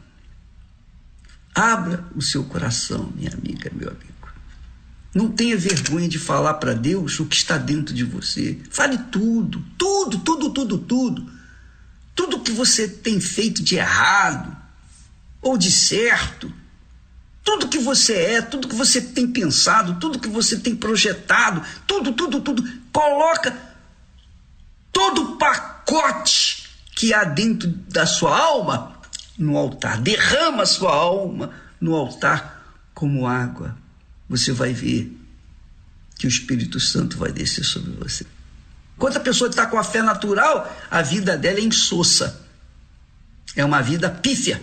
Abra 1.54 2.02
o 2.16 2.22
seu 2.22 2.42
coração, 2.44 3.12
minha 3.14 3.34
amiga, 3.34 3.70
meu 3.74 3.90
amigo. 3.90 4.10
Não 5.14 5.30
tenha 5.30 5.58
vergonha 5.58 6.08
de 6.08 6.18
falar 6.18 6.54
para 6.54 6.72
Deus 6.72 7.20
o 7.20 7.26
que 7.26 7.36
está 7.36 7.58
dentro 7.58 7.94
de 7.94 8.02
você. 8.02 8.58
Fale 8.70 8.96
tudo, 8.96 9.62
tudo, 9.76 10.20
tudo, 10.20 10.50
tudo, 10.50 10.78
tudo. 10.78 11.30
Tudo 12.14 12.40
que 12.40 12.50
você 12.50 12.88
tem 12.88 13.20
feito 13.20 13.62
de 13.62 13.76
errado 13.76 14.56
ou 15.42 15.58
de 15.58 15.70
certo. 15.70 16.50
Tudo 17.42 17.68
que 17.68 17.78
você 17.78 18.14
é, 18.14 18.42
tudo 18.42 18.68
que 18.68 18.74
você 18.74 19.00
tem 19.00 19.26
pensado, 19.26 19.98
tudo 19.98 20.18
que 20.18 20.28
você 20.28 20.58
tem 20.58 20.76
projetado, 20.76 21.62
tudo, 21.86 22.12
tudo, 22.12 22.40
tudo. 22.40 22.62
Coloca 22.92 23.56
todo 24.92 25.22
o 25.22 25.36
pacote 25.36 26.68
que 26.94 27.14
há 27.14 27.24
dentro 27.24 27.68
da 27.68 28.06
sua 28.06 28.38
alma 28.38 29.00
no 29.38 29.56
altar. 29.56 30.00
Derrama 30.00 30.64
a 30.64 30.66
sua 30.66 30.94
alma 30.94 31.50
no 31.80 31.94
altar 31.94 32.62
como 32.94 33.26
água 33.26 33.80
você 34.30 34.52
vai 34.52 34.72
ver 34.72 35.12
que 36.16 36.24
o 36.24 36.28
Espírito 36.28 36.78
Santo 36.78 37.18
vai 37.18 37.32
descer 37.32 37.64
sobre 37.64 37.90
você. 37.92 38.24
Enquanto 38.96 39.16
a 39.16 39.20
pessoa 39.20 39.50
está 39.50 39.66
com 39.66 39.76
a 39.76 39.82
fé 39.82 40.02
natural, 40.02 40.72
a 40.88 41.02
vida 41.02 41.36
dela 41.36 41.58
é 41.58 41.62
insossa. 41.62 42.46
É 43.56 43.64
uma 43.64 43.82
vida 43.82 44.08
pífia. 44.08 44.62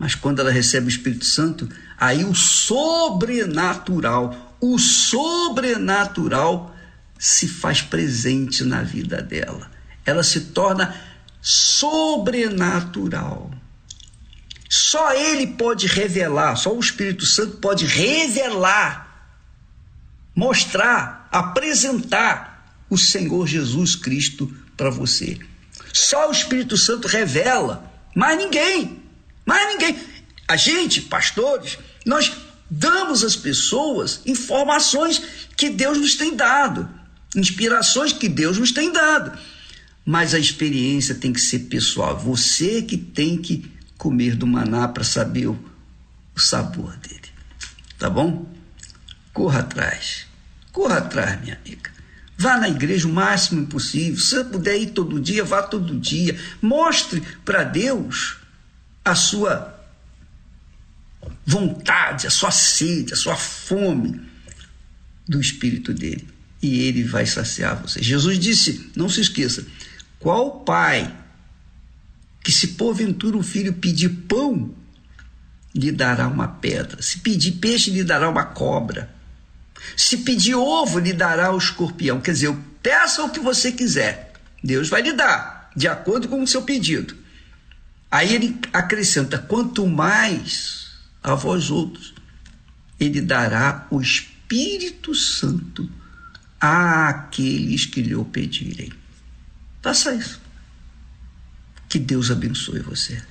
Mas 0.00 0.14
quando 0.14 0.40
ela 0.40 0.50
recebe 0.50 0.86
o 0.86 0.88
Espírito 0.88 1.26
Santo, 1.26 1.68
aí 1.98 2.24
o 2.24 2.34
sobrenatural, 2.34 4.56
o 4.58 4.78
sobrenatural 4.78 6.74
se 7.18 7.46
faz 7.46 7.82
presente 7.82 8.64
na 8.64 8.82
vida 8.82 9.20
dela. 9.20 9.70
Ela 10.06 10.22
se 10.22 10.40
torna 10.40 10.98
sobrenatural. 11.42 13.50
Só 14.70 15.12
Ele 15.12 15.48
pode 15.48 15.86
revelar, 15.86 16.56
só 16.56 16.74
o 16.74 16.80
Espírito 16.80 17.26
Santo 17.26 17.58
pode 17.58 17.84
revelar, 17.84 19.36
mostrar, 20.34 21.28
apresentar 21.30 22.74
o 22.88 22.96
Senhor 22.96 23.46
Jesus 23.46 23.94
Cristo 23.94 24.50
para 24.78 24.88
você. 24.88 25.38
Só 25.92 26.30
o 26.30 26.32
Espírito 26.32 26.78
Santo 26.78 27.06
revela, 27.06 27.92
mais 28.16 28.38
ninguém, 28.38 28.99
mais 29.50 29.66
ninguém. 29.66 29.98
A 30.46 30.56
gente, 30.56 31.00
pastores, 31.02 31.76
nós 32.06 32.30
damos 32.70 33.24
às 33.24 33.34
pessoas 33.34 34.20
informações 34.24 35.20
que 35.56 35.68
Deus 35.68 35.98
nos 35.98 36.14
tem 36.14 36.36
dado, 36.36 36.88
inspirações 37.34 38.12
que 38.12 38.28
Deus 38.28 38.58
nos 38.58 38.70
tem 38.70 38.92
dado. 38.92 39.36
Mas 40.06 40.34
a 40.34 40.38
experiência 40.38 41.16
tem 41.16 41.32
que 41.32 41.40
ser 41.40 41.60
pessoal. 41.60 42.16
Você 42.16 42.80
que 42.82 42.96
tem 42.96 43.36
que 43.38 43.68
comer 43.98 44.36
do 44.36 44.46
maná 44.46 44.86
para 44.86 45.02
saber 45.02 45.48
o, 45.48 45.58
o 46.34 46.40
sabor 46.40 46.96
dele. 46.98 47.20
Tá 47.98 48.08
bom? 48.08 48.48
Corra 49.32 49.60
atrás. 49.60 50.26
Corra 50.70 50.98
atrás, 50.98 51.40
minha 51.40 51.58
amiga. 51.64 51.90
Vá 52.38 52.56
na 52.56 52.68
igreja 52.68 53.08
o 53.08 53.12
máximo 53.12 53.66
possível. 53.66 54.18
Se 54.18 54.36
você 54.36 54.44
puder 54.44 54.78
ir 54.78 54.90
todo 54.90 55.20
dia, 55.20 55.44
vá 55.44 55.60
todo 55.60 55.98
dia. 55.98 56.38
Mostre 56.62 57.20
para 57.44 57.64
Deus 57.64 58.39
a 59.04 59.14
sua 59.14 59.78
vontade, 61.44 62.26
a 62.26 62.30
sua 62.30 62.50
sede, 62.50 63.12
a 63.12 63.16
sua 63.16 63.36
fome 63.36 64.20
do 65.28 65.40
Espírito 65.40 65.92
dele. 65.92 66.28
E 66.62 66.80
ele 66.80 67.04
vai 67.04 67.24
saciar 67.26 67.80
você. 67.80 68.02
Jesus 68.02 68.38
disse: 68.38 68.90
não 68.94 69.08
se 69.08 69.20
esqueça, 69.20 69.66
qual 70.18 70.60
pai 70.60 71.16
que, 72.42 72.52
se 72.52 72.68
porventura 72.68 73.36
o 73.36 73.42
filho 73.42 73.72
pedir 73.72 74.08
pão, 74.08 74.74
lhe 75.74 75.90
dará 75.90 76.28
uma 76.28 76.48
pedra? 76.48 77.00
Se 77.00 77.18
pedir 77.18 77.52
peixe, 77.52 77.90
lhe 77.90 78.04
dará 78.04 78.28
uma 78.28 78.44
cobra? 78.44 79.14
Se 79.96 80.18
pedir 80.18 80.54
ovo, 80.54 80.98
lhe 80.98 81.12
dará 81.12 81.52
o 81.52 81.58
escorpião. 81.58 82.20
Quer 82.20 82.32
dizer, 82.32 82.54
peça 82.82 83.22
o 83.22 83.30
que 83.30 83.40
você 83.40 83.72
quiser. 83.72 84.32
Deus 84.62 84.90
vai 84.90 85.00
lhe 85.00 85.12
dar, 85.12 85.70
de 85.74 85.88
acordo 85.88 86.28
com 86.28 86.42
o 86.42 86.46
seu 86.46 86.62
pedido. 86.62 87.16
Aí 88.10 88.34
ele 88.34 88.58
acrescenta: 88.72 89.38
quanto 89.38 89.86
mais 89.86 90.88
a 91.22 91.34
vós 91.34 91.70
outros, 91.70 92.14
ele 92.98 93.20
dará 93.20 93.86
o 93.90 94.00
Espírito 94.00 95.14
Santo 95.14 95.88
àqueles 96.60 97.86
que 97.86 98.02
lhe 98.02 98.14
o 98.14 98.24
pedirem. 98.24 98.92
Faça 99.80 100.14
isso. 100.14 100.40
Que 101.88 101.98
Deus 101.98 102.30
abençoe 102.30 102.80
você. 102.80 103.22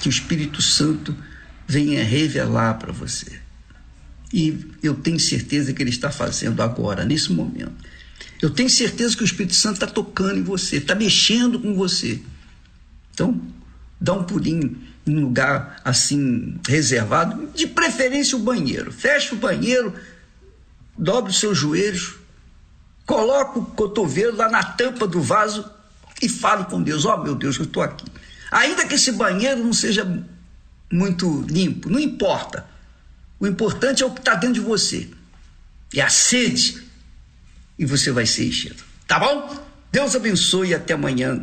Que 0.00 0.08
o 0.08 0.10
Espírito 0.10 0.62
Santo 0.62 1.16
venha 1.66 2.02
revelar 2.02 2.74
para 2.74 2.92
você. 2.92 3.40
E 4.32 4.58
eu 4.82 4.94
tenho 4.94 5.20
certeza 5.20 5.72
que 5.72 5.82
ele 5.82 5.90
está 5.90 6.10
fazendo 6.10 6.62
agora, 6.62 7.04
nesse 7.04 7.30
momento. 7.32 7.72
Eu 8.40 8.50
tenho 8.50 8.70
certeza 8.70 9.16
que 9.16 9.22
o 9.22 9.26
Espírito 9.26 9.54
Santo 9.54 9.74
está 9.74 9.86
tocando 9.86 10.38
em 10.38 10.42
você, 10.42 10.78
está 10.78 10.94
mexendo 10.94 11.60
com 11.60 11.74
você. 11.74 12.20
Então, 13.12 13.40
dá 14.00 14.12
um 14.12 14.24
pulinho 14.24 14.80
em 15.06 15.16
lugar 15.16 15.80
assim 15.84 16.58
reservado, 16.66 17.48
de 17.54 17.66
preferência 17.66 18.36
o 18.36 18.40
banheiro. 18.40 18.92
Fecha 18.92 19.34
o 19.34 19.38
banheiro, 19.38 19.94
dobre 20.96 21.30
os 21.30 21.40
seus 21.40 21.58
joelhos, 21.58 22.14
coloca 23.06 23.58
o 23.58 23.64
cotovelo 23.66 24.36
lá 24.36 24.48
na 24.48 24.62
tampa 24.62 25.06
do 25.06 25.20
vaso 25.20 25.68
e 26.20 26.28
fale 26.28 26.64
com 26.64 26.82
Deus: 26.82 27.04
Ó 27.04 27.14
oh, 27.14 27.22
meu 27.22 27.34
Deus, 27.34 27.56
eu 27.56 27.64
estou 27.64 27.82
aqui. 27.82 28.06
Ainda 28.50 28.86
que 28.86 28.94
esse 28.94 29.12
banheiro 29.12 29.64
não 29.64 29.72
seja 29.72 30.06
muito 30.90 31.42
limpo, 31.48 31.88
não 31.88 31.98
importa. 31.98 32.66
O 33.40 33.46
importante 33.46 34.02
é 34.02 34.06
o 34.06 34.10
que 34.10 34.20
está 34.20 34.34
dentro 34.34 34.54
de 34.54 34.60
você. 34.60 35.10
É 35.94 36.00
a 36.00 36.08
sede. 36.08 36.80
E 37.78 37.84
você 37.84 38.12
vai 38.12 38.24
ser 38.24 38.46
enchido. 38.46 38.84
Tá 39.06 39.18
bom? 39.18 39.66
Deus 39.90 40.14
abençoe 40.14 40.68
e 40.68 40.74
até 40.74 40.94
amanhã, 40.94 41.42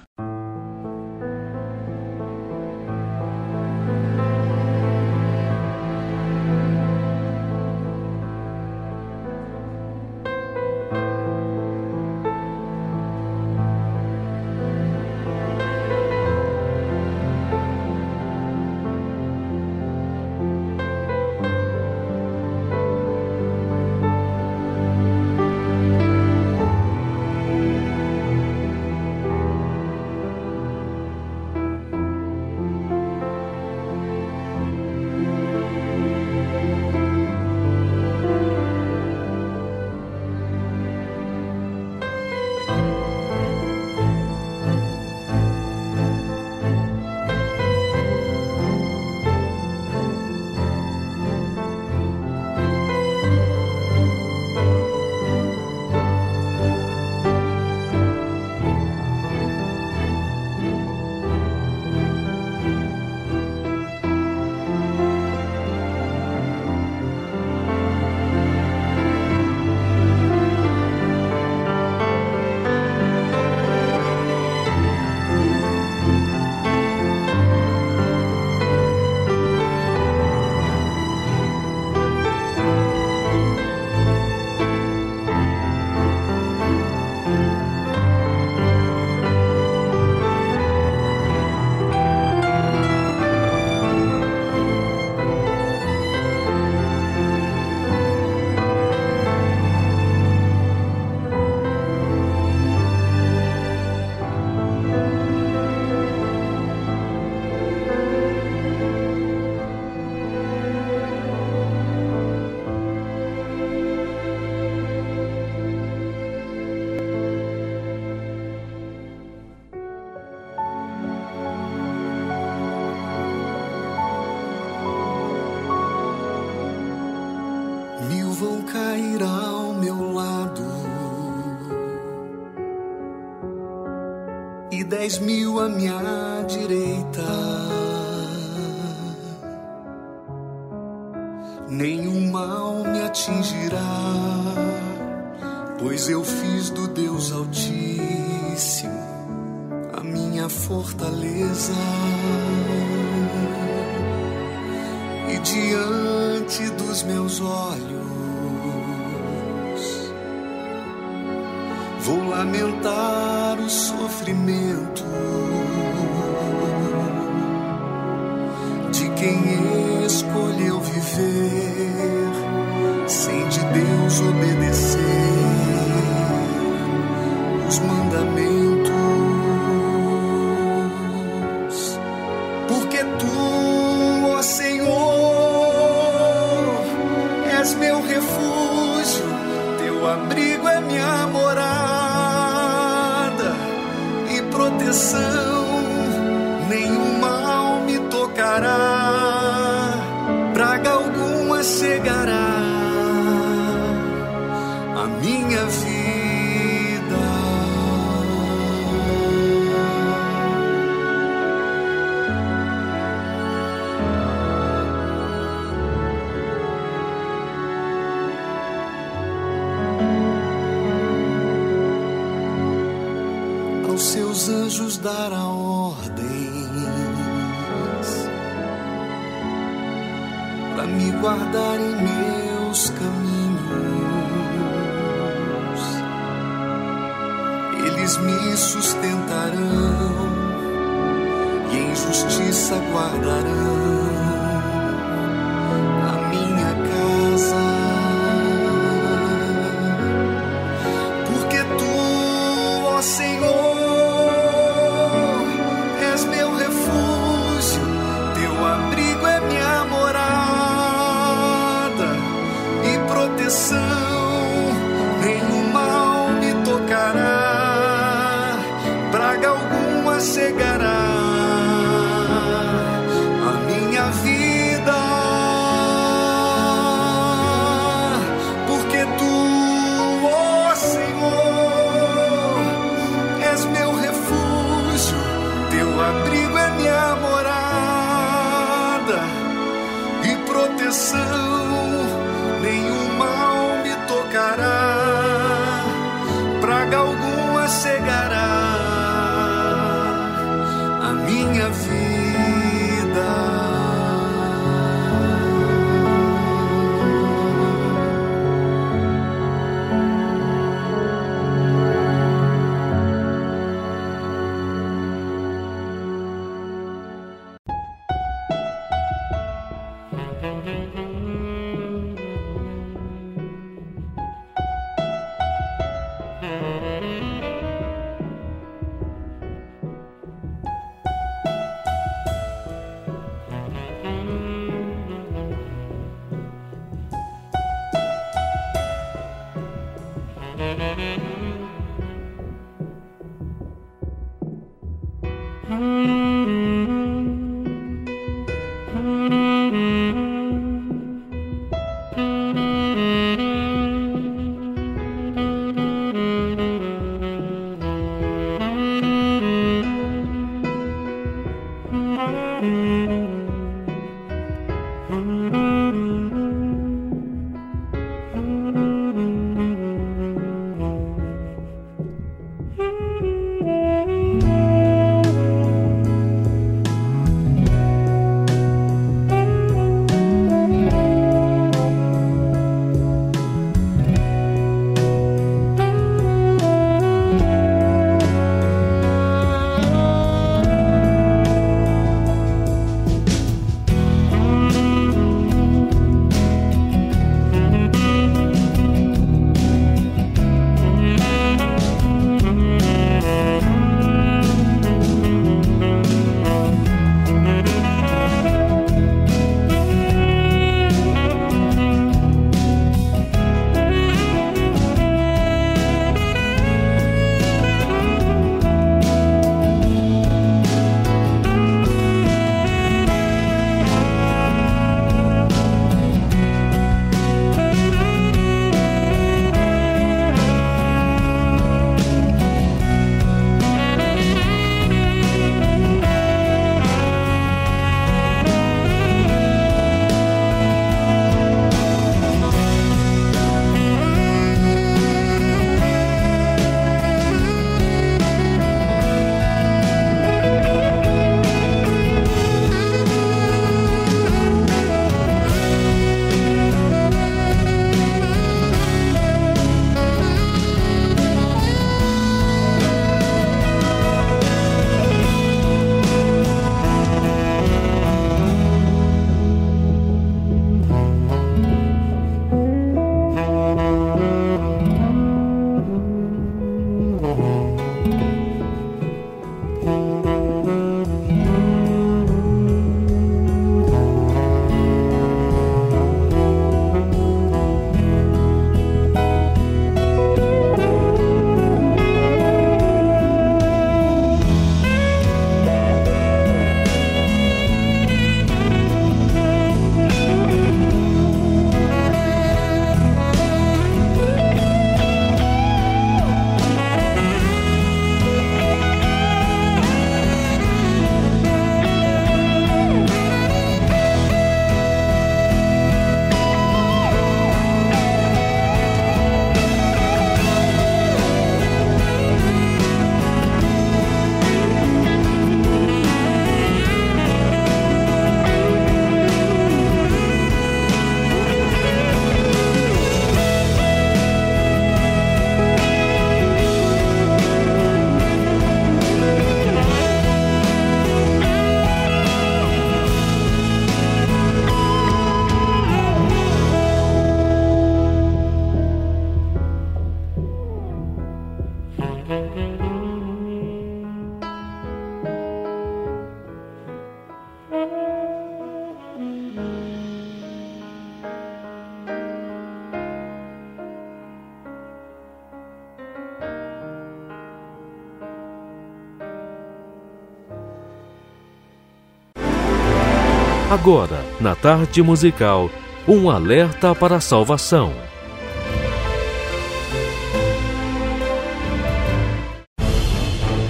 Agora, 573.71 574.21
na 574.41 574.53
tarde 574.53 575.01
musical, 575.01 575.69
um 576.05 576.29
alerta 576.29 576.93
para 576.93 577.15
a 577.15 577.21
salvação. 577.21 577.93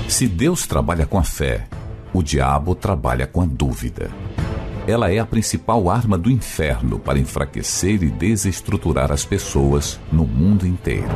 Se 0.07 0.27
Deus 0.27 0.65
trabalha 0.65 1.05
com 1.05 1.19
a 1.19 1.23
fé, 1.23 1.67
o 2.11 2.23
diabo 2.23 2.73
trabalha 2.73 3.27
com 3.27 3.43
a 3.43 3.45
dúvida. 3.45 4.09
Ela 4.87 5.11
é 5.11 5.19
a 5.19 5.25
principal 5.27 5.87
arma 5.87 6.17
do 6.17 6.31
inferno 6.31 6.97
para 6.97 7.19
enfraquecer 7.19 8.01
e 8.01 8.09
desestruturar 8.09 9.11
as 9.11 9.23
pessoas 9.23 9.99
no 10.11 10.25
mundo 10.25 10.65
inteiro. 10.65 11.09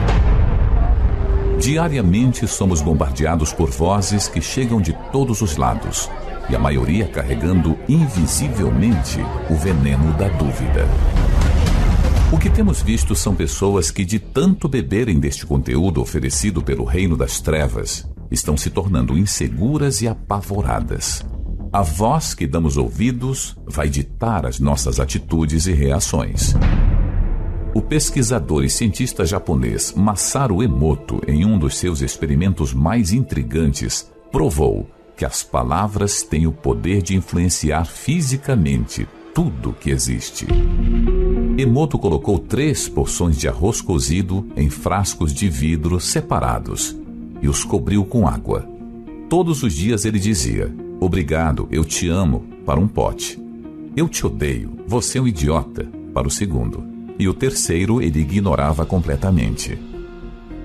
Diariamente 1.59 2.47
somos 2.47 2.81
bombardeados 2.81 3.51
por 3.51 3.71
vozes 3.71 4.27
que 4.27 4.41
chegam 4.41 4.79
de 4.79 4.93
todos 5.11 5.41
os 5.41 5.57
lados, 5.57 6.07
e 6.49 6.55
a 6.55 6.59
maioria 6.59 7.07
carregando 7.07 7.77
invisivelmente 7.87 9.19
o 9.49 9.55
veneno 9.55 10.13
da 10.13 10.27
dúvida. 10.27 10.87
O 12.31 12.37
que 12.37 12.49
temos 12.49 12.81
visto 12.81 13.15
são 13.15 13.35
pessoas 13.35 13.91
que, 13.91 14.03
de 14.03 14.19
tanto 14.19 14.67
beberem 14.67 15.19
deste 15.19 15.45
conteúdo 15.45 16.01
oferecido 16.01 16.61
pelo 16.61 16.83
reino 16.83 17.15
das 17.15 17.39
trevas, 17.39 18.07
estão 18.29 18.57
se 18.57 18.69
tornando 18.69 19.17
inseguras 19.17 20.01
e 20.01 20.07
apavoradas. 20.07 21.23
A 21.71 21.81
voz 21.81 22.33
que 22.33 22.47
damos 22.47 22.77
ouvidos 22.77 23.55
vai 23.65 23.89
ditar 23.89 24.45
as 24.45 24.59
nossas 24.59 24.99
atitudes 24.99 25.67
e 25.67 25.73
reações. 25.73 26.55
O 27.73 27.81
pesquisador 27.81 28.63
e 28.63 28.69
cientista 28.69 29.25
japonês 29.25 29.93
Masaru 29.95 30.63
Emoto, 30.63 31.21
em 31.27 31.45
um 31.45 31.57
dos 31.57 31.77
seus 31.77 32.01
experimentos 32.01 32.73
mais 32.73 33.11
intrigantes, 33.11 34.09
provou 34.31 34.89
que 35.15 35.25
as 35.25 35.43
palavras 35.43 36.21
têm 36.21 36.45
o 36.45 36.51
poder 36.51 37.01
de 37.01 37.15
influenciar 37.15 37.85
fisicamente 37.85 39.07
tudo 39.33 39.73
que 39.73 39.89
existe. 39.89 40.47
Emoto 41.57 41.97
colocou 41.99 42.39
três 42.39 42.87
porções 42.87 43.37
de 43.37 43.47
arroz 43.47 43.81
cozido 43.81 44.47
em 44.55 44.69
frascos 44.69 45.33
de 45.33 45.49
vidro 45.49 45.99
separados 45.99 46.95
e 47.41 47.47
os 47.47 47.63
cobriu 47.63 48.05
com 48.05 48.27
água. 48.27 48.67
Todos 49.29 49.63
os 49.63 49.73
dias 49.73 50.05
ele 50.05 50.19
dizia: 50.19 50.73
Obrigado, 50.99 51.67
eu 51.71 51.83
te 51.83 52.07
amo, 52.07 52.45
para 52.65 52.79
um 52.79 52.87
pote. 52.87 53.41
Eu 53.95 54.07
te 54.07 54.25
odeio, 54.25 54.77
você 54.87 55.17
é 55.17 55.21
um 55.21 55.27
idiota, 55.27 55.89
para 56.13 56.27
o 56.27 56.31
segundo. 56.31 56.83
E 57.17 57.27
o 57.27 57.33
terceiro 57.33 58.01
ele 58.01 58.19
ignorava 58.19 58.85
completamente. 58.85 59.77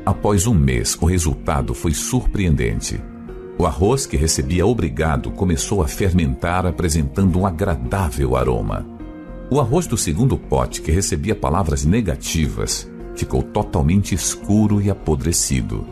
Após 0.04 0.46
um 0.46 0.54
mês, 0.54 0.96
o 1.00 1.06
resultado 1.06 1.74
foi 1.74 1.92
surpreendente. 1.92 3.00
O 3.60 3.66
arroz 3.66 4.06
que 4.06 4.16
recebia 4.16 4.66
obrigado 4.66 5.30
começou 5.32 5.82
a 5.82 5.86
fermentar, 5.86 6.64
apresentando 6.64 7.38
um 7.38 7.46
agradável 7.46 8.34
aroma. 8.34 8.86
O 9.50 9.60
arroz 9.60 9.86
do 9.86 9.98
segundo 9.98 10.38
pote, 10.38 10.80
que 10.80 10.90
recebia 10.90 11.34
palavras 11.34 11.84
negativas, 11.84 12.90
ficou 13.14 13.42
totalmente 13.42 14.14
escuro 14.14 14.80
e 14.80 14.88
apodrecido. 14.88 15.86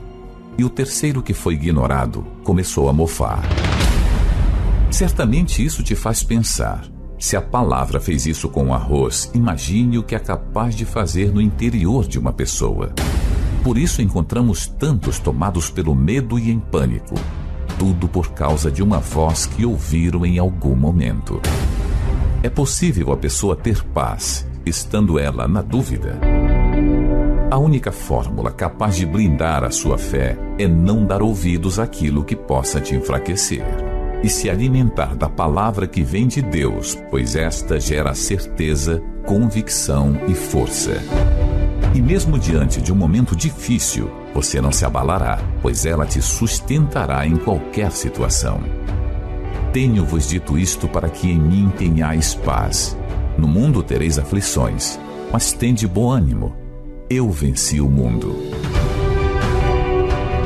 E 0.56 0.64
o 0.64 0.70
terceiro, 0.70 1.22
que 1.22 1.34
foi 1.34 1.56
ignorado, 1.56 2.26
começou 2.42 2.88
a 2.88 2.92
mofar. 2.94 3.42
Certamente 4.90 5.62
isso 5.62 5.82
te 5.82 5.94
faz 5.94 6.22
pensar. 6.22 6.88
Se 7.18 7.36
a 7.36 7.42
palavra 7.42 8.00
fez 8.00 8.24
isso 8.24 8.48
com 8.48 8.68
o 8.68 8.72
arroz, 8.72 9.30
imagine 9.34 9.98
o 9.98 10.02
que 10.02 10.14
é 10.14 10.18
capaz 10.18 10.74
de 10.74 10.86
fazer 10.86 11.30
no 11.30 11.42
interior 11.42 12.08
de 12.08 12.18
uma 12.18 12.32
pessoa. 12.32 12.94
Por 13.62 13.76
isso 13.76 14.00
encontramos 14.00 14.66
tantos 14.66 15.18
tomados 15.18 15.68
pelo 15.68 15.94
medo 15.94 16.38
e 16.38 16.50
em 16.50 16.58
pânico. 16.58 17.14
Tudo 17.78 18.08
por 18.08 18.32
causa 18.32 18.70
de 18.70 18.82
uma 18.82 18.98
voz 18.98 19.46
que 19.46 19.64
ouviram 19.64 20.26
em 20.26 20.38
algum 20.38 20.74
momento. 20.74 21.40
É 22.42 22.50
possível 22.50 23.12
a 23.12 23.16
pessoa 23.16 23.54
ter 23.54 23.84
paz, 23.84 24.44
estando 24.66 25.18
ela 25.18 25.46
na 25.46 25.62
dúvida? 25.62 26.18
A 27.50 27.56
única 27.56 27.92
fórmula 27.92 28.50
capaz 28.50 28.96
de 28.96 29.06
blindar 29.06 29.64
a 29.64 29.70
sua 29.70 29.96
fé 29.96 30.36
é 30.58 30.66
não 30.66 31.06
dar 31.06 31.22
ouvidos 31.22 31.78
àquilo 31.78 32.24
que 32.24 32.36
possa 32.36 32.80
te 32.80 32.94
enfraquecer 32.94 33.64
e 34.22 34.28
se 34.28 34.50
alimentar 34.50 35.14
da 35.14 35.28
palavra 35.28 35.86
que 35.86 36.02
vem 36.02 36.26
de 36.26 36.42
Deus, 36.42 36.98
pois 37.10 37.36
esta 37.36 37.78
gera 37.78 38.14
certeza, 38.14 39.00
convicção 39.24 40.18
e 40.26 40.34
força. 40.34 41.00
E 41.94 42.02
mesmo 42.02 42.38
diante 42.38 42.80
de 42.82 42.92
um 42.92 42.96
momento 42.96 43.36
difícil, 43.36 44.10
você 44.38 44.60
não 44.60 44.70
se 44.70 44.84
abalará, 44.84 45.40
pois 45.60 45.84
ela 45.84 46.06
te 46.06 46.22
sustentará 46.22 47.26
em 47.26 47.36
qualquer 47.36 47.90
situação. 47.90 48.60
Tenho-vos 49.72 50.28
dito 50.28 50.56
isto 50.56 50.86
para 50.86 51.08
que 51.08 51.28
em 51.28 51.40
mim 51.40 51.72
tenhais 51.76 52.36
paz. 52.36 52.96
No 53.36 53.48
mundo 53.48 53.82
tereis 53.82 54.16
aflições, 54.16 54.96
mas 55.32 55.50
tende 55.50 55.88
bom 55.88 56.08
ânimo. 56.08 56.54
Eu 57.10 57.28
venci 57.28 57.80
o 57.80 57.88
mundo. 57.88 58.36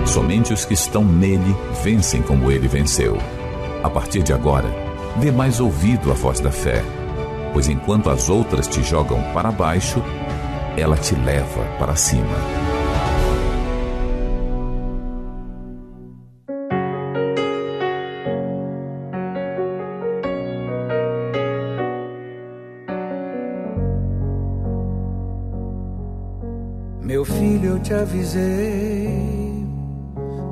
Somente 0.07 0.55
os 0.55 0.65
que 0.65 0.73
estão 0.73 1.05
nele 1.05 1.55
vencem 1.85 2.23
como 2.23 2.51
ele 2.51 2.69
venceu. 2.69 3.19
A 3.85 3.91
partir 3.91 4.23
de 4.23 4.33
agora, 4.33 4.75
dê 5.21 5.31
mais 5.31 5.61
ouvido 5.61 6.11
à 6.11 6.15
voz 6.15 6.41
da 6.41 6.51
fé, 6.51 6.83
pois 7.53 7.69
enquanto 7.69 8.09
as 8.09 8.31
outras 8.31 8.67
te 8.67 8.83
jogam 8.83 9.21
para 9.35 9.53
baixo, 9.53 10.03
ela 10.79 10.97
te 10.97 11.15
leva 11.15 11.63
para 11.79 11.95
cima. 11.95 12.72
Te 27.93 27.95
avisei 27.95 29.67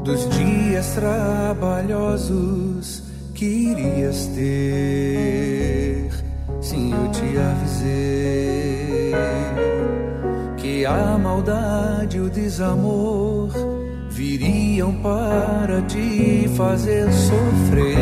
dos 0.04 0.28
dias 0.28 0.92
trabalhosos 0.94 3.02
que 3.34 3.46
irias 3.46 4.26
ter. 4.34 6.10
Sim, 6.60 6.92
eu 6.92 7.10
te 7.10 7.38
avisei 7.38 9.14
que 10.58 10.84
a 10.84 11.16
maldade 11.16 12.18
e 12.18 12.20
o 12.20 12.28
desamor 12.28 13.48
viriam 14.10 14.92
para 14.96 15.80
te 15.82 16.46
fazer 16.58 17.10
sofrer. 17.10 17.96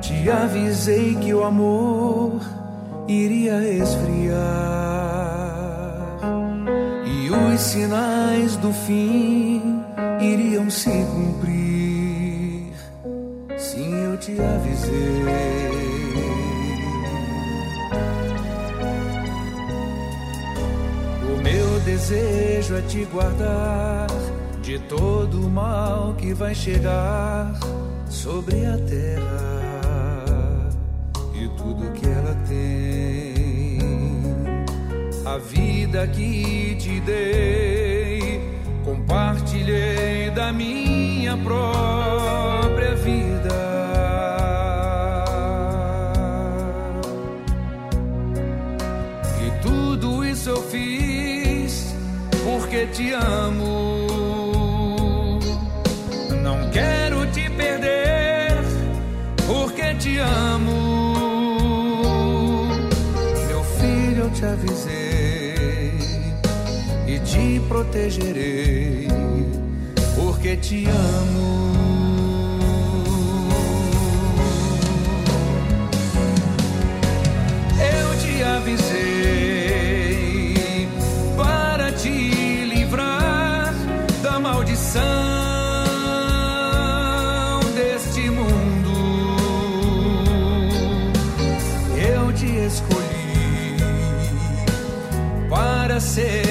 Te 0.00 0.28
avisei 0.28 1.14
que 1.14 1.32
o 1.32 1.44
amor 1.44 2.55
iria 3.08 3.62
esfriar 3.62 4.36
e 7.04 7.30
os 7.30 7.60
sinais 7.60 8.56
do 8.56 8.72
fim 8.72 9.82
iriam 10.20 10.68
se 10.68 10.90
cumprir. 10.90 12.72
Sim, 13.56 13.94
eu 13.94 14.16
te 14.18 14.32
avisei. 14.40 15.22
O 21.22 21.42
meu 21.42 21.80
desejo 21.80 22.76
é 22.76 22.82
te 22.82 23.04
guardar 23.04 24.06
de 24.62 24.78
todo 24.80 25.46
o 25.46 25.50
mal 25.50 26.14
que 26.14 26.34
vai 26.34 26.54
chegar 26.54 27.52
sobre 28.08 28.66
a 28.66 28.76
terra 28.78 29.55
tudo 31.66 31.90
que 31.92 32.06
ela 32.06 32.36
tem. 32.46 33.78
A 35.24 35.38
vida 35.38 36.06
que 36.06 36.76
te 36.76 37.00
dei, 37.00 38.40
compartilhei 38.84 40.30
da 40.30 40.52
minha 40.52 41.36
própria 41.36 42.94
vida. 42.94 43.56
E 49.44 49.62
tudo 49.62 50.24
isso 50.24 50.50
eu 50.50 50.62
fiz 50.62 51.94
porque 52.44 52.86
te 52.86 53.12
amo. 53.12 53.85
protegerei, 67.68 69.08
porque 70.14 70.56
te 70.56 70.86
amo. 70.86 71.66
Eu 77.78 78.18
te 78.18 78.42
avisei 78.42 78.96
para 81.36 81.92
te 81.92 82.64
livrar 82.64 83.74
da 84.22 84.38
maldição. 84.38 85.46
Escolhi 92.66 93.76
para 95.48 96.00
ser 96.00 96.45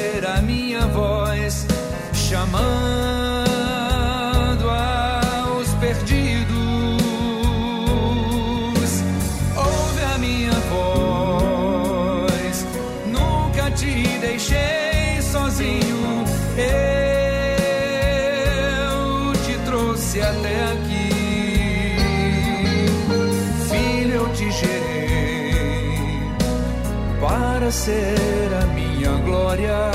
para 27.65 27.71
ser 27.71 28.53
a 28.61 28.65
minha 28.75 29.11
glória. 29.23 29.89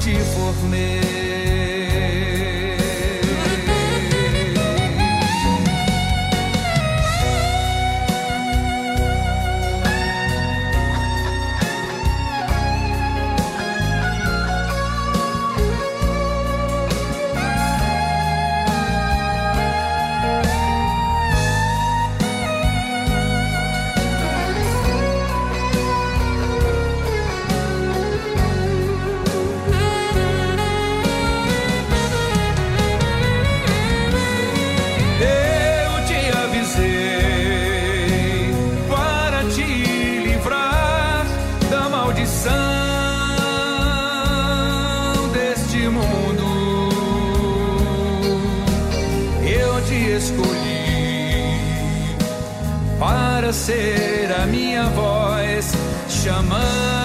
Te 0.00 0.16
formei. 0.34 1.07
Ser 53.68 54.32
a 54.32 54.46
minha 54.46 54.84
voz 54.84 55.74
chamando 56.08 56.97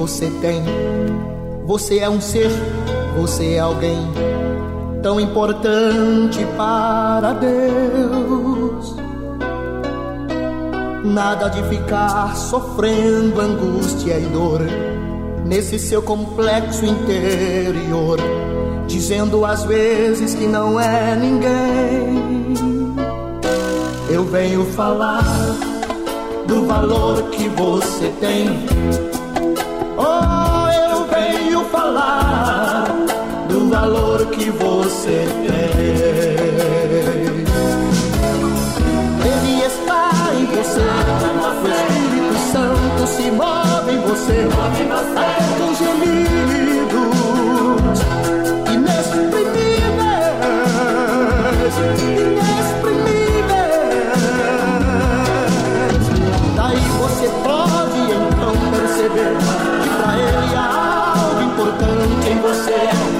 você 0.00 0.30
tem. 0.40 0.62
Você 1.66 1.98
é 1.98 2.08
um 2.08 2.22
ser, 2.22 2.50
você 3.18 3.56
é 3.56 3.58
alguém 3.60 3.98
tão 5.02 5.20
importante 5.20 6.42
para 6.56 7.34
Deus. 7.34 8.96
Nada 11.04 11.48
de 11.48 11.62
ficar 11.64 12.34
sofrendo 12.34 13.42
angústia 13.42 14.18
e 14.18 14.24
dor 14.26 14.62
nesse 15.44 15.78
seu 15.78 16.00
complexo 16.00 16.86
interior, 16.86 18.18
dizendo 18.86 19.44
às 19.44 19.64
vezes 19.64 20.34
que 20.34 20.46
não 20.46 20.80
é 20.80 21.14
ninguém. 21.14 22.54
Eu 24.08 24.24
venho 24.24 24.64
falar 24.64 25.24
do 26.46 26.64
valor 26.66 27.22
que 27.24 27.50
você 27.50 28.08
tem. 28.18 29.09
Falar 31.80 32.84
do 33.48 33.70
valor 33.70 34.26
que 34.26 34.50
você 34.50 35.26
tem. 35.46 35.80
Ele 39.24 39.64
está 39.64 40.10
em 40.38 40.44
você, 40.44 40.90
o 41.32 41.68
Espírito 41.70 42.36
Santo 42.52 43.06
se 43.06 43.30
move 43.30 43.92
em 43.92 44.00
você, 44.02 44.46
até 44.92 45.30
com 45.56 45.74
gemidos 45.74 46.59
importante 62.30 62.32
em 62.32 62.40
você. 62.40 63.19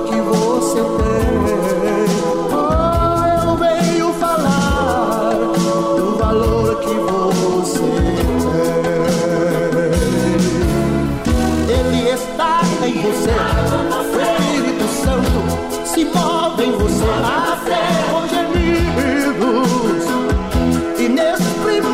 você. 13.11 13.31
O 13.31 13.99
Espírito 14.01 14.87
Santo 15.03 15.39
se 15.85 16.05
move 16.05 16.63
em 16.63 16.71
você 16.71 17.05
até 17.23 17.81
congenidos 18.11 20.05
é 20.97 21.03
inexprimíveis, 21.03 21.85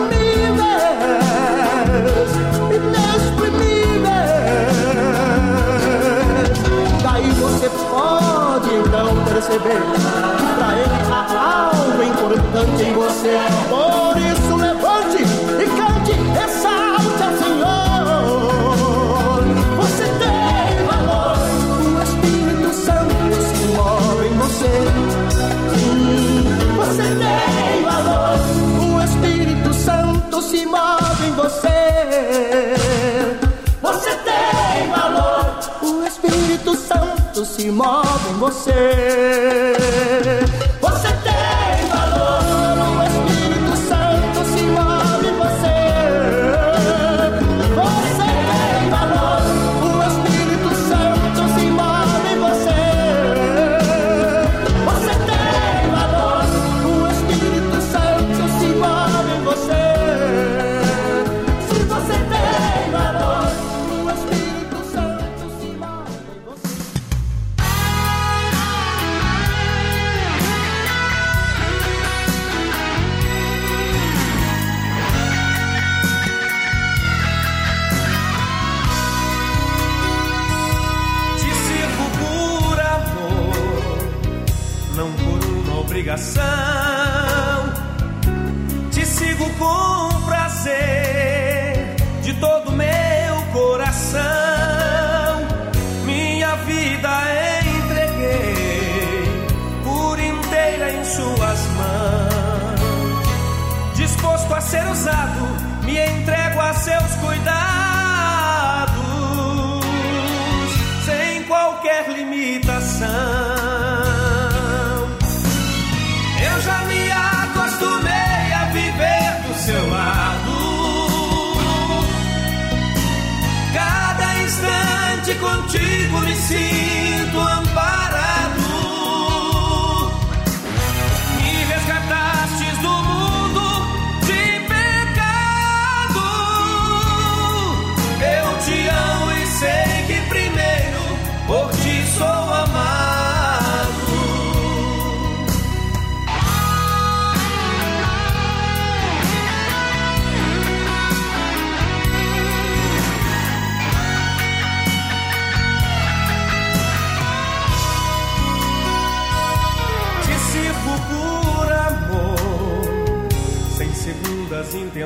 inexprimíveis. 2.72 4.20
Daí 7.04 7.32
você 7.32 7.70
pode 7.70 8.76
então 8.76 9.08
perceber 9.26 9.82
que 9.82 10.46
para 10.56 10.78
ele 10.78 10.98
há 11.12 11.72
algo 11.72 12.04
importante 12.04 12.84
em 12.84 12.94
você. 12.94 13.38
Por 13.70 14.27
se 37.46 37.70
move 37.70 38.30
em 38.30 38.40
você. 38.40 38.74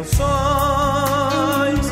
intenções. 0.02 1.91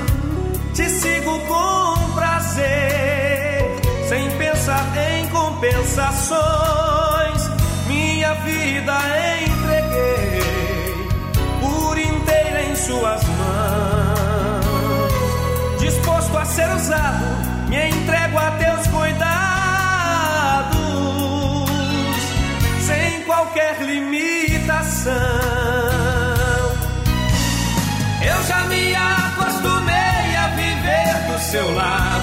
Te 0.73 0.89
sigo 0.89 1.39
com 1.41 2.11
prazer, 2.13 3.65
sem 4.07 4.29
pensar 4.37 4.85
em 4.97 5.27
compensações. 5.29 6.39
Minha 7.87 8.33
vida 8.35 8.97
entreguei 9.45 10.41
por 11.61 11.97
inteira 11.97 12.63
em 12.63 12.75
Suas 12.75 13.23
mãos, 13.23 14.71
disposto 15.79 16.37
a 16.37 16.45
ser 16.45 16.69
usado 16.71 17.38
seu 31.49 31.71
lado. 31.71 32.18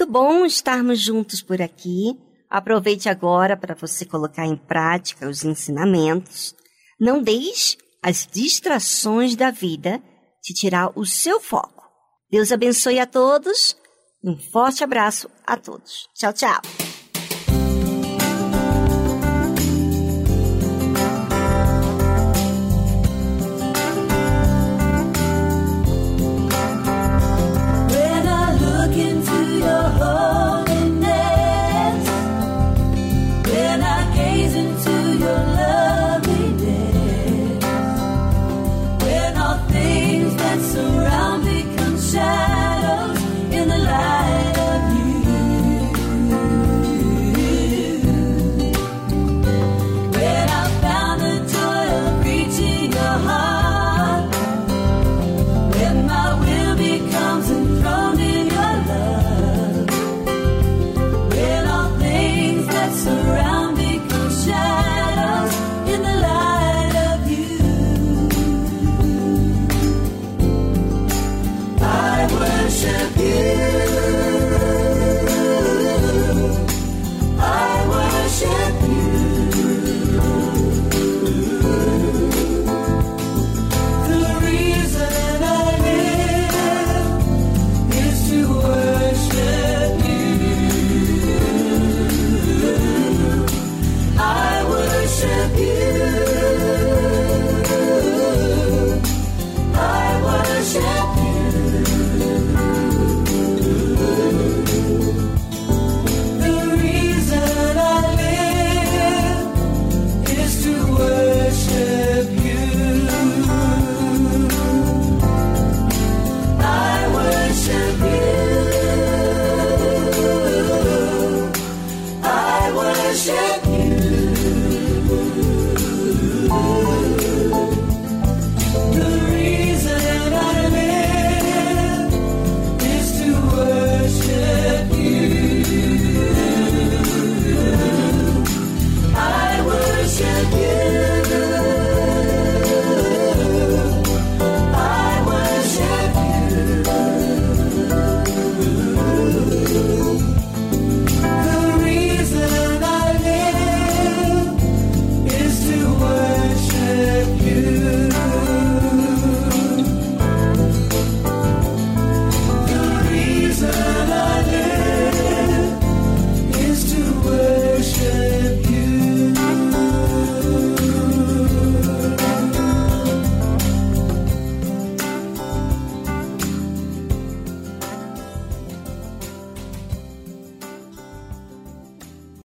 muito 0.00 0.06
bom 0.06 0.46
estarmos 0.46 0.98
juntos 0.98 1.42
por 1.42 1.60
aqui. 1.60 2.18
Aproveite 2.48 3.08
agora 3.08 3.54
para 3.54 3.74
você 3.74 4.06
colocar 4.06 4.46
em 4.46 4.56
prática 4.56 5.28
os 5.28 5.44
ensinamentos. 5.44 6.54
Não 6.98 7.22
deixe 7.22 7.76
as 8.02 8.26
distrações 8.26 9.36
da 9.36 9.50
vida 9.50 10.02
te 10.42 10.54
tirar 10.54 10.90
o 10.98 11.04
seu 11.04 11.38
foco. 11.38 11.84
Deus 12.30 12.50
abençoe 12.50 12.98
a 12.98 13.06
todos. 13.06 13.76
Um 14.24 14.38
forte 14.38 14.82
abraço 14.82 15.28
a 15.46 15.56
todos. 15.56 16.08
Tchau, 16.14 16.32
tchau. 16.32 16.89